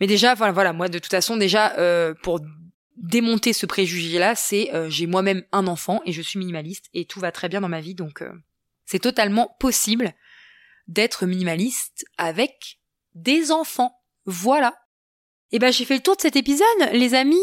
Mais 0.00 0.06
déjà, 0.06 0.34
voilà, 0.34 0.52
voilà, 0.52 0.72
moi 0.72 0.88
de 0.88 0.98
toute 0.98 1.10
façon, 1.10 1.36
déjà 1.36 1.76
euh, 1.78 2.14
pour 2.22 2.40
démonter 2.96 3.52
ce 3.52 3.66
préjugé-là, 3.66 4.34
c'est 4.34 4.74
euh, 4.74 4.88
j'ai 4.88 5.06
moi-même 5.06 5.44
un 5.52 5.66
enfant 5.66 6.00
et 6.06 6.12
je 6.12 6.22
suis 6.22 6.38
minimaliste 6.38 6.86
et 6.94 7.04
tout 7.04 7.20
va 7.20 7.32
très 7.32 7.48
bien 7.48 7.60
dans 7.60 7.68
ma 7.68 7.80
vie, 7.80 7.94
donc 7.94 8.22
euh, 8.22 8.32
c'est 8.86 8.98
totalement 8.98 9.54
possible 9.60 10.14
d'être 10.88 11.26
minimaliste 11.26 12.04
avec 12.18 12.78
des 13.14 13.52
enfants. 13.52 13.94
Voilà. 14.24 14.74
Et 15.52 15.56
eh 15.56 15.58
ben 15.58 15.72
j'ai 15.72 15.84
fait 15.84 15.96
le 15.96 16.00
tour 16.00 16.16
de 16.16 16.20
cet 16.20 16.36
épisode, 16.36 16.66
les 16.92 17.14
amis. 17.14 17.36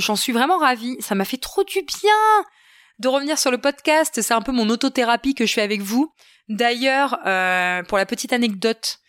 J'en 0.00 0.14
suis 0.14 0.32
vraiment 0.32 0.58
ravie. 0.58 0.96
Ça 1.00 1.16
m'a 1.16 1.24
fait 1.24 1.36
trop 1.36 1.64
du 1.64 1.82
bien 1.82 2.44
de 3.00 3.08
revenir 3.08 3.38
sur 3.38 3.50
le 3.50 3.58
podcast. 3.58 4.20
C'est 4.22 4.34
un 4.34 4.40
peu 4.40 4.52
mon 4.52 4.68
autothérapie 4.68 5.34
que 5.34 5.44
je 5.44 5.54
fais 5.54 5.62
avec 5.62 5.80
vous. 5.80 6.12
D'ailleurs, 6.48 7.18
euh, 7.26 7.82
pour 7.82 7.98
la 7.98 8.06
petite 8.06 8.32
anecdote, 8.32 9.00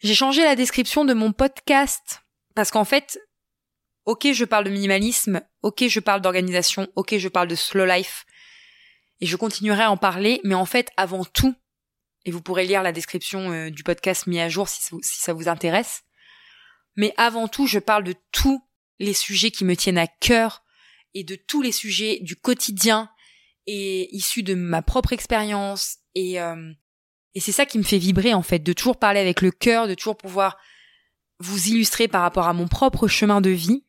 j'ai 0.00 0.14
changé 0.14 0.42
la 0.42 0.56
description 0.56 1.04
de 1.04 1.14
mon 1.14 1.32
podcast 1.32 2.22
parce 2.54 2.70
qu'en 2.70 2.84
fait, 2.84 3.20
ok, 4.04 4.32
je 4.32 4.44
parle 4.44 4.64
de 4.64 4.70
minimalisme, 4.70 5.40
ok, 5.62 5.86
je 5.86 6.00
parle 6.00 6.20
d'organisation, 6.20 6.88
ok, 6.96 7.16
je 7.18 7.28
parle 7.28 7.48
de 7.48 7.54
slow 7.54 7.84
life, 7.84 8.26
et 9.20 9.26
je 9.26 9.36
continuerai 9.36 9.82
à 9.82 9.90
en 9.90 9.96
parler, 9.96 10.40
mais 10.44 10.54
en 10.54 10.64
fait, 10.64 10.90
avant 10.96 11.24
tout, 11.24 11.54
et 12.24 12.30
vous 12.30 12.42
pourrez 12.42 12.66
lire 12.66 12.82
la 12.82 12.92
description 12.92 13.52
euh, 13.52 13.70
du 13.70 13.84
podcast 13.84 14.26
mis 14.26 14.40
à 14.40 14.48
jour 14.48 14.68
si, 14.68 14.82
si 14.82 15.20
ça 15.20 15.32
vous 15.32 15.48
intéresse, 15.48 16.02
mais 16.96 17.14
avant 17.16 17.46
tout, 17.46 17.66
je 17.66 17.78
parle 17.78 18.02
de 18.02 18.14
tous 18.32 18.60
les 18.98 19.14
sujets 19.14 19.52
qui 19.52 19.64
me 19.64 19.76
tiennent 19.76 19.98
à 19.98 20.08
cœur 20.08 20.64
et 21.14 21.22
de 21.22 21.36
tous 21.36 21.62
les 21.62 21.72
sujets 21.72 22.18
du 22.22 22.34
quotidien 22.34 23.08
et 23.66 24.14
issus 24.16 24.42
de 24.42 24.54
ma 24.54 24.82
propre 24.82 25.12
expérience 25.12 25.98
et 26.18 26.40
euh, 26.40 26.72
et 27.34 27.40
c'est 27.40 27.52
ça 27.52 27.66
qui 27.66 27.78
me 27.78 27.84
fait 27.84 27.98
vibrer 27.98 28.34
en 28.34 28.42
fait, 28.42 28.58
de 28.58 28.72
toujours 28.72 28.96
parler 28.96 29.20
avec 29.20 29.42
le 29.42 29.50
cœur, 29.50 29.86
de 29.86 29.94
toujours 29.94 30.16
pouvoir 30.16 30.58
vous 31.38 31.68
illustrer 31.68 32.08
par 32.08 32.22
rapport 32.22 32.48
à 32.48 32.52
mon 32.52 32.66
propre 32.66 33.06
chemin 33.06 33.40
de 33.40 33.50
vie. 33.50 33.84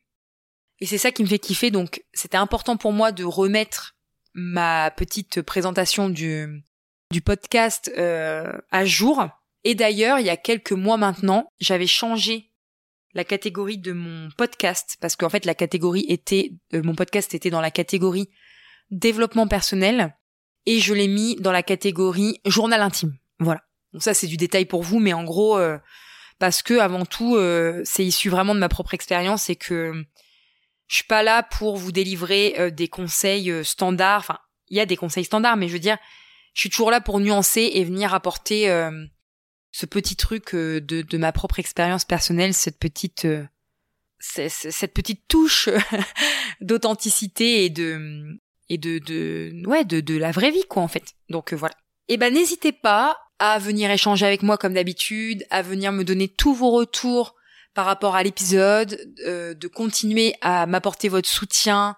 Et 0.78 0.86
c'est 0.86 0.98
ça 0.98 1.10
qui 1.10 1.22
me 1.22 1.28
fait 1.28 1.38
kiffer. 1.38 1.70
Donc 1.70 2.04
c'était 2.12 2.36
important 2.36 2.76
pour 2.76 2.92
moi 2.92 3.10
de 3.10 3.24
remettre 3.24 3.96
ma 4.34 4.90
petite 4.92 5.42
présentation 5.42 6.08
du 6.08 6.62
du 7.10 7.20
podcast 7.22 7.90
euh, 7.98 8.52
à 8.70 8.84
jour. 8.84 9.26
Et 9.64 9.74
d'ailleurs, 9.74 10.20
il 10.20 10.26
y 10.26 10.30
a 10.30 10.36
quelques 10.36 10.72
mois 10.72 10.96
maintenant, 10.96 11.50
j'avais 11.58 11.88
changé 11.88 12.52
la 13.14 13.24
catégorie 13.24 13.78
de 13.78 13.92
mon 13.92 14.28
podcast 14.36 14.96
parce 15.00 15.16
qu'en 15.16 15.28
fait 15.28 15.44
la 15.44 15.56
catégorie 15.56 16.06
était 16.08 16.52
euh, 16.74 16.82
mon 16.84 16.94
podcast 16.94 17.34
était 17.34 17.50
dans 17.50 17.60
la 17.60 17.72
catégorie 17.72 18.30
développement 18.92 19.48
personnel 19.48 20.14
et 20.66 20.80
je 20.80 20.94
l'ai 20.94 21.08
mis 21.08 21.36
dans 21.36 21.52
la 21.52 21.62
catégorie 21.62 22.40
journal 22.44 22.80
intime. 22.82 23.16
Voilà. 23.38 23.62
Donc 23.92 24.02
ça 24.02 24.14
c'est 24.14 24.26
du 24.26 24.36
détail 24.36 24.66
pour 24.66 24.82
vous, 24.82 24.98
mais 24.98 25.12
en 25.12 25.24
gros 25.24 25.58
euh, 25.58 25.78
parce 26.38 26.62
que 26.62 26.78
avant 26.78 27.04
tout 27.04 27.36
euh, 27.36 27.82
c'est 27.84 28.04
issu 28.04 28.28
vraiment 28.28 28.54
de 28.54 28.60
ma 28.60 28.68
propre 28.68 28.94
expérience 28.94 29.50
et 29.50 29.56
que 29.56 29.92
je 30.86 30.94
suis 30.94 31.04
pas 31.04 31.22
là 31.22 31.42
pour 31.42 31.76
vous 31.76 31.92
délivrer 31.92 32.54
euh, 32.58 32.70
des 32.70 32.88
conseils 32.88 33.52
standards. 33.64 34.20
Enfin, 34.20 34.38
il 34.68 34.76
y 34.76 34.80
a 34.80 34.86
des 34.86 34.96
conseils 34.96 35.24
standards, 35.24 35.56
mais 35.56 35.68
je 35.68 35.72
veux 35.72 35.78
dire, 35.80 35.98
je 36.54 36.60
suis 36.60 36.70
toujours 36.70 36.90
là 36.90 37.00
pour 37.00 37.20
nuancer 37.20 37.70
et 37.74 37.84
venir 37.84 38.14
apporter 38.14 38.66
ce 39.72 39.86
petit 39.86 40.14
truc 40.14 40.54
de, 40.54 40.80
de 40.80 41.18
ma 41.18 41.32
propre 41.32 41.58
expérience 41.58 42.04
personnelle, 42.04 42.54
cette 42.54 42.78
petite 42.78 43.26
cette 44.20 44.92
petite 44.92 45.26
touche 45.28 45.68
d'authenticité 46.60 47.64
et 47.64 47.70
de 47.70 48.38
et 48.70 48.78
de, 48.78 50.16
la 50.16 50.30
vraie 50.30 50.50
vie 50.50 50.64
quoi 50.68 50.82
en 50.82 50.88
fait. 50.88 51.14
Donc 51.28 51.52
euh, 51.52 51.56
voilà. 51.56 51.74
Et 52.08 52.14
eh 52.14 52.16
ben 52.16 52.32
n'hésitez 52.32 52.72
pas 52.72 53.18
à 53.38 53.58
venir 53.58 53.90
échanger 53.90 54.26
avec 54.26 54.42
moi 54.42 54.56
comme 54.56 54.74
d'habitude, 54.74 55.44
à 55.50 55.62
venir 55.62 55.92
me 55.92 56.04
donner 56.04 56.28
tous 56.28 56.54
vos 56.54 56.70
retours 56.70 57.34
par 57.74 57.86
rapport 57.86 58.16
à 58.16 58.22
l'épisode, 58.22 58.98
euh, 59.26 59.54
de 59.54 59.68
continuer 59.68 60.34
à 60.40 60.66
m'apporter 60.66 61.08
votre 61.08 61.28
soutien, 61.28 61.96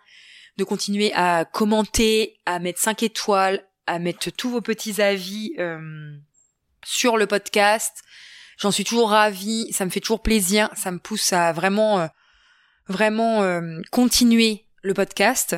de 0.59 0.65
continuer 0.65 1.13
à 1.15 1.45
commenter, 1.45 2.39
à 2.47 2.59
mettre 2.59 2.81
5 2.81 3.03
étoiles, 3.03 3.67
à 3.87 3.99
mettre 3.99 4.31
tous 4.31 4.51
vos 4.51 4.61
petits 4.61 5.01
avis 5.01 5.55
euh, 5.59 6.15
sur 6.85 7.17
le 7.17 7.27
podcast. 7.27 8.03
J'en 8.59 8.71
suis 8.71 8.85
toujours 8.85 9.11
ravie, 9.11 9.73
ça 9.73 9.85
me 9.85 9.91
fait 9.91 10.01
toujours 10.01 10.23
plaisir, 10.23 10.69
ça 10.77 10.91
me 10.91 10.99
pousse 10.99 11.33
à 11.33 11.53
vraiment 11.53 12.09
vraiment 12.87 13.61
continuer 13.91 14.67
le 14.83 14.95
podcast. 14.95 15.57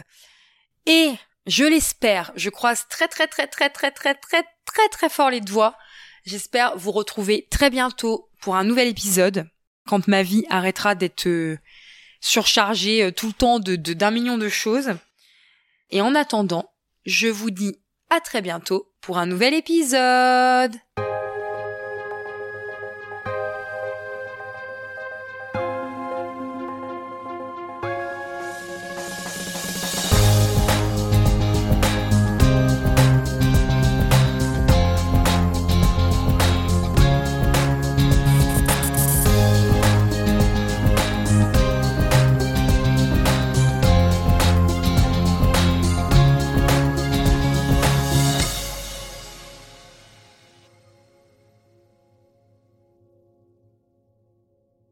Et 0.86 1.14
je 1.46 1.64
l'espère, 1.64 2.32
je 2.36 2.50
croise 2.50 2.86
très 2.88 3.08
très 3.08 3.26
très 3.26 3.46
très 3.46 3.70
très 3.70 3.90
très 3.90 4.14
très 4.14 4.44
très 4.66 4.88
très 4.90 5.08
fort 5.08 5.30
les 5.30 5.40
doigts. 5.40 5.76
J'espère 6.24 6.76
vous 6.76 6.92
retrouver 6.92 7.46
très 7.50 7.70
bientôt 7.70 8.30
pour 8.40 8.56
un 8.56 8.64
nouvel 8.64 8.88
épisode 8.88 9.48
quand 9.86 10.08
ma 10.08 10.22
vie 10.22 10.44
arrêtera 10.48 10.94
d'être 10.94 11.26
euh, 11.26 11.58
surchargée 12.20 13.02
euh, 13.02 13.10
tout 13.10 13.26
le 13.26 13.32
temps 13.32 13.60
de 13.60 13.76
d'un 13.76 14.10
million 14.10 14.38
de 14.38 14.48
choses. 14.48 14.92
Et 15.90 16.00
en 16.00 16.14
attendant, 16.14 16.72
je 17.04 17.28
vous 17.28 17.50
dis 17.50 17.76
à 18.10 18.20
très 18.20 18.40
bientôt 18.40 18.92
pour 19.00 19.18
un 19.18 19.26
nouvel 19.26 19.54
épisode. 19.54 20.74